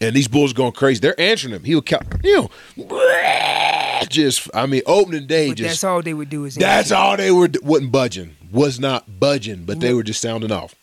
[0.00, 0.98] and these bulls going crazy.
[1.00, 1.62] They're answering him.
[1.62, 6.14] He would cow, you know, just I mean, opening day, But just that's all they
[6.14, 10.02] would do is that's all they were wasn't budging, was not budging, but they were
[10.02, 10.74] just sounding off.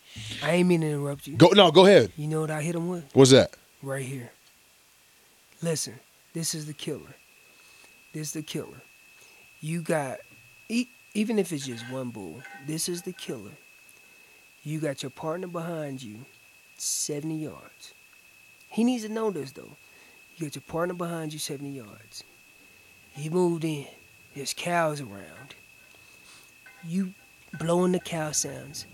[0.41, 1.36] I ain't mean to interrupt you.
[1.36, 2.13] Go no, go ahead.
[2.15, 3.03] You know what I hit them with?
[3.13, 3.53] What's that?
[3.83, 4.31] right here.
[5.61, 5.99] Listen,
[6.33, 7.15] this is the killer.
[8.13, 8.81] This is the killer.
[9.62, 10.20] You got,
[11.14, 13.51] even if it's just one bull, this is the killer.
[14.64, 16.26] You got your partner behind you,
[16.78, 17.93] 70 yards.
[18.70, 19.78] He needs to know this though.
[20.36, 22.24] You got your partner behind you, 70 yards.
[23.14, 23.88] He moved in.
[24.36, 25.56] There's cows around.
[26.86, 27.14] You
[27.58, 28.86] blowing the cow sounds.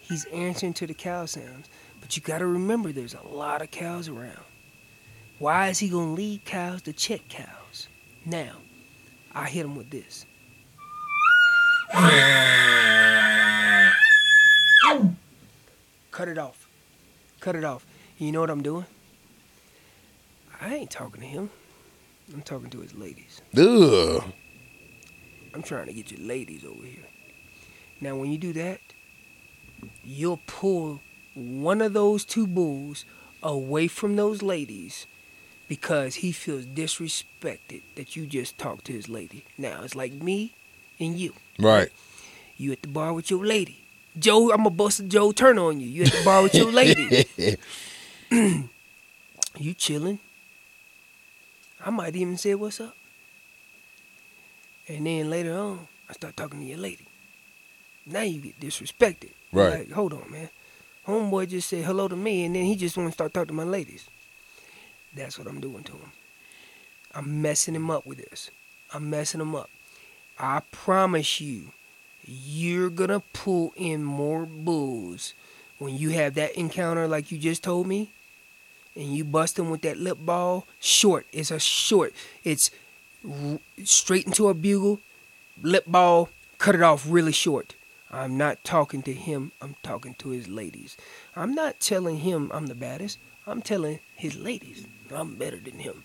[0.00, 1.68] He's answering to the cow sounds.
[2.00, 4.40] But you got to remember there's a lot of cows around.
[5.38, 7.88] Why is he going to lead cows to check cows?
[8.24, 8.52] Now,
[9.36, 10.24] I hit him with this.
[16.10, 16.66] Cut it off.
[17.40, 17.86] Cut it off.
[18.16, 18.86] You know what I'm doing?
[20.58, 21.50] I ain't talking to him.
[22.32, 23.42] I'm talking to his ladies.
[23.54, 24.24] Ugh.
[25.52, 27.04] I'm trying to get your ladies over here.
[28.00, 28.80] Now, when you do that,
[30.02, 31.00] you'll pull
[31.34, 33.04] one of those two bulls
[33.42, 35.06] away from those ladies
[35.68, 39.44] because he feels disrespected that you just talked to his lady.
[39.58, 40.54] Now, it's like me
[40.98, 41.34] and you.
[41.58, 41.90] Right.
[42.56, 43.82] You at the bar with your lady.
[44.18, 45.88] Joe, I'm gonna bust a Joe turn on you.
[45.88, 47.26] You at the bar with your lady.
[49.58, 50.18] you chilling.
[51.84, 52.96] I might even say what's up.
[54.88, 57.06] And then later on, I start talking to your lady.
[58.06, 59.30] Now you get disrespected.
[59.52, 59.80] Right.
[59.80, 60.48] Like, hold on, man.
[61.06, 63.54] Homeboy just said hello to me, and then he just want to start talking to
[63.54, 64.08] my ladies.
[65.16, 66.12] That's what I'm doing to him.
[67.14, 68.50] I'm messing him up with this.
[68.92, 69.70] I'm messing him up.
[70.38, 71.72] I promise you,
[72.24, 75.32] you're gonna pull in more bulls
[75.78, 78.10] when you have that encounter like you just told me,
[78.94, 80.66] and you bust him with that lip bawl.
[80.80, 81.26] Short.
[81.32, 82.12] It's a short.
[82.44, 82.70] It's
[83.84, 85.00] straight into a bugle,
[85.62, 86.28] lip bawl.
[86.58, 87.74] Cut it off really short.
[88.10, 89.52] I'm not talking to him.
[89.60, 90.96] I'm talking to his ladies.
[91.34, 93.18] I'm not telling him I'm the baddest.
[93.46, 96.02] I'm telling his ladies I'm better than him.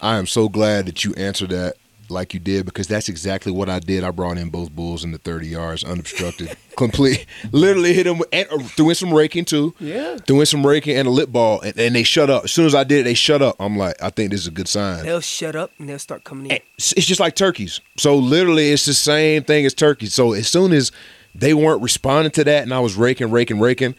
[0.00, 1.76] I am so glad that you answered that
[2.10, 4.04] like you did because that's exactly what I did.
[4.04, 6.54] I brought in both bulls in the 30 yards unobstructed.
[6.76, 7.24] Complete.
[7.50, 9.74] Literally hit them and uh, threw in some raking too.
[9.80, 10.18] Yeah.
[10.18, 12.44] Threw in some raking and a lip bawl and, and they shut up.
[12.44, 13.56] As soon as I did it, they shut up.
[13.58, 15.04] I'm like, I think this is a good sign.
[15.04, 16.52] They'll shut up and they'll start coming in.
[16.52, 17.80] And it's just like turkeys.
[17.96, 20.12] So literally it's the same thing as turkeys.
[20.12, 20.92] So as soon as
[21.34, 23.94] they weren't responding to that and I was raking, raking, raking,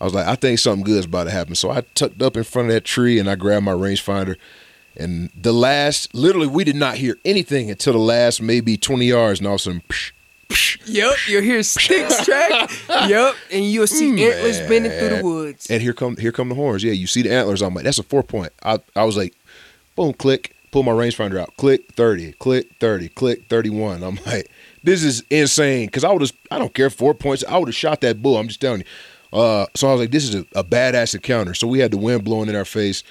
[0.00, 1.54] I was like, I think something good is about to happen.
[1.54, 4.36] So I tucked up in front of that tree and I grabbed my rangefinder.
[4.96, 9.38] And the last, literally, we did not hear anything until the last maybe 20 yards,
[9.40, 10.10] and all of a sudden, psh,
[10.48, 12.70] psh, Yep, you'll hear sticks track.
[13.08, 15.70] yep, and you'll see mm, antlers bending through the woods.
[15.70, 16.82] and here come here come the horns.
[16.82, 17.62] Yeah, you see the antlers.
[17.62, 18.52] I'm like, that's a four point.
[18.64, 19.34] I I was like,
[19.94, 24.02] boom, click, pull my rangefinder out, click 30, click 30, click 31.
[24.02, 24.50] I'm like,
[24.82, 25.86] this is insane.
[25.86, 27.44] Because I would have, I don't care, four points.
[27.48, 28.36] I would have shot that bull.
[28.36, 28.86] I'm just telling you.
[29.32, 31.54] Uh, so I was like, this is a, a badass encounter.
[31.54, 33.02] So we had the wind blowing in our face.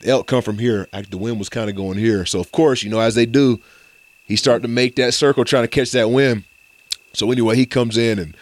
[0.00, 0.88] The elk come from here.
[0.92, 2.24] Like, the wind was kind of going here.
[2.24, 3.60] So of course, you know, as they do,
[4.24, 6.44] he started to make that circle, trying to catch that wind.
[7.14, 8.36] So anyway, he comes in and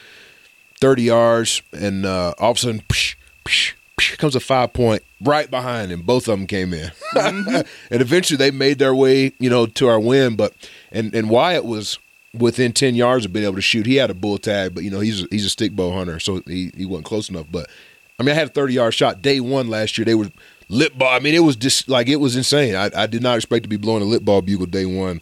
[0.81, 3.15] 30 yards, and uh, all of a sudden, psh,
[3.45, 6.03] psh, psh, comes a five point right behind him.
[6.03, 10.01] Both of them came in, and eventually they made their way, you know, to our
[10.01, 10.37] win.
[10.37, 10.53] But
[10.93, 11.99] and and Wyatt was
[12.35, 13.87] within 10 yards of being able to shoot.
[13.87, 16.43] He had a bull tag, but you know he's he's a stick bow hunter, so
[16.47, 17.47] he he wasn't close enough.
[17.51, 17.69] But
[18.19, 20.05] I mean, I had a 30 yard shot day one last year.
[20.05, 20.31] They were
[20.69, 21.09] lip bawl.
[21.09, 22.75] I mean, it was just like it was insane.
[22.75, 25.21] I, I did not expect to be blowing a lip bawl bugle day one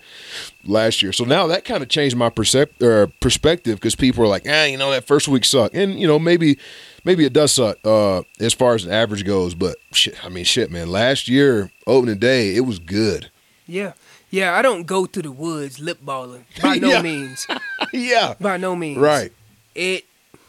[0.65, 1.13] last year.
[1.13, 4.65] So now that kind of changed my percep- or perspective because people are like, ah,
[4.65, 6.59] you know, that first week sucked, and you know maybe
[7.05, 9.55] maybe it does suck uh, as far as the average goes.
[9.55, 10.89] But shit, I mean, shit, man.
[10.89, 13.31] Last year opening day, it was good.
[13.67, 13.95] Yeah,
[14.35, 14.57] yeah.
[14.57, 17.03] I don't go through the woods lip bawling by no Yeah.
[17.03, 17.47] means.
[17.93, 18.99] yeah, By no means.
[18.99, 19.33] right.
[19.75, 20.05] It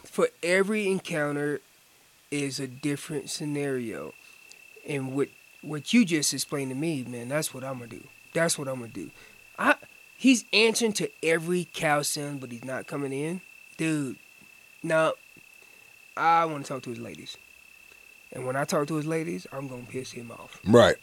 [0.05, 1.61] for every encounter
[2.31, 4.13] is a different scenario,
[4.87, 5.29] and what
[5.61, 7.27] what you just explained to me, man.
[7.29, 8.03] That's what I'm gonna do.
[8.33, 9.09] That's what I'm gonna do.
[9.57, 9.75] I
[10.17, 13.41] he's answering to every cow sound, but he's not coming in,
[13.77, 14.17] dude.
[14.83, 15.13] Now,
[16.15, 17.35] I want to talk to his ladies,
[18.31, 20.95] and when I talk to his ladies, I'm gonna piss him off, Right.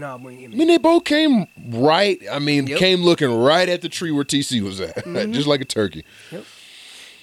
[0.00, 0.52] Bring him.
[0.52, 2.20] I mean, they both came right.
[2.30, 2.78] I mean, Yep.
[2.78, 5.32] came looking right at the tree where TC was at, Mhm.
[5.32, 6.04] just like a turkey.
[6.30, 6.44] Yep.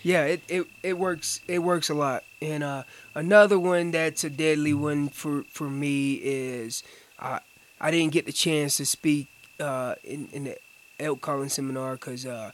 [0.04, 2.24] Yeah, it, it, it works it works a lot.
[2.42, 6.82] And uh, another one that's a deadly one for, for me is
[7.20, 7.40] I
[7.80, 9.28] I didn't get the chance to speak
[9.60, 10.58] uh, in in the
[11.00, 12.50] elk calling seminar because uh,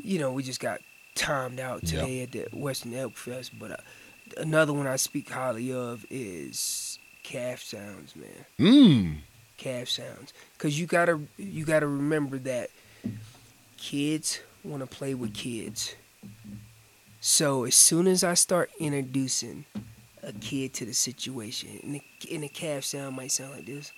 [0.00, 0.80] you know we just got
[1.16, 3.58] timed out today at the Western Elk Fest.
[3.58, 3.76] But uh,
[4.36, 9.16] another one I speak highly of is calf sounds, man Mmm.
[9.58, 12.70] Calf sounds because you gotta you gotta remember that
[13.76, 15.94] kids want to play with kids
[17.20, 19.64] so as soon as i start introducing
[20.22, 21.80] a kid to the situation.
[21.82, 23.92] And the, and the calf sound might sound like this.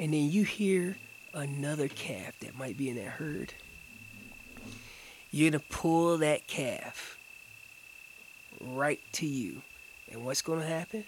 [0.00, 0.96] And then you hear
[1.34, 3.52] another calf that might be in that herd.
[5.30, 7.18] You're gonna pull that calf
[8.60, 9.62] right to you.
[10.10, 11.04] And what's gonna happen?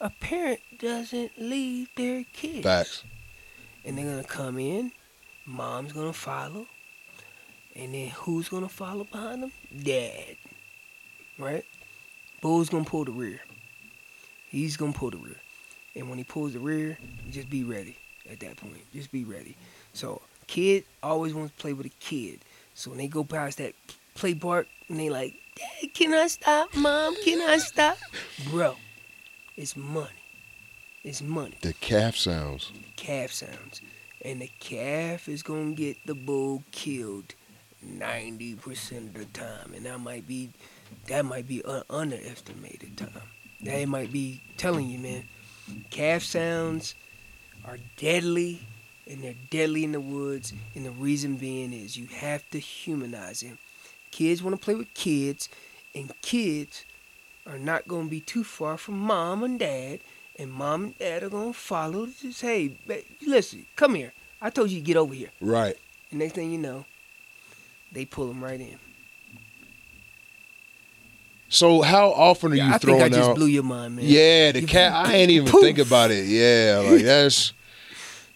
[0.00, 2.62] A parent doesn't leave their kids.
[2.62, 3.04] Facts.
[3.84, 4.92] And they're gonna come in,
[5.44, 6.66] mom's gonna follow,
[7.76, 9.52] and then who's gonna follow behind them?
[9.82, 10.36] Dad.
[11.38, 11.64] Right?
[12.40, 13.40] Bull's gonna pull the rear.
[14.48, 15.40] He's gonna pull the rear.
[15.94, 16.98] And when he pulls the rear,
[17.30, 17.96] just be ready
[18.30, 18.80] at that point.
[18.92, 19.56] Just be ready.
[19.92, 22.40] So kid always wants to play with a kid.
[22.74, 23.74] So when they go past that
[24.14, 26.74] play park and they like, Dad, can I stop?
[26.74, 27.96] Mom, can I stop?
[28.50, 28.76] Bro,
[29.56, 30.10] it's money.
[31.04, 31.56] It's money.
[31.60, 32.72] The calf sounds.
[32.72, 33.80] The Calf sounds.
[34.24, 37.34] And the calf is gonna get the bull killed
[37.86, 39.74] 90% of the time.
[39.74, 40.50] And that might be
[41.08, 43.10] that might be an underestimated time.
[43.62, 45.28] That might be telling you, man,
[45.90, 46.94] calf sounds
[47.64, 48.66] are deadly
[49.10, 50.52] and they're deadly in the woods.
[50.74, 53.58] And the reason being is you have to humanize them.
[54.10, 55.48] Kids want to play with kids,
[55.94, 56.84] and kids
[57.46, 60.00] are not going to be too far from mom and dad.
[60.38, 62.06] And mom and dad are going to follow.
[62.06, 62.72] Just, hey,
[63.26, 64.12] listen, come here.
[64.42, 65.30] I told you to get over here.
[65.40, 65.76] Right.
[66.10, 66.84] And next thing you know,
[67.92, 68.78] they pull them right in.
[71.48, 73.36] So how often are you I throwing think I just out?
[73.36, 74.04] blew your mind, man.
[74.08, 74.92] Yeah, the You- cat.
[75.06, 75.60] I ain't even Poof.
[75.62, 76.26] think about it.
[76.26, 77.52] Yeah, like that's.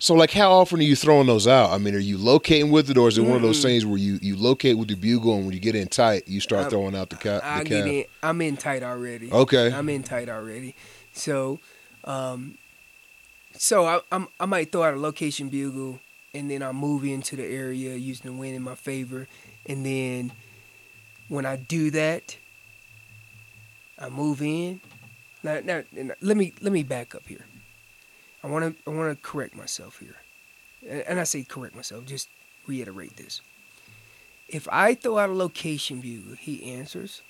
[0.01, 1.71] So like, how often are you throwing those out?
[1.71, 3.63] I mean, are you locating with it, or is it one of those Mm.
[3.63, 6.41] things where you you locate with the bugle, and when you get in tight, you
[6.41, 7.43] start I- throwing out the cat?
[7.45, 8.05] I The get in.
[8.23, 9.31] I'm in tight already.
[9.33, 9.73] Okay.
[9.73, 10.77] I'm in tight already.
[11.13, 11.59] So,
[12.05, 12.59] um,
[13.57, 15.99] so I, I'm I might throw out a location bugle,
[16.33, 19.27] and then I move into the area using the wind in my favor,
[19.67, 20.31] and then
[21.27, 22.37] when I do that,
[23.99, 24.81] I move in.
[25.43, 27.45] Now, now, now let me let me back up here.
[28.43, 30.17] I want to I want to correct myself here,
[31.09, 32.07] and, I say correct myself.
[32.07, 32.29] Just
[32.67, 33.41] reiterate this.
[34.49, 37.23] If I throw out a location bugle, he answers.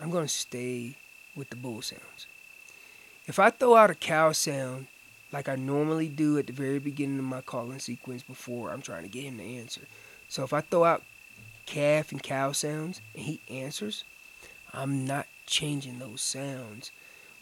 [0.00, 0.96] I'm gonna stay
[1.34, 2.26] with the bull sounds.
[3.26, 4.88] If I throw out a cow sound
[5.32, 9.04] like I normally do at the very beginning of my calling sequence before I'm trying
[9.04, 9.82] to get him to answer.
[10.28, 11.02] So if I throw out
[11.66, 14.04] calf and cow sounds and he answers,
[14.72, 16.90] I'm not changing those sounds.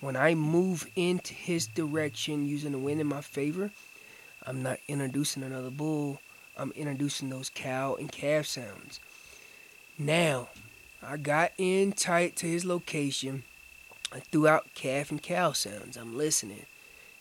[0.00, 3.70] When I move into his direction using the wind in my favor,
[4.46, 6.20] I'm not introducing another bull.
[6.56, 8.98] I'm introducing those cow and calf sounds.
[9.98, 10.48] Now,
[11.02, 13.44] I got in tight to his location.
[14.10, 15.98] I threw out calf and cow sounds.
[15.98, 16.64] I'm listening.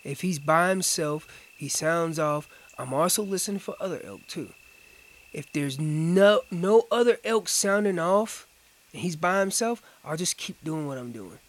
[0.03, 2.47] If he's by himself, he sounds off.
[2.77, 4.53] I'm also listening for other elk too.
[5.34, 8.47] If there's no no other elk sounding off,
[8.93, 11.39] and he's by himself, I'll just keep doing what I'm doing.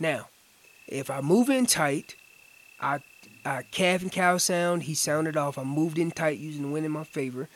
[0.00, 0.28] Now,
[0.88, 2.16] if I move in tight,
[2.80, 3.00] I
[3.44, 5.56] I calf and cow sound, he sounded off.
[5.56, 7.48] I moved in tight using the wind in my favor,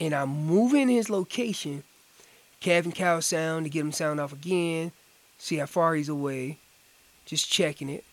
[0.00, 1.84] and I move in his location
[2.60, 4.90] calf and cow sound to get him sound off again,
[5.36, 6.58] see how far he's away,
[7.26, 8.04] just checking it.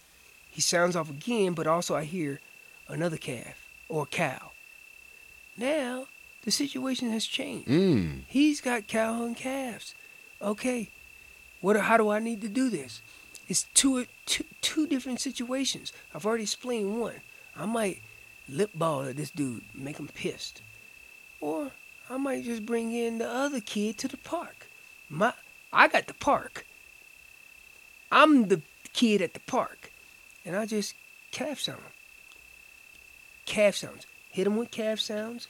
[0.50, 2.42] He sounds off again, but also I hear
[2.90, 4.52] another calf or cow.
[5.56, 6.08] Now
[6.44, 7.70] the situation has changed.
[7.70, 8.24] Mm.
[8.28, 9.96] He's got cow and calves.
[10.42, 10.90] Okay,
[11.62, 11.78] what?
[11.78, 13.02] How do I need to do this?
[13.48, 15.92] It's two, two, two different situations.
[16.14, 17.22] I've already explained one.
[17.56, 18.02] I might
[18.48, 20.62] lip bawl at this dude, make him pissed,
[21.40, 21.72] or
[22.10, 24.68] I might just bring in the other kid to the park.
[25.10, 25.34] My,
[25.74, 26.66] I got the park.
[28.12, 28.62] I'm the
[28.94, 29.92] kid at the park,
[30.46, 30.96] and I just
[31.32, 31.82] calf sound.
[33.46, 34.06] Calf sounds.
[34.30, 35.48] Hit him with calf sounds.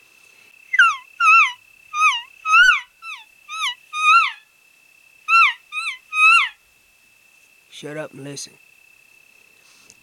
[7.81, 8.53] Shut up and listen.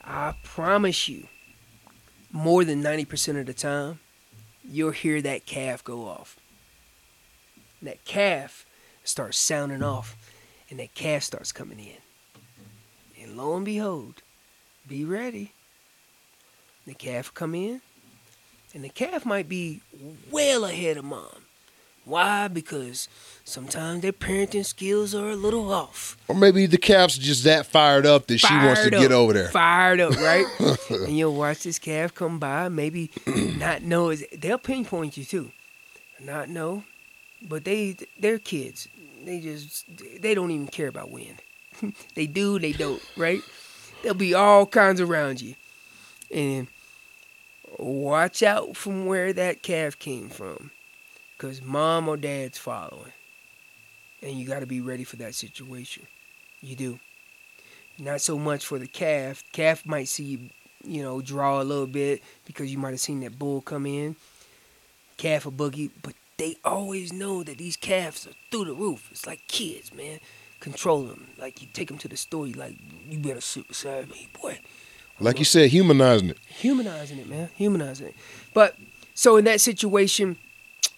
[0.03, 1.29] I promise you,
[2.33, 4.01] more than 90% of the time,
[4.69, 6.41] you'll hear that calf go off.
[7.79, 8.67] And that calf
[9.05, 10.17] starts sounding off,
[10.69, 13.23] and that calf starts coming in.
[13.23, 14.23] And lo and behold,
[14.89, 15.53] be ready.
[16.85, 17.81] The calf come in,
[18.75, 19.83] and the calf might be
[20.33, 21.45] well ahead of mom.
[22.09, 22.49] Why?
[22.49, 23.07] Because
[23.45, 26.17] sometimes their parenting skills are a little off.
[26.27, 29.35] Or maybe the calf's just that fired up that she wants to Fired get over
[29.35, 29.49] there.
[29.49, 30.47] Fired up, right?
[30.91, 33.11] and you'll watch this calf come by, maybe
[33.59, 34.09] not know.
[34.09, 35.51] is- They'll pinpoint you too,
[36.19, 36.85] not know,
[37.47, 38.89] but they they're kids.
[39.25, 39.85] They just
[40.23, 41.43] they don't even care about wind.
[42.15, 43.43] they do, they don't, right?
[44.03, 45.57] There'll be all kinds around you,
[46.35, 46.69] and
[47.79, 50.71] watch out from where that calf came from.
[51.39, 53.12] Because mom or dad's following.
[54.23, 56.06] And you got to be ready for that situation.
[56.60, 56.98] You do.
[57.98, 59.44] Not so much for the calf.
[59.52, 60.39] Calf might see you,
[60.85, 64.16] you know, draw a little bit because you might have seen that bull come in.
[65.16, 69.09] Calf a boogie, but they always know that these calves are through the roof.
[69.12, 70.19] It's like kids, man.
[70.59, 71.28] Control them.
[71.39, 72.77] Like you take them to the store, you like,
[73.09, 74.59] you better sit beside me, boy.
[75.20, 76.39] Like you said, humanizing it.
[76.47, 77.51] Humanizing it, man.
[77.56, 78.15] Humanizing it.
[78.55, 78.77] But
[79.15, 80.36] so in that situation,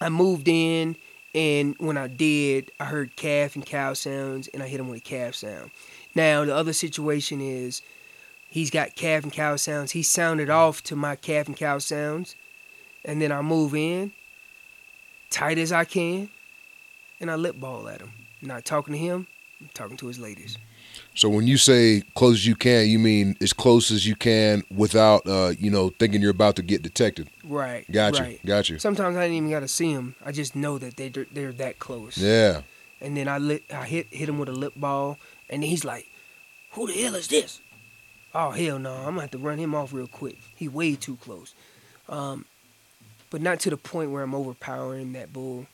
[0.01, 0.97] I moved in,
[1.33, 4.97] and when I did, I heard calf and cow sounds, and I hit him with
[4.97, 5.69] a calf sound.
[6.15, 7.83] Now the other situation is,
[8.49, 9.91] he's got calf and cow sounds.
[9.91, 12.35] He sounded off to my calf and cow sounds,
[13.05, 14.11] and then I move in,
[15.29, 16.29] tight as I can,
[17.19, 18.11] and I lip bawl at him.
[18.41, 19.27] Not talking to him,
[19.61, 20.57] I'm talking to his ladies.
[21.13, 24.63] So when you say close as you can, you mean as close as you can
[24.73, 27.29] without, uh, you know, thinking you're about to get detected.
[27.43, 27.89] Right.
[27.91, 28.23] Got you.
[28.23, 28.45] right.
[28.45, 28.79] Got you.
[28.79, 30.15] Sometimes I didn't even gotta see them.
[30.25, 32.17] I just know that they they're that close.
[32.17, 32.61] Yeah.
[33.01, 35.17] And then I lit, I hit hit him with a lip bawl,
[35.49, 36.05] and he's like,
[36.71, 37.59] "Who the hell is this?"
[38.33, 38.93] Oh hell no!
[38.93, 40.37] I'm gonna have to run him off real quick.
[40.55, 41.53] He way too close.
[42.07, 42.45] Um,
[43.29, 45.65] but not to the point where I'm overpowering that bull.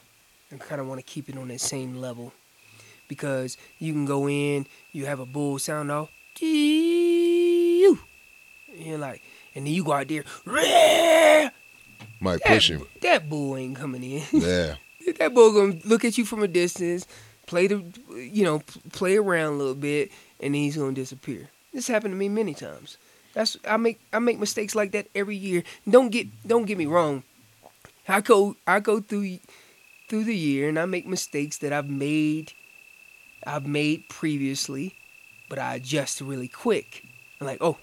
[0.52, 2.32] I kind of want to keep it on that same level,
[3.08, 6.10] because you can go in, you have a bull sound off,
[6.42, 7.98] and
[8.76, 9.22] you're like,
[9.56, 11.50] and then you go out there, "Rah!"
[12.20, 12.86] Might that, push him.
[13.02, 14.24] that bull ain't coming in.
[14.32, 14.76] Yeah.
[15.20, 17.06] that bull gonna look at you from a distance,
[17.46, 17.84] play the,
[18.16, 18.62] you know,
[18.92, 21.50] play around a little bit, and then he's gonna disappear.
[21.74, 22.98] This happened to me many times.
[23.34, 25.64] That's I make I make mistakes like that every year.
[25.90, 27.24] Don't get don't get me wrong.
[28.08, 29.40] I go I go through
[30.10, 32.54] through the year and I make mistakes that I've made
[33.46, 34.94] I've made previously,
[35.50, 37.04] but I adjust really quick.
[37.40, 37.78] I'm like, oh,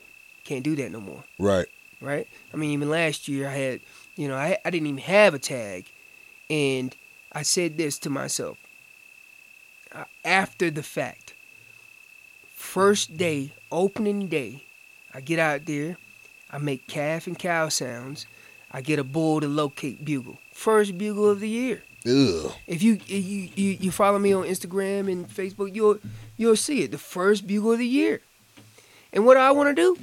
[0.45, 1.67] can't do that no more Right.
[2.01, 2.27] right?
[2.53, 3.81] I mean, even last year I had,
[4.17, 5.87] you know, I, I didn't even have a tag.
[6.51, 6.95] And
[7.33, 8.59] I said this to myself
[9.93, 11.33] uh, after the fact.
[12.55, 14.65] First day, opening day,
[15.13, 15.97] I get out there,
[16.51, 18.27] I make calf and cow sounds,
[18.73, 20.39] I get a bull to locate bugle.
[20.51, 21.85] First bugle of the year.
[22.07, 22.53] Ugh.
[22.67, 25.99] If you you, you you follow me on Instagram and Facebook, you'll
[26.37, 26.91] you'll see it.
[26.91, 28.21] The first bugle of the year.
[29.13, 29.97] And what do I want to do?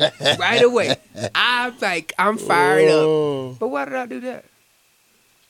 [0.38, 0.96] right away.
[1.34, 3.04] I'm like, I'm fired up.
[3.04, 3.56] Oh.
[3.60, 4.46] But why did I do that?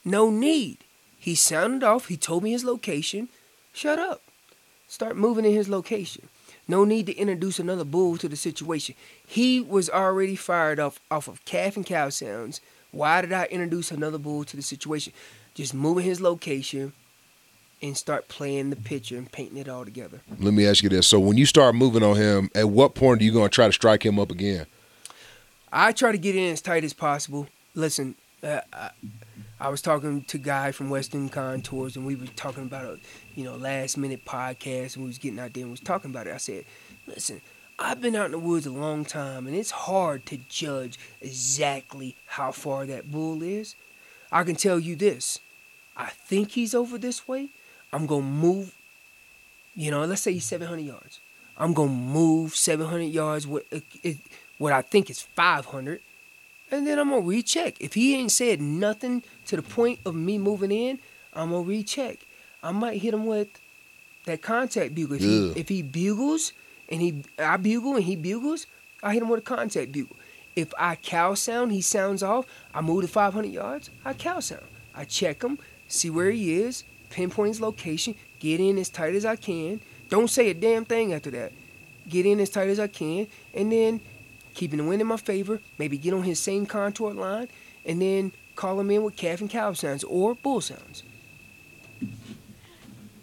[0.03, 0.79] No need.
[1.17, 2.09] He sounded off.
[2.09, 3.29] He told me his location.
[3.71, 4.23] Shut up.
[4.87, 6.27] Start moving in his location.
[6.67, 8.95] No need to introduce another bull to the situation.
[9.25, 12.59] He was already fired off off of calf and cow sounds.
[12.95, 15.11] Why did I introduce another bull to the situation?
[15.53, 16.93] Just moving his location
[17.81, 20.21] and start playing the picture and painting it all together.
[20.39, 21.05] Let me ask you this.
[21.05, 23.67] So when you start moving on him, at what point are you going to try
[23.67, 24.65] to strike him up again?
[25.73, 27.47] I try to get in as tight as possible.
[27.73, 28.91] Listen, uh, I,
[29.59, 32.97] I was talking to a Guy from Western Contours, and we were talking about a
[33.35, 36.27] you know last minute podcast, and we was getting out there and was talking about
[36.27, 36.33] it.
[36.33, 36.63] I said,
[37.07, 37.41] listen,
[37.77, 42.15] I've been out in the woods a long time, and it's hard to judge exactly
[42.25, 43.75] how far that bull is.
[44.31, 45.39] I can tell you this:
[45.97, 47.49] I think he's over this way.
[47.91, 48.73] I'm gonna move.
[49.75, 51.19] You know, let's say he's 700 yards.
[51.57, 53.45] I'm gonna move 700 yards.
[53.45, 53.65] What
[54.57, 55.99] what I think is 500,
[56.71, 57.75] and then I'm gonna recheck.
[57.81, 60.99] If he ain't said nothing to the point of me moving in,
[61.33, 62.19] I'm gonna recheck.
[62.63, 63.49] I might hit him with
[64.25, 65.17] that contact bugle.
[65.17, 66.53] If he, if he bugles
[66.89, 68.67] and he I bugle and he bugles,
[69.03, 70.15] I hit him with a contact bugle.
[70.55, 72.45] If I cow sound, he sounds off.
[72.73, 73.89] I move to 500 yards.
[74.05, 74.63] I cow sound.
[74.93, 79.25] I check him, see where he is, pinpoint his location, get in as tight as
[79.25, 79.81] I can.
[80.09, 81.51] Don't say a damn thing after that.
[82.07, 83.99] Get in as tight as I can, and then
[84.53, 87.49] keeping the wind in my favor, maybe get on his same contour line,
[87.85, 91.03] and then call him in with calf and cow sounds or bull sounds.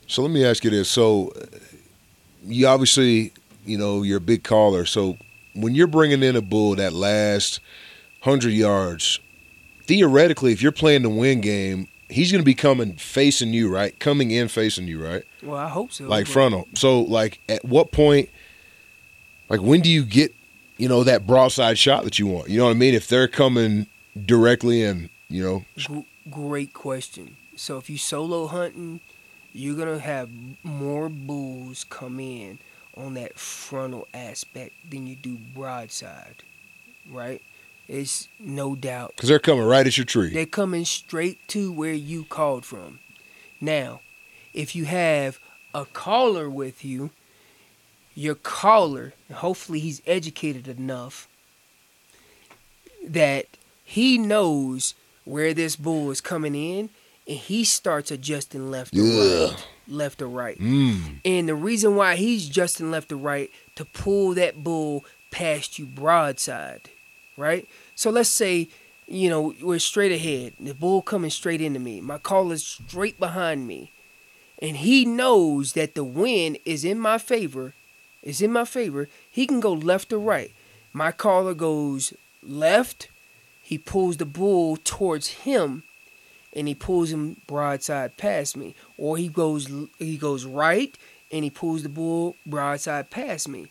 [0.06, 0.90] So let me ask you this.
[0.90, 1.46] So uh,
[2.44, 3.32] you obviously,
[3.64, 4.84] you know, you're a big caller.
[4.84, 5.18] So
[5.54, 7.60] when you're bringing in a bull that last
[8.22, 9.20] 100 yards,
[9.84, 13.98] theoretically, if you're playing the win game, he's going to be coming facing you, right?
[13.98, 15.24] Coming in facing you, right?
[15.42, 16.04] Well, I hope so.
[16.04, 16.68] Like frontal.
[16.74, 18.28] So like at what point
[19.48, 20.34] like when do you get,
[20.78, 22.48] you know, that broadside shot that you want?
[22.48, 22.94] You know what I mean?
[22.94, 23.86] If they're coming
[24.24, 27.36] directly and, you know, Gr- great question.
[27.56, 29.00] So if you solo hunting,
[29.52, 30.30] you're gonna have
[30.62, 32.58] more bulls come in
[32.96, 36.42] on that frontal aspect than you do broadside,
[37.10, 37.42] right?
[37.88, 39.16] It's no doubt.
[39.16, 40.30] cuz they're coming right at your tree.
[40.30, 43.00] They're coming straight to where you called from.
[43.60, 44.00] Now,
[44.54, 45.38] if you have
[45.74, 47.10] a caller with you,
[48.14, 51.28] your caller, hopefully he's educated enough
[53.04, 53.46] that
[53.84, 54.94] he knows
[55.24, 56.90] where this bull is coming in
[57.26, 59.50] and he starts adjusting left or Ugh.
[59.52, 59.66] right.
[59.92, 60.58] Left or right.
[60.58, 61.20] Mm.
[61.24, 65.84] And the reason why he's adjusting left or right to pull that bull past you
[65.84, 66.88] broadside,
[67.36, 67.68] right?
[67.94, 68.68] So let's say,
[69.06, 70.54] you know, we're straight ahead.
[70.58, 72.00] The bull coming straight into me.
[72.00, 73.92] My caller's straight behind me.
[74.60, 77.74] And he knows that the wind is in my favor,
[78.22, 79.08] is in my favor.
[79.30, 80.52] He can go left or right.
[80.92, 83.08] My caller goes left.
[83.60, 85.82] He pulls the bull towards him
[86.54, 90.96] and he pulls him broadside past me, or he goes he goes right
[91.30, 93.68] and he pulls the bull broadside past me.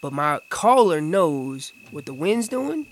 [0.00, 2.86] But my caller knows what the wind's doing,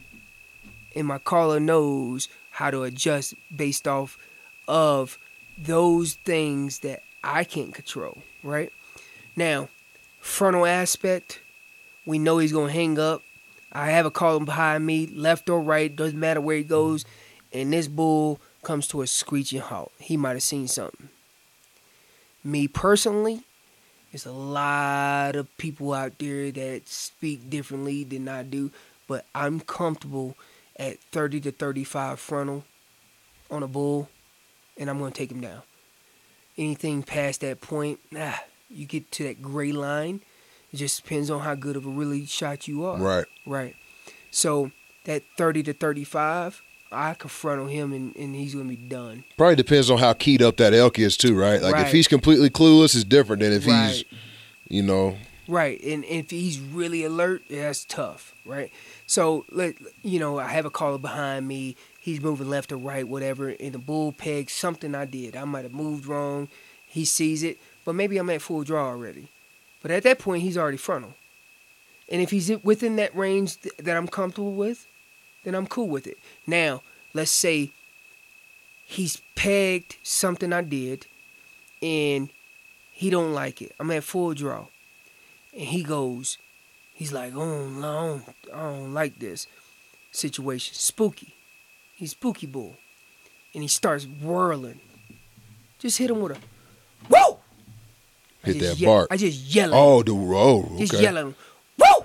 [0.95, 4.19] and my caller knows how to adjust based off
[4.69, 5.19] of
[5.57, 8.23] those things that I can't control.
[8.43, 8.73] Right
[9.35, 9.69] now,
[10.21, 11.41] frontal aspect,
[12.05, 13.23] we know he's gonna hang up.
[13.73, 17.05] I have a caller behind me, left or right, doesn't matter where he goes,
[17.53, 19.93] and this bull comes to a screeching halt.
[19.97, 21.09] He might have seen something.
[22.43, 23.45] Me personally,
[24.11, 28.73] there's a lot of people out there that speak differently than I do,
[29.07, 30.37] but I'm comfortable
[30.77, 32.65] at 30 to 35 frontal
[33.53, 34.09] on a bull,
[34.77, 35.63] and I'm going to take him down.
[36.59, 38.35] Anything past that point, nah,
[38.69, 40.23] you get to that gray line.
[40.73, 42.99] It just depends on how good of a really shot you are.
[42.99, 43.27] Right.
[43.47, 43.77] Right.
[44.33, 44.73] So
[45.05, 49.25] that 30 to 35, I could frontal him and, and he's going to be done.
[49.37, 51.61] Probably depends on how keyed up that elk is too, right?
[51.61, 51.87] Like Right.
[51.87, 54.05] if he's completely clueless, it's different than if he's,
[54.69, 55.17] you know,
[55.49, 55.81] Right.
[55.85, 58.35] And if he's really alert, that's tough.
[58.45, 58.73] Right.
[59.07, 61.77] So, let you know, I have a caller behind me.
[62.01, 63.51] He's moving left or right, whatever.
[63.51, 65.37] in the bull pegs something I did.
[65.37, 66.49] I might have moved wrong.
[66.87, 69.29] He sees it, but maybe I'm at full draw already.
[69.83, 71.15] But at that point, he's already frontal.
[72.09, 74.87] And if he's within that range th- that I'm comfortable with,
[75.47, 76.19] then I'm cool with it.
[76.45, 76.83] Now,
[77.15, 77.71] let's say
[78.85, 81.07] he's pegged something I did,
[81.81, 82.31] and
[82.91, 83.73] he don't like it.
[83.79, 84.67] I'm at full draw,
[85.53, 86.37] and he goes,
[86.93, 89.47] he's like, oh, no, I don't, I don't like this
[90.11, 90.75] situation.
[90.75, 91.33] Spooky.
[91.95, 92.75] He's spooky bull,
[93.55, 94.81] and he starts whirling.
[95.79, 96.41] Just hit him with a,
[97.09, 97.39] whoa!
[98.45, 99.07] I Hit that ye- bark.
[99.13, 99.81] I just yell at him.
[99.81, 101.05] oh, the oh, Just okay.
[101.05, 101.37] yelling,
[101.79, 102.05] woo!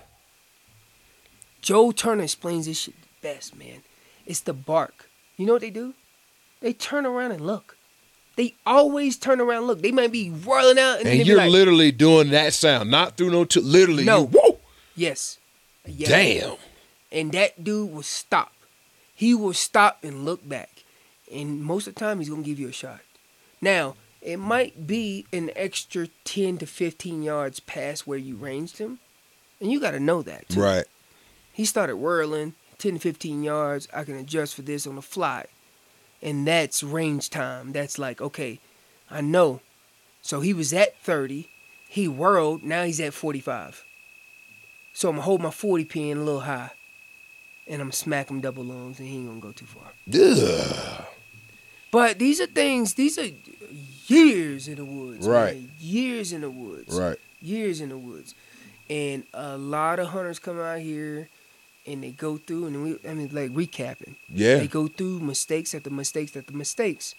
[1.64, 3.82] Joe Turner explains this shit best, man.
[4.26, 5.10] It's the bark.
[5.38, 5.94] You know what they do?
[6.62, 7.78] They turn around and look.
[8.36, 9.82] They always turn around and look.
[9.82, 13.32] They might be whirling out and, And you're like, literally doing that sound, not through
[13.32, 14.04] no, t- literally.
[14.06, 14.22] No.
[14.22, 14.60] you- whoa,
[14.96, 15.38] yes.
[15.86, 16.08] Yeah.
[16.10, 16.56] damn.
[17.12, 18.54] And that dude will stop.
[19.14, 20.84] He will stop and look back.
[21.32, 23.02] And most of the time, he's to give you a shot.
[23.62, 29.00] Now, it might be an extra 10 to 15 yards past where you ranged him.
[29.60, 30.62] And you got to know that, too.
[30.62, 30.86] Right.
[31.54, 33.88] He started whirling 10 to 15 yards.
[33.94, 35.46] I can adjust for this on the fly.
[36.22, 37.72] And that's range time.
[37.72, 38.60] That's like, okay,
[39.10, 39.62] I know.
[40.22, 41.48] So he was at 30.
[41.88, 42.64] He whirled.
[42.64, 43.84] Now he's at 45.
[44.94, 46.72] So I'm going to hold my 40 pin a little high.
[47.68, 49.94] And I'm to smack him double lungs and he ain't going to go too far.
[50.14, 51.06] Ugh.
[51.92, 53.28] But these are things, these are
[54.08, 55.28] years in the woods.
[55.28, 55.56] Right.
[55.56, 55.72] man.
[55.80, 57.18] Years in the woods Right.
[57.42, 58.34] years in the woods,
[58.90, 61.30] and a lot of hunters come out here,
[61.86, 64.58] and they go through, and we, I mean, like recapping, Yeah.
[64.58, 67.16] they go through mistakes after mistakes after mistakes,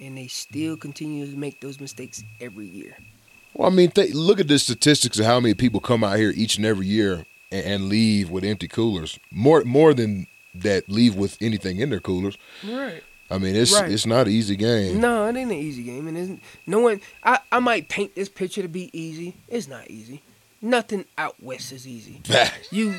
[0.00, 0.80] and they still mm-hmm.
[0.80, 2.96] continue to make those mistakes every year.
[3.54, 6.32] Well, I mean, th- look at the statistics of how many people come out here
[6.36, 9.18] each and every year and, and leave with empty coolers.
[9.30, 12.36] More, more than that, leave with anything in their coolers.
[12.64, 13.02] Right.
[13.30, 13.90] I mean, it's Right.
[13.90, 15.00] it's not an easy game.
[15.00, 17.00] No, it ain't an easy game, and isn't no one.
[17.22, 19.34] I I might paint this picture to be easy.
[19.48, 20.22] It's not easy.
[20.60, 22.20] Nothing out west is easy.
[22.72, 22.94] You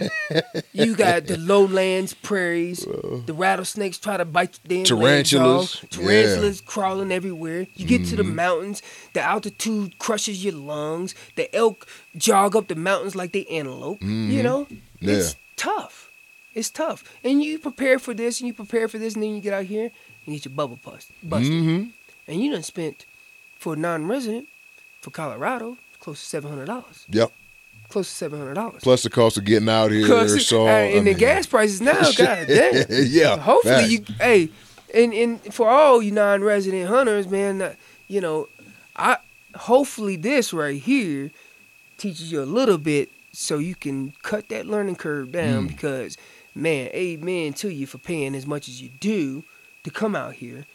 [0.71, 2.85] you got the lowlands, prairies,
[3.25, 7.67] the rattlesnakes try to bite legs Tarantulas, off, tarantulas crawling everywhere.
[7.75, 8.81] You get to the mountains,
[9.13, 11.13] the altitude crushes your lungs.
[11.35, 14.01] The elk jog up the mountains like they antelope.
[14.01, 14.67] You know,
[15.01, 16.09] it's tough.
[16.55, 19.41] It's tough, and you prepare for this, and you prepare for this, and then you
[19.41, 19.91] get out here
[20.25, 21.51] and get your bubble bust, busted.
[21.63, 21.83] hmm
[22.27, 23.05] And you done spent
[23.57, 24.47] for a non-resident
[25.01, 27.05] for Colorado close to seven hundred dollars.
[27.09, 27.31] Yep.
[27.89, 28.81] Close to seven hundred dollars.
[28.83, 30.05] Plus the cost of getting out here.
[30.39, 32.85] So uh, I and the gas prices now, god damn.
[32.89, 33.37] yeah.
[33.37, 34.09] Hopefully facts.
[34.09, 34.49] you, hey,
[34.93, 37.73] and and for all you non-resident hunters, man, uh,
[38.07, 38.47] you know,
[38.95, 39.17] I
[39.55, 41.31] hopefully this right here
[41.97, 45.67] teaches you a little bit so you can cut that learning curve down Mm.
[45.69, 46.15] because,
[46.55, 49.43] man, amen to you for paying as much as you do
[49.83, 50.65] to come out here.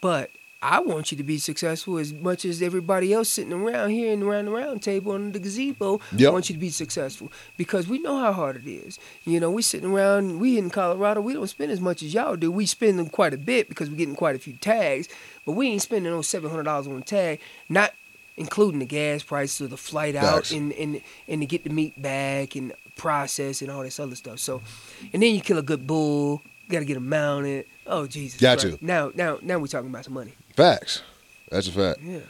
[0.00, 0.30] But
[0.64, 4.22] I want you to be successful as much as everybody else sitting around here and
[4.22, 6.32] around the round table on the gazebo Yep.
[6.32, 8.98] want you to be successful because we know how hard it is.
[9.26, 12.36] You know, we're sitting around, we in Colorado, we don't spend as much as y'all
[12.36, 12.50] do.
[12.50, 15.06] We spend them quite a bit because we're getting quite a few tags,
[15.44, 17.92] but we ain't spending those seven hundred dollars on a tag, not
[18.38, 22.00] including the gas prices or the flight out and, and and to get the meat
[22.00, 24.38] back and process and all this other stuff.
[24.38, 24.62] So,
[25.12, 27.66] and then you kill a good bull, got to get them mounted.
[27.86, 28.40] Oh Jesus!
[28.40, 28.78] Got to.
[28.80, 30.32] Now, now, now we're talking about some money.
[30.56, 31.02] Facts.
[31.50, 32.00] That's a fact.
[32.02, 32.20] Yeah.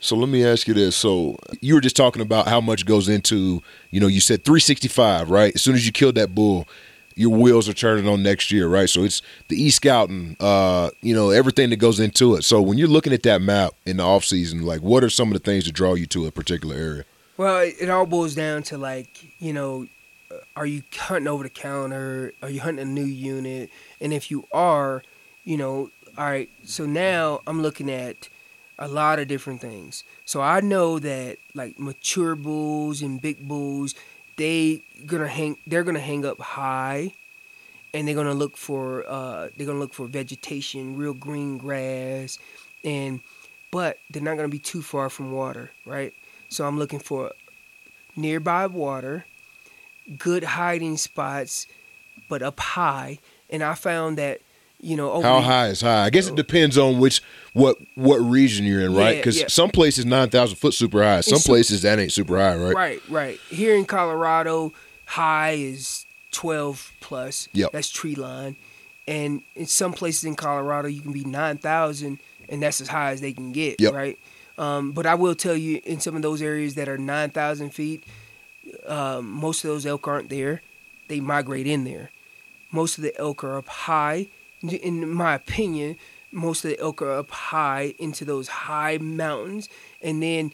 [0.00, 0.96] So let me ask you this.
[0.96, 3.62] So you were just talking about how much goes into,
[3.92, 5.54] you know, you said 365, right?
[5.54, 6.66] As soon as you killed that bull,
[7.14, 8.88] your wheels are turning on next year, right?
[8.88, 12.42] So it's the e scouting, uh, you know, everything that goes into it.
[12.42, 15.28] So when you're looking at that map in the off season, like what are some
[15.28, 17.04] of the things that draw you to a particular area?
[17.36, 19.86] Well, it, it all boils down to like, you know,
[20.32, 22.32] uh, are you hunting over the counter?
[22.42, 23.70] Are you hunting a new unit?
[24.00, 25.02] And if you are,
[25.44, 26.50] you know, all right.
[26.64, 28.28] So now I'm looking at
[28.78, 30.04] a lot of different things.
[30.24, 33.94] So I know that like mature bulls and big bulls,
[34.36, 35.56] they gonna hang.
[35.66, 37.12] They're gonna hang up high,
[37.94, 39.04] and they're gonna look for.
[39.08, 42.38] Uh, they're gonna look for vegetation, real green grass,
[42.84, 43.20] and
[43.70, 46.12] but they're not gonna be too far from water, right?
[46.48, 47.32] So I'm looking for
[48.16, 49.24] nearby water,
[50.18, 51.66] good hiding spots,
[52.28, 53.18] but up high.
[53.48, 54.40] And I found that,
[54.82, 56.04] you know, over How the- high is high?
[56.04, 57.22] I guess it depends on which
[57.54, 59.12] what what region you're in, right?
[59.16, 59.46] Yeah, Because yeah.
[59.48, 61.20] some places nine thousand foot super high.
[61.22, 62.74] Some It's- places that ain't super high, right?
[62.74, 63.40] Right, right.
[63.48, 64.72] Here in Colorado,
[65.06, 67.48] high is 12 plus.
[67.52, 67.72] Yep.
[67.72, 68.56] That's tree line.
[69.06, 72.18] And in some places in Colorado, you can be 9,000,
[72.48, 73.92] and that's as high as they can get, Yep.
[73.92, 74.18] right?
[74.58, 78.04] Um, but I will tell you, in some of those areas that are 9,000 feet,
[78.86, 80.62] um, most of those elk aren't there.
[81.08, 82.10] They migrate in there.
[82.70, 84.28] Most of the elk are up high.
[84.62, 85.96] In my opinion,
[86.30, 89.68] most of the elk are up high into those high mountains,
[90.00, 90.52] and then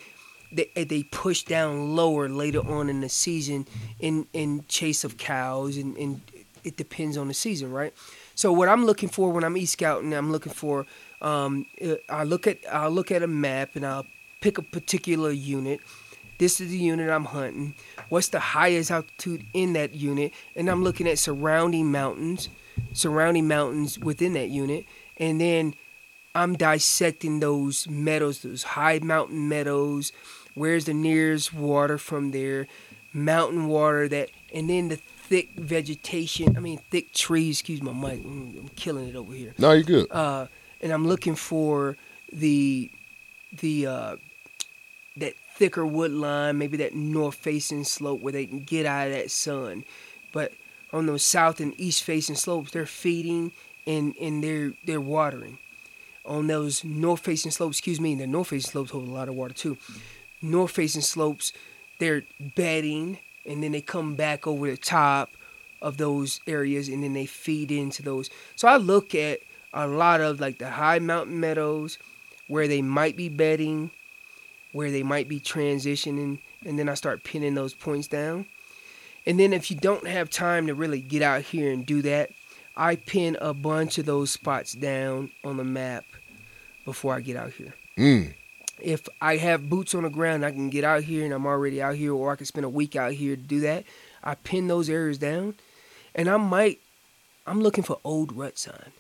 [0.51, 3.67] they they push down lower later on in the season
[4.01, 6.21] in in chase of cows, and, and
[6.65, 7.95] it depends on the season, right?
[8.35, 10.87] So what I'm looking for when I'm e scouting, I'm looking for
[11.21, 14.07] um, uh, I look at I look at a map and I'll
[14.41, 15.81] pick a particular unit.
[16.39, 17.75] This is the unit I'm hunting.
[18.09, 20.33] What's the highest altitude in that unit?
[20.55, 22.49] And I'm looking at surrounding mountains,
[22.93, 24.87] surrounding mountains within that unit,
[25.17, 25.75] and then
[26.35, 30.13] I'm dissecting those meadows, those high mountain meadows.
[30.55, 32.69] Where's the nearest water from there?
[33.13, 36.57] Mountain water that, and then the thick vegetation.
[36.57, 37.61] I mean, thick trees.
[37.61, 38.25] Excuse my mic.
[38.25, 39.55] I'm killing it over here.
[39.59, 40.11] No, you're good.
[40.13, 40.47] Uh,
[40.81, 41.97] and I'm looking for
[42.33, 42.91] the
[43.61, 44.17] the uh,
[45.17, 49.13] that thicker wood line, maybe that north facing slope where they can get out of
[49.13, 49.85] that sun.
[50.33, 50.53] But
[50.93, 53.53] on those south and east facing slopes, they're feeding
[53.87, 55.59] and and they're they're watering.
[56.25, 59.35] On those north facing slopes, excuse me, the north facing slopes hold a lot of
[59.35, 59.77] water too.
[60.41, 61.53] North facing slopes,
[61.99, 62.23] they're
[62.55, 65.31] bedding and then they come back over the top
[65.83, 68.31] of those areas and then they feed into those.
[68.57, 69.41] So I look at
[69.73, 71.99] a lot of like the high mountain meadows
[72.47, 73.91] where they might be bedding,
[74.79, 78.47] where they might be transitioning, and then I start pinning those points down.
[79.27, 82.31] And then if you don't have time to really get out here and do that,
[82.77, 86.05] I pin a bunch of those spots down on the map
[86.85, 87.75] before I get out here.
[87.99, 88.35] Mm.
[88.81, 91.83] If I have boots on the ground, I can get out here and I'm already
[91.83, 93.83] out here, or I can spend a week out here to do that.
[94.23, 95.57] I pin those areas down,
[96.15, 96.79] and I might,
[97.49, 98.93] I'm looking for old rut sign,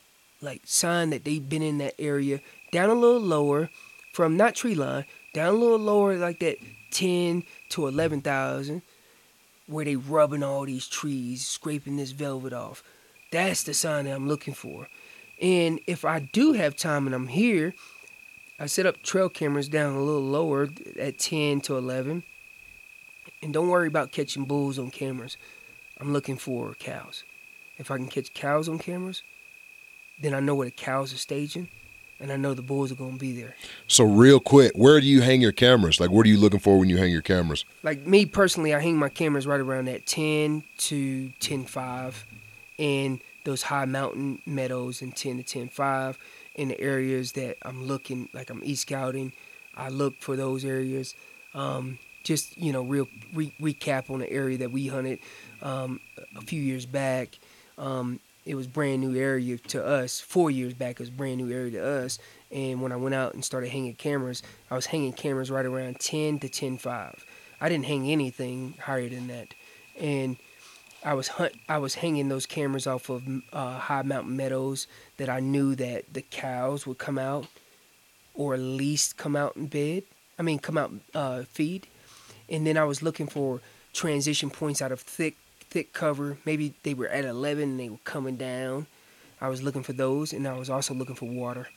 [0.42, 2.40] like sign that they've been in that area,
[2.72, 3.70] down a little lower,
[4.12, 5.04] from not tree line,
[5.38, 6.58] down a little lower, like that
[6.90, 8.82] 10 to 11,000,
[9.68, 12.82] where they rubbing all these trees, scraping this velvet off.
[13.30, 14.88] That's the sign that I'm looking for.
[15.40, 17.72] And if I do have time and I'm here,
[18.58, 22.24] I set up trail cameras down a little lower at 10 to 11.
[23.40, 25.36] And don't worry about catching bulls on cameras.
[26.00, 27.22] I'm looking for cows.
[27.76, 29.22] If I can catch cows on cameras,
[30.20, 31.68] then I know where the cows are staging
[32.20, 33.54] and I know the bulls are going to be there.
[33.86, 36.00] So real quick, where do you hang your cameras?
[36.00, 37.64] Like, what are you looking for when you hang your cameras?
[37.82, 42.14] Like me personally, I hang my cameras right around that 10 to 10.5
[42.76, 46.16] in those high mountain meadows and 10 to 10.5
[46.54, 49.32] in the areas that I'm looking, like I'm e-scouting.
[49.76, 51.14] I look for those areas.
[51.54, 55.20] Um, just, you know, real re- recap on the area that we hunted
[55.62, 56.00] um,
[56.36, 57.38] a few years back.
[57.78, 58.18] Um,
[58.48, 60.20] it was brand new area to us.
[60.20, 62.18] Four years back, it was brand new area to us.
[62.50, 66.00] And when I went out and started hanging cameras, I was hanging cameras right around
[66.00, 67.20] 10 to 10.5.
[67.60, 69.48] I didn't hang anything higher than that.
[70.00, 70.38] And
[71.04, 73.22] I was hunt I was hanging those cameras off of
[73.52, 74.86] uh, high mountain meadows
[75.18, 77.46] that I knew that the cows would come out
[78.34, 80.04] or at least come out in bed.
[80.38, 81.86] I mean, come out uh, feed,
[82.48, 83.60] and then I was looking for
[83.92, 85.36] transition points out of thick
[85.70, 86.38] thick cover.
[86.44, 88.86] Maybe they were at 11 and they were coming down.
[89.40, 91.68] I was looking for those, and I was also looking for water.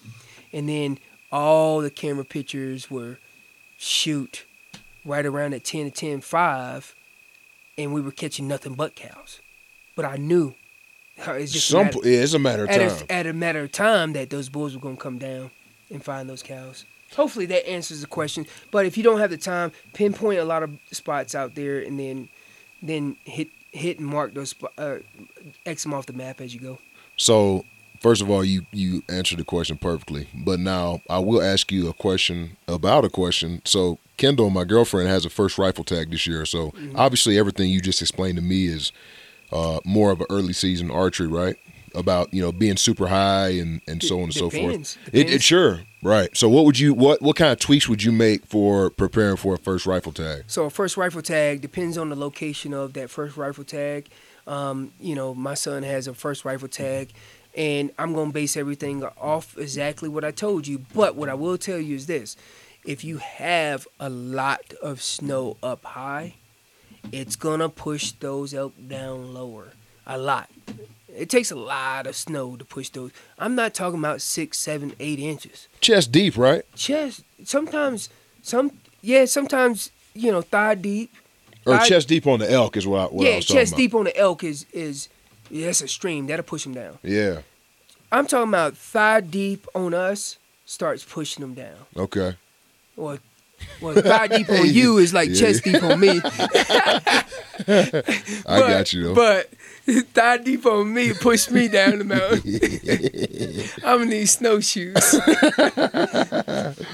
[0.52, 0.98] And then
[1.32, 3.20] all the camera pictures were
[3.78, 4.46] shoot
[5.06, 6.96] right around at 10 to 10 5
[7.78, 9.40] and we were catching nothing but cows.
[9.96, 10.56] But I knew
[11.28, 13.08] uh, it's just Some, a matter, yeah, it's a matter of at, time.
[13.10, 15.52] a, at a matter of time that those bulls were going to come down
[15.90, 16.86] and find those cows.
[17.16, 18.46] Hopefully that answers the question.
[18.72, 22.00] But if you don't have the time, pinpoint a lot of spots out there and
[22.00, 22.30] then
[22.82, 24.98] then hit hit and mark those uh,
[25.66, 26.80] X them off the map as you go.
[27.18, 27.66] So,
[28.00, 30.28] first of all, you you answered the question perfectly.
[30.34, 33.62] But now I will ask you a question about a question.
[33.66, 36.46] So, Kendall, my girlfriend, has a first rifle tag this year.
[36.46, 36.96] So, Mm-hmm.
[36.98, 38.92] obviously, everything you just explained to me is
[39.52, 41.56] uh, more of an early season archery, right?
[41.94, 44.96] About you know being super high and and so on and so Depends.
[44.96, 45.14] forth.
[45.14, 46.36] It, it sure right.
[46.36, 49.56] So, what would you what what kind of tweaks would you make for preparing for
[49.56, 50.44] a first rifle tag?
[50.48, 54.10] So a first rifle tag depends on the location of that first rifle tag.
[54.48, 57.12] Um, you know, my son has a first rifle tag,
[57.56, 60.86] and I'm gonna base everything off exactly what I told you.
[60.94, 62.36] But what I will tell you is this:
[62.86, 66.36] if you have a lot of snow up high,
[67.12, 69.74] it's gonna push those elk down lower.
[70.08, 70.50] A lot.
[71.18, 73.12] It takes a lot of snow to push those.
[73.38, 76.64] I'm not talking about six, seven, eight inches Chest deep, right?
[76.76, 78.10] chest sometimes
[78.42, 78.72] some
[79.02, 81.12] yeah sometimes you know thigh deep
[81.66, 83.76] Or I- chest deep on the elk is what I, what I yeah talking chest
[83.76, 85.10] deep on the elk is is
[85.50, 87.40] yeah, that's a stream that'll push them down Yeah.
[88.12, 92.36] i'm talking about thigh deep on us starts pushing them down Okay.
[92.96, 93.20] or
[93.82, 95.36] well thigh deep on you is like Yeah.
[95.40, 96.20] chest deep on me.
[97.68, 97.94] I
[98.46, 99.16] but, got you though.
[99.16, 99.50] but
[100.14, 103.70] thigh deep on me push me down the mountain.
[103.86, 105.16] I'm gonna need snowshoes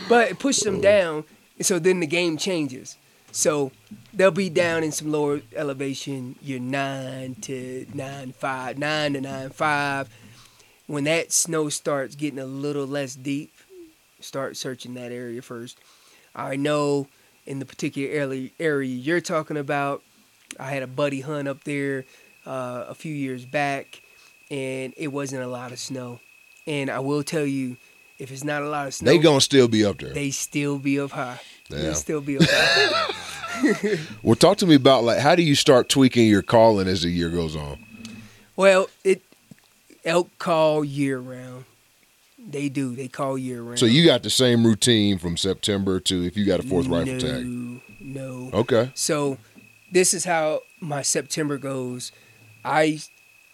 [0.10, 1.24] but it pushes them down
[1.58, 2.98] and so then the game changes.
[3.32, 3.72] So
[4.14, 9.50] they'll be down in some lower elevation you're nine to nine five nine to nine
[9.50, 10.10] five.
[10.88, 13.54] When that snow starts getting a little less deep
[14.20, 15.78] start searching that area first
[16.38, 17.08] i know
[17.46, 20.02] in the particular area, area you're talking about
[20.60, 22.06] i had a buddy hunt up there
[22.46, 24.02] uh, a few years back
[24.50, 26.20] and it wasn't a lot of snow
[26.66, 27.76] and i will tell you
[28.20, 30.14] if it's not a lot of snow they gonna still be up there.
[30.14, 31.40] they still be up high.
[31.70, 31.78] Yeah.
[31.80, 33.14] They still be up high.
[34.24, 37.10] Well, talk to me about like how do you start tweaking your calling as the
[37.10, 37.80] year goes on?
[38.56, 39.22] well, it
[40.06, 41.66] elk call year round.
[42.48, 42.96] They do.
[42.96, 43.78] They call year round.
[43.78, 47.20] So you got the same routine from September to if you got a fourth rifle
[47.20, 47.46] tag.
[48.00, 48.50] No.
[48.54, 48.90] Okay.
[48.96, 49.38] So
[49.92, 52.14] this is how my September goes.
[52.64, 53.02] I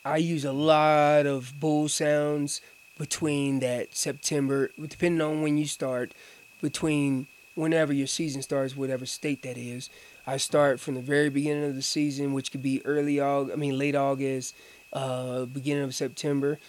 [0.06, 2.62] I use a lot of bull sounds
[3.00, 6.14] between that September, depending on when you start,
[6.62, 9.90] between whenever your season starts, whatever state that is.
[10.28, 13.60] I start from the very beginning of the season, which could be early August, I
[13.60, 14.56] mean late August,
[14.94, 16.60] uh, beginning of September,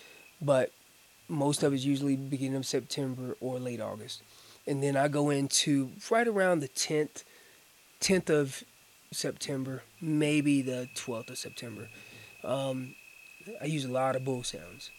[0.40, 0.72] but
[1.28, 4.22] most of it's usually beginning of September or late August.
[4.66, 7.24] And then I go into right around the 10th,
[8.00, 8.64] 10th of
[9.12, 11.88] September, maybe the 12th of September.
[12.42, 12.94] Um,
[13.60, 14.90] I use a lot of bull sounds.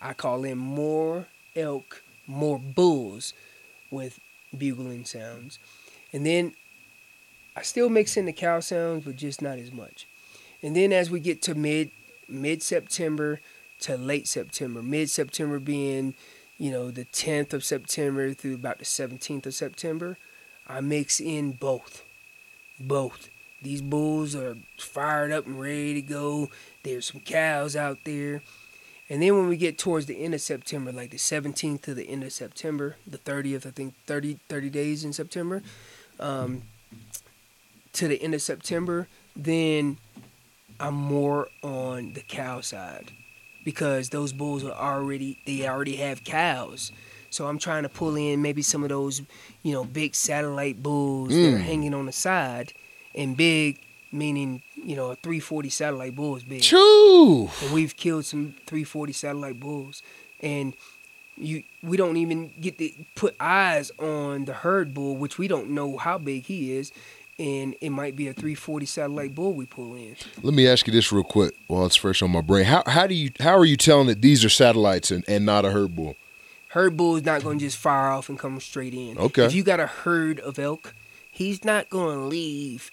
[0.00, 3.32] I call in more elk, more bulls
[3.90, 4.20] with
[4.56, 5.58] bugling sounds.
[6.12, 6.54] And then
[7.56, 10.06] I still mix in the cow sounds, but just not as much.
[10.62, 11.90] And then as we get to mid
[12.28, 13.40] mid September
[13.84, 16.14] to late September, mid September being,
[16.56, 20.16] you know, the 10th of September through about the 17th of September,
[20.66, 22.02] I mix in both.
[22.80, 23.28] Both.
[23.60, 26.48] These bulls are fired up and ready to go.
[26.82, 28.40] There's some cows out there.
[29.10, 32.08] And then when we get towards the end of September, like the 17th to the
[32.08, 35.62] end of September, the 30th, I think 30, 30 days in September,
[36.18, 36.62] um,
[37.92, 39.98] to the end of September, then
[40.80, 43.12] I'm more on the cow side
[43.64, 46.92] because those bulls are already, they already have cows.
[47.30, 49.22] So I'm trying to pull in maybe some of those,
[49.62, 51.62] you know, big satellite bulls that are Mm.
[51.62, 52.72] hanging on the side.
[53.14, 53.78] And big,
[54.12, 57.48] meaning, you know, a 340 satellite bull is big True.
[57.62, 60.02] and we've killed some 340 satellite bulls
[60.40, 60.74] and
[61.36, 65.68] you we don't even get to put eyes on the herd bull which we don't
[65.68, 66.92] know how big he is
[67.38, 70.92] and it might be a 340 satellite bull we pull in Let me ask you
[70.92, 72.64] this real quick while it's fresh on my brain.
[72.64, 75.64] How how do you how are you telling that these are satellites and, and not
[75.64, 76.16] a herd bull?
[76.68, 79.44] herd bull is not going to just fire off and come straight in Okay.
[79.44, 80.92] if you got a herd of elk
[81.30, 82.90] he's not going to leave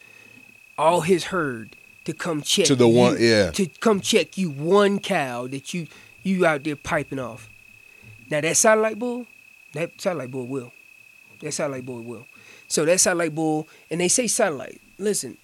[0.78, 3.52] all his herd to come check To the you- one- yeah.
[3.52, 5.88] to come check you one cow that you
[6.24, 7.50] you out there piping off.
[8.30, 9.26] Now that satellite bull,
[9.74, 10.72] that satellite bull will.
[11.42, 12.26] That satellite bull will.
[12.72, 14.80] So that satellite bull, and they say satellite.
[14.98, 15.38] Listen,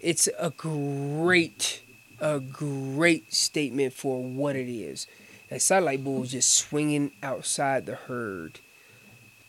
[0.00, 1.82] it's a great,
[2.20, 5.08] a great statement for what it is.
[5.50, 8.60] That satellite bull is just swinging outside the herd,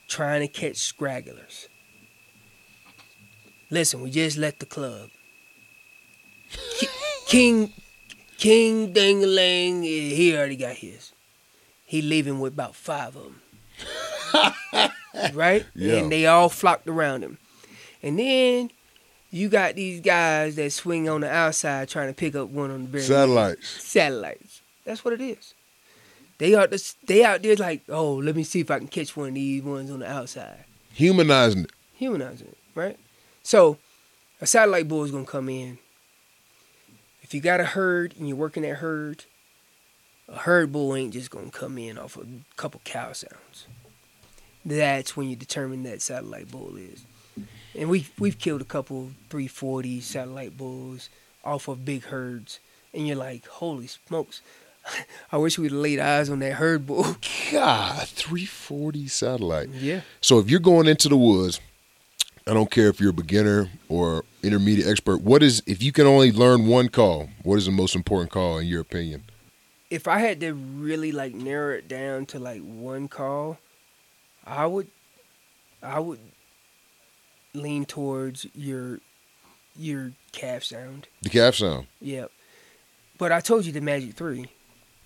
[0.08, 1.68] trying to catch scragglers.
[3.70, 5.12] Listen, we just left the club.
[6.80, 6.88] Ki-
[7.28, 7.72] King,
[8.40, 11.12] King Dingaling, he already got his.
[11.86, 14.92] He leaving with about five of them.
[15.34, 15.66] right?
[15.76, 15.96] Yeah.
[15.98, 17.38] And they all flocked around him.
[18.04, 18.72] And then
[19.32, 22.84] you got these guys that swing on the outside trying to pick up one on
[22.84, 23.68] the very Satellites.
[23.84, 24.62] satellites.
[24.86, 25.54] That's what it is.
[26.38, 29.18] They are the, they out there like, oh, let me see if I can catch
[29.18, 30.64] one of these ones on the outside.
[30.94, 31.72] Humanizing it.
[31.96, 32.98] Humanizing it, right?
[33.44, 33.78] So
[34.40, 35.80] a satellite bull is gonna come in.
[37.24, 39.26] If you got a herd and you're working that herd,
[40.30, 42.26] a herd bull ain't just gonna come in off a
[42.56, 43.66] couple cow sounds.
[44.68, 47.06] That's when you determine that satellite bull is.
[47.74, 51.10] And we we've killed a couple 340 satellite bulls
[51.44, 52.60] off of big herds,
[52.94, 54.42] and you're like, holy smokes!
[55.32, 57.04] I wish we'd laid eyes on that herd bull.
[57.52, 59.70] God, 340 satellite.
[59.70, 60.02] Yeah.
[60.20, 61.62] So if you're going into the woods,
[62.46, 65.22] I don't care if you're a beginner or intermediate expert.
[65.22, 67.30] What is if you can only learn one call?
[67.44, 69.24] What is the most important call in your opinion?
[69.90, 73.58] if I had to really like narrow it down to like one call,
[74.48, 74.88] I would
[75.84, 76.20] I would
[77.54, 79.00] lean towards your
[79.76, 81.08] your calf sound.
[81.22, 81.88] The calf sound.
[82.02, 82.32] Yep.
[83.18, 84.48] But I told you the magic three.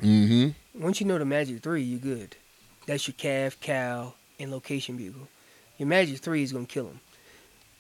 [0.01, 0.81] Mm-hmm.
[0.81, 2.35] Once you know the magic three, you're good.
[2.85, 5.27] That's your calf, cow, and location bugle.
[5.77, 6.99] Your magic three is gonna kill them.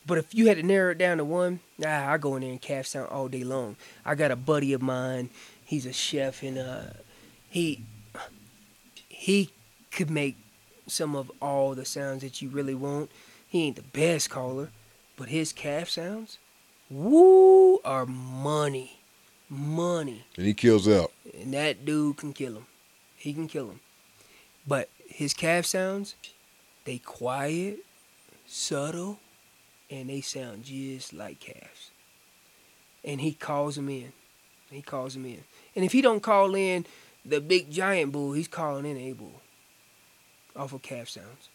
[0.05, 2.51] But if you had to narrow it down to one, nah, I go in there
[2.51, 3.75] and calf sound all day long.
[4.03, 5.29] I got a buddy of mine.
[5.63, 6.81] He's a chef, and uh,
[7.49, 7.83] he
[9.09, 9.51] he
[9.91, 10.37] could make
[10.91, 13.09] some of all the sounds that you really want.
[13.47, 14.69] He ain't the best caller,
[15.17, 16.37] but his calf sounds,
[16.89, 18.99] woo, are money,
[19.49, 21.11] money And he kills out.
[21.39, 22.65] and that dude can kill him.
[23.15, 23.79] He can kill him.
[24.67, 26.15] But his calf sounds,
[26.85, 27.79] they quiet,
[28.45, 29.19] subtle,
[29.89, 31.91] and they sound just like calves.
[33.03, 34.13] And he calls them in.
[34.69, 35.43] He calls them in.
[35.75, 36.85] And if he don't call in
[37.25, 39.41] the big giant bull, he's calling in a bull
[40.55, 41.49] off of calf sounds.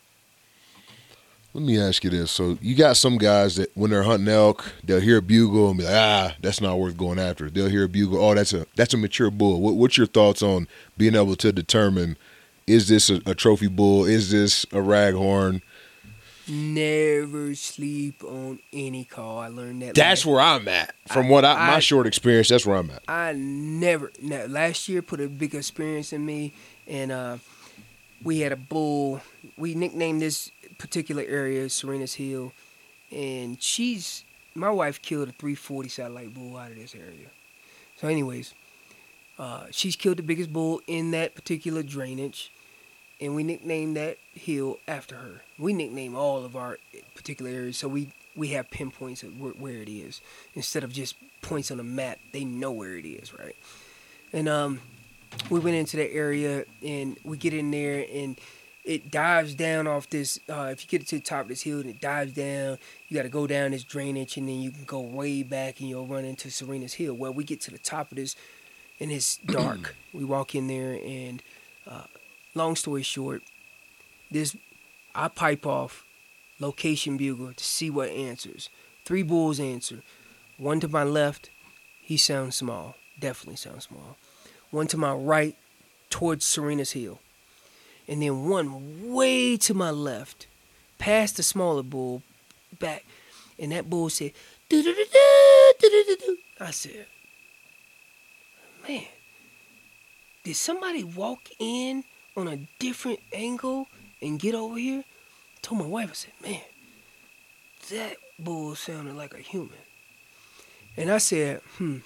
[1.55, 2.31] Let me ask you this.
[2.31, 5.79] So you got some guys that when they're hunting elk, they'll hear a bugle and
[5.79, 7.49] be like, ah, that's not worth going after.
[7.49, 9.61] They'll hear a bugle, oh, that's a that's a mature bull.
[9.63, 10.69] What, what's your thoughts on
[10.99, 12.19] being able to determine
[12.67, 14.05] is this a, a trophy bull?
[14.05, 15.63] Is this a raghorn?
[16.49, 19.39] Never sleep on any call.
[19.39, 19.95] I learned that.
[19.95, 20.95] That's last- where I'm at.
[21.09, 23.03] From what I, my I- short experience, that's where I'm at.
[23.09, 24.13] I never.
[24.21, 26.53] Now, last year put a big experience in me,
[26.87, 27.39] and uh,
[28.23, 29.21] we had a bull.
[29.57, 32.53] We nicknamed this particular area Serena's Hill,
[33.11, 34.25] and she's
[34.55, 37.29] my wife killed a 340 satellite bull out of this area.
[37.97, 38.55] So, anyways,
[39.39, 42.51] uh, she's killed the biggest bull in that particular drainage,
[43.21, 45.43] and we nicknamed that hill after her.
[45.59, 46.79] We nickname all of our
[47.15, 50.21] particular areas, so we we have pinpoints of where, where it is
[50.55, 52.19] instead of just points on a map.
[52.33, 53.57] They know where it is, right?
[54.33, 54.81] And um,
[55.51, 58.39] we went into that area, and we get in there, and
[58.85, 60.41] it dives down off this.
[60.49, 62.79] Uh, if you get to the top of this hill, and it dives down,
[63.09, 65.89] you got to go down this drainage, and then you can go way back, and
[65.89, 67.15] you'll run into Serena's Hill.
[67.15, 68.37] Well, we get to the top of this,
[69.01, 69.95] and it's dark.
[70.13, 71.43] we walk in there, and
[71.87, 72.05] uh,
[72.55, 73.43] long story short,
[74.31, 74.57] this
[75.15, 76.05] I pipe off
[76.61, 78.69] location bugle to see what answers.
[79.05, 80.03] Three bulls answer.
[80.59, 81.51] One to my left,
[82.03, 82.97] he sounds small.
[83.19, 84.17] Definitely sounds small.
[84.77, 85.57] One to my right,
[86.11, 87.19] towards Serena's Hill.
[88.07, 90.49] And then one way to my left,
[90.99, 92.23] past the smaller bull,
[92.79, 93.07] back.
[93.59, 94.33] And that bull said.
[94.71, 97.07] I said,
[98.87, 99.07] man,
[100.45, 102.05] did somebody walk in
[102.37, 103.89] on a different angle
[104.21, 105.05] and get over here?
[105.07, 106.61] I told my wife, I said, man,
[107.93, 109.71] that bull sounded like a human.
[110.99, 112.01] And I said, hmm,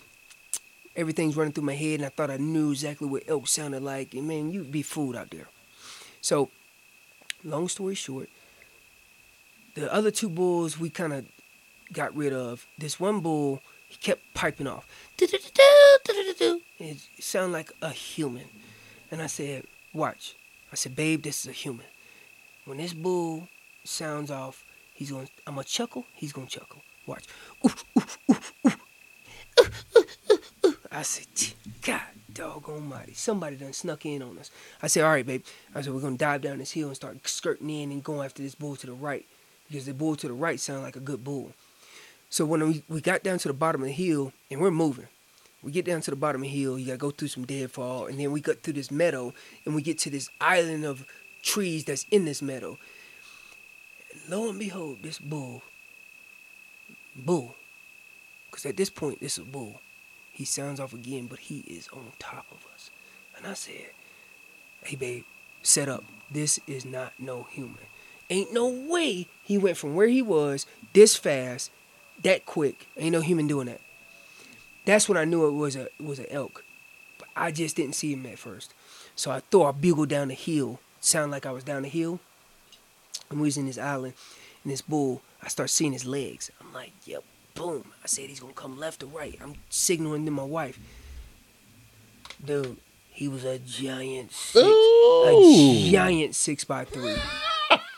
[0.96, 4.14] everything's running through my head, and I thought I knew exactly what elk sounded like.
[4.14, 5.48] And man, you'd be fooled out there.
[6.20, 6.50] So,
[7.44, 8.28] long story short,
[9.74, 11.24] the other two bulls we kind of
[11.92, 12.66] got rid of.
[12.78, 14.86] This one bull, he kept piping off.
[15.18, 18.46] It sounded like a human.
[19.10, 20.36] And I said, watch.
[20.72, 21.86] I said, babe, this is a human.
[22.64, 23.48] When this bull
[23.84, 24.64] sounds off,
[24.94, 25.28] he's going.
[25.46, 26.06] I'm gonna chuckle.
[26.14, 26.82] He's gonna chuckle.
[27.06, 27.24] Watch.
[27.64, 28.52] Oof, oof, oof.
[30.92, 32.00] I said, God
[32.32, 34.50] dog almighty, somebody done snuck in on us.
[34.82, 35.44] I said, all right, babe.
[35.74, 38.24] I said, we're going to dive down this hill and start skirting in and going
[38.24, 39.24] after this bull to the right.
[39.68, 41.52] Because the bull to the right sounded like a good bull.
[42.28, 45.08] So when we, we got down to the bottom of the hill, and we're moving,
[45.62, 47.44] we get down to the bottom of the hill, you got to go through some
[47.44, 49.32] deadfall, and then we got through this meadow,
[49.64, 51.04] and we get to this island of
[51.42, 52.78] trees that's in this meadow.
[54.12, 55.62] And lo and behold, this bull,
[57.16, 57.54] bull,
[58.50, 59.80] because at this point, this is a bull.
[60.40, 62.88] He sounds off again, but he is on top of us.
[63.36, 63.90] And I said,
[64.82, 65.24] hey, babe,
[65.60, 66.02] set up.
[66.30, 67.76] This is not no human.
[68.30, 70.64] Ain't no way he went from where he was
[70.94, 71.70] this fast,
[72.22, 72.86] that quick.
[72.96, 73.82] Ain't no human doing that.
[74.86, 76.64] That's when I knew it was a it was an elk.
[77.18, 78.72] But I just didn't see him at first.
[79.14, 80.80] So I threw a bugle down the hill.
[81.00, 82.18] Sound like I was down the hill.
[83.28, 84.14] And we was in this island,
[84.64, 86.50] and this bull, I start seeing his legs.
[86.62, 87.24] I'm like, yep,
[87.54, 87.92] boom.
[88.02, 89.38] I said he's gonna come left or right.
[89.42, 90.78] I'm signaling to my wife.
[92.44, 92.76] Dude,
[93.10, 97.16] he was a giant six, a giant six by three.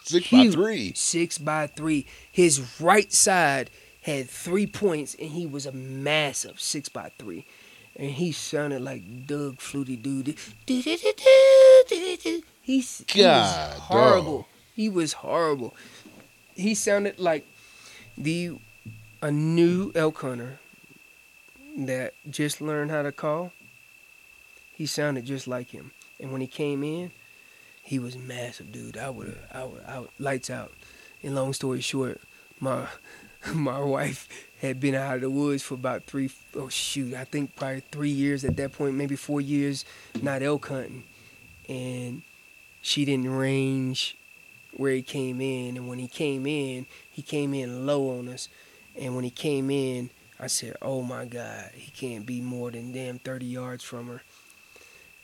[0.05, 0.53] Six by Huge.
[0.55, 0.93] three.
[0.95, 2.07] Six by three.
[2.33, 3.70] His right side
[4.03, 7.47] had three points, and he was a massive six by three.
[7.95, 10.37] And he sounded like Doug Flutie dude.
[12.62, 14.37] He's he was God, horrible.
[14.39, 14.45] dog.
[14.74, 15.74] He was horrible.
[16.55, 17.47] He sounded like
[18.19, 18.59] the
[19.23, 20.59] a new elk hunter
[21.78, 23.53] that just learned how to call.
[24.73, 25.93] He sounded just like him.
[26.20, 27.12] And when he came in,
[27.82, 28.99] he was massive, dude.
[28.99, 30.73] I would I would, I would, lights out.
[31.23, 32.20] And long story short,
[32.61, 32.86] my
[33.55, 34.28] my wife
[34.61, 38.11] had been out of the woods for about three, oh shoot, I think probably three
[38.11, 39.85] years at that point, maybe four years,
[40.20, 41.05] not elk hunting,
[41.69, 42.23] and
[42.81, 44.16] she didn't range
[44.77, 45.77] where he came in.
[45.77, 48.49] And when he came in, he came in low on us.
[48.98, 52.93] And when he came in, I said, "Oh my God, he can't be more than
[52.93, 54.23] damn thirty yards from her."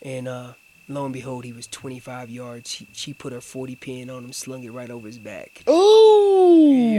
[0.03, 0.53] And uh,
[0.89, 2.71] lo and behold, he was 25 yards.
[2.71, 5.63] She, she put her 40 pin on him, slung it right over his back.
[5.69, 6.97] Ooh.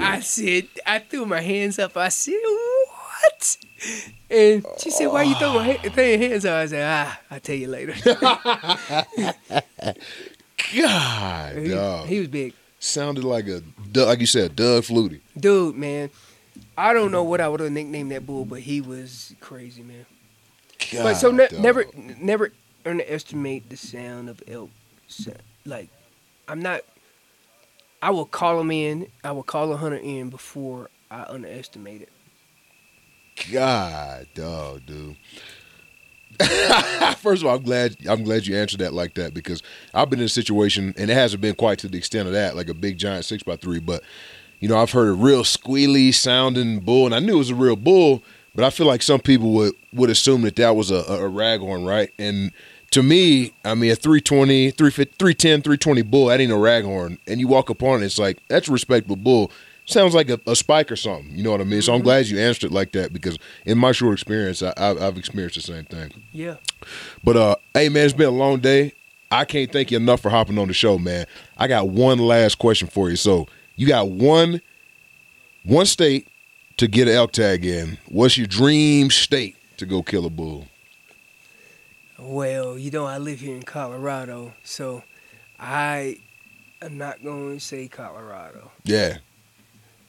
[0.00, 1.96] I said, I threw my hands up.
[1.96, 3.56] I said, what?
[4.30, 6.54] And she said, why you throw my ha- throw your hands up?
[6.54, 7.94] I said, ah, I'll tell you later.
[10.76, 12.08] God, he, dog.
[12.08, 12.52] he was big.
[12.78, 13.62] Sounded like a
[13.94, 15.20] like you said, Doug Flutie.
[15.38, 16.10] Dude, man.
[16.76, 20.06] I don't know what I would have nicknamed that bull, but he was crazy, man.
[20.92, 21.84] God, but so ne- never,
[22.20, 22.52] never
[22.86, 24.70] underestimate the sound of elk.
[25.64, 25.90] Like,
[26.46, 26.82] I'm not.
[28.00, 29.08] I will call him in.
[29.24, 32.12] I will call a hunter in before I underestimate it.
[33.52, 35.16] God, dog, dude.
[37.18, 39.62] First of all, I'm glad I'm glad you answered that like that because
[39.92, 42.54] I've been in a situation and it hasn't been quite to the extent of that,
[42.54, 44.02] like a big giant six by three, but
[44.60, 47.54] you know, I've heard a real squealy sounding bull, and I knew it was a
[47.54, 48.22] real bull,
[48.54, 51.86] but I feel like some people would would assume that that was a, a, raghorn,
[51.86, 52.12] right?
[52.18, 52.52] And
[52.90, 57.18] to me, I mean, a 320, 350, 310, 320 bull, that ain't a raghorn.
[57.26, 59.50] And you walk upon it, it's like, that's a respectable bull.
[59.88, 61.34] Sounds like a, a spike or something.
[61.34, 61.80] You know what I mean?
[61.80, 65.16] So I'm glad you answered it like that because in my short experience, I, I've
[65.16, 66.12] experienced the same thing.
[66.30, 66.56] Yeah.
[67.24, 68.92] But uh, hey man, it's been a long day.
[69.32, 71.24] I can't thank you enough for hopping on the show, man.
[71.56, 73.16] I got one last question for you.
[73.16, 73.46] So
[73.76, 74.60] you got one
[75.62, 76.28] one state
[76.76, 77.96] to get an elk tag in.
[78.08, 80.66] What's your dream state to go kill a bull?
[82.18, 85.02] Well, you know, I live here in Colorado, so
[85.58, 86.18] I
[86.82, 88.70] am not going to say Colorado.
[88.84, 89.18] Yeah,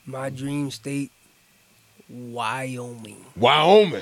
[0.09, 1.11] My dream state,
[2.09, 3.23] Wyoming.
[3.35, 4.01] Wyoming.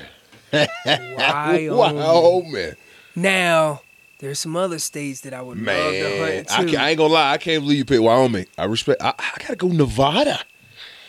[0.54, 1.72] Wyoming.
[1.76, 2.74] Wyoming.
[3.16, 3.82] Now,
[4.20, 6.72] there's some other states that I would love to Man, hunt I, too.
[6.72, 7.34] ca- I ain't gonna lie.
[7.34, 8.46] I can't believe you picked Wyoming.
[8.58, 9.02] I respect.
[9.02, 10.40] I, I gotta go Nevada.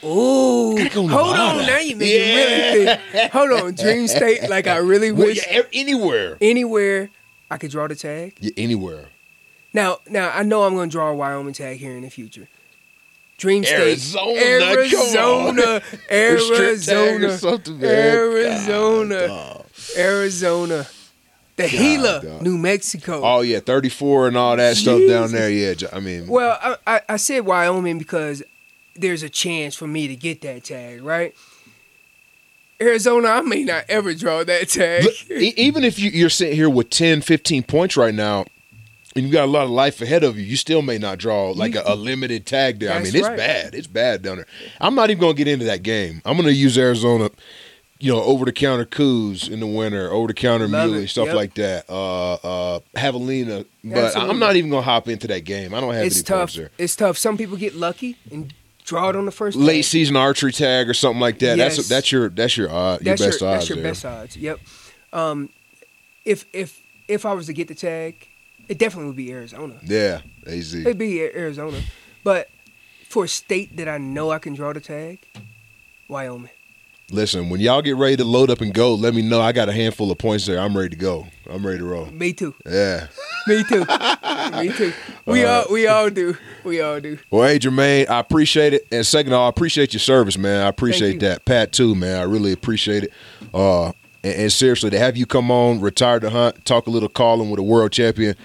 [0.04, 3.32] Ooh, go hold on, now you make me really think.
[3.32, 4.48] Hold on, dream state.
[4.48, 6.38] Like I really Well, wish yeah, anywhere.
[6.40, 7.10] anywhere
[7.50, 8.36] I could draw the tag.
[8.40, 9.06] Yeah, anywhere.
[9.72, 12.48] Now, now I know I'm to draw a Wyoming tag here in the future.
[13.38, 14.76] Dream state, Arizona, on.
[14.76, 17.86] Arizona, A strip tag or Arizona.
[17.86, 19.64] Arizona, God.
[19.96, 20.86] Arizona,
[21.54, 22.42] the Gila, dog.
[22.42, 23.20] New Mexico.
[23.22, 25.50] Oh yeah, thirty four and all that stuff down there.
[25.50, 28.42] Yeah, I mean, Well, I, I, I said Wyoming because
[28.96, 31.32] there's a chance for me to get that tag, right?
[32.80, 35.04] Arizona, I may not ever draw that tag.
[35.30, 38.44] even if you, you're sitting here with 10, 15 points right now,
[39.18, 41.50] and you got a lot of life ahead of you, you still may not draw
[41.50, 42.92] like a, a limited tag there.
[42.92, 43.36] I mean, it's right.
[43.36, 43.74] bad.
[43.74, 44.46] It's bad down there.
[44.80, 46.22] I'm not even gonna get into that game.
[46.24, 47.30] I'm gonna use Arizona.
[48.00, 51.34] You know, over the counter Coues in the winter, over the counter muley, stuff Yep.
[51.34, 51.90] like that.
[51.90, 55.74] Uh, uh, javelina, but I'm not even gonna hop into that game.
[55.74, 56.38] I don't have it's any tough.
[56.38, 56.70] points there.
[56.78, 57.18] It's tough.
[57.18, 58.54] Some people get lucky and
[58.84, 61.58] draw it on the first late season archery tag or something like that.
[61.58, 61.76] Yes.
[61.76, 63.58] That's that's your that's your odd, your That's best your, odds.
[63.58, 63.90] That's your there.
[63.90, 64.36] best odds.
[64.36, 64.60] Yep.
[65.12, 65.48] Um,
[66.24, 68.27] if if if I was to get the tag,
[68.68, 69.74] it definitely would be Arizona.
[69.84, 70.74] Yeah, AZ.
[70.74, 71.80] It'd be Arizona,
[72.24, 72.50] but
[73.08, 75.20] for a state that I know I can draw the tag,
[76.08, 76.50] Wyoming.
[77.10, 79.40] Listen, when y'all get ready to load up and go, let me know.
[79.40, 80.60] I got a handful of points there.
[80.60, 81.26] I'm ready to go.
[81.48, 82.04] I'm ready to roll.
[82.06, 82.54] Me too.
[82.66, 83.06] Yeah.
[83.46, 83.86] Me too.
[84.58, 84.92] Me too.
[85.24, 86.36] We all we all do.
[86.64, 87.18] We all do.
[87.30, 88.86] Well, hey, Jermaine, I appreciate it.
[88.90, 90.62] And second of all, I appreciate your service, man.
[90.64, 91.44] I appreciate that.
[91.44, 92.18] Pat, too, man.
[92.18, 93.12] I really appreciate it.
[93.52, 93.88] Uh,
[94.22, 97.50] and, and seriously, to have you come on, retire to hunt, talk a little calling
[97.50, 98.36] with a world champion.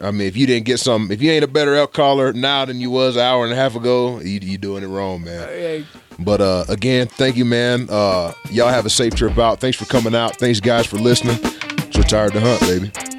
[0.00, 2.64] I mean, if you didn't get some, if you ain't a better elk caller now
[2.64, 5.48] than you was an hour and a half ago, you you doing it wrong, man.
[5.48, 5.86] Hey,
[6.18, 7.88] But uh, again, thank you, man.
[7.90, 9.58] Uh, y'all have a safe trip out.
[9.60, 10.36] Thanks for coming out.
[10.36, 11.38] Thanks, guys, for listening.
[11.42, 13.15] It's retired to hunt, baby.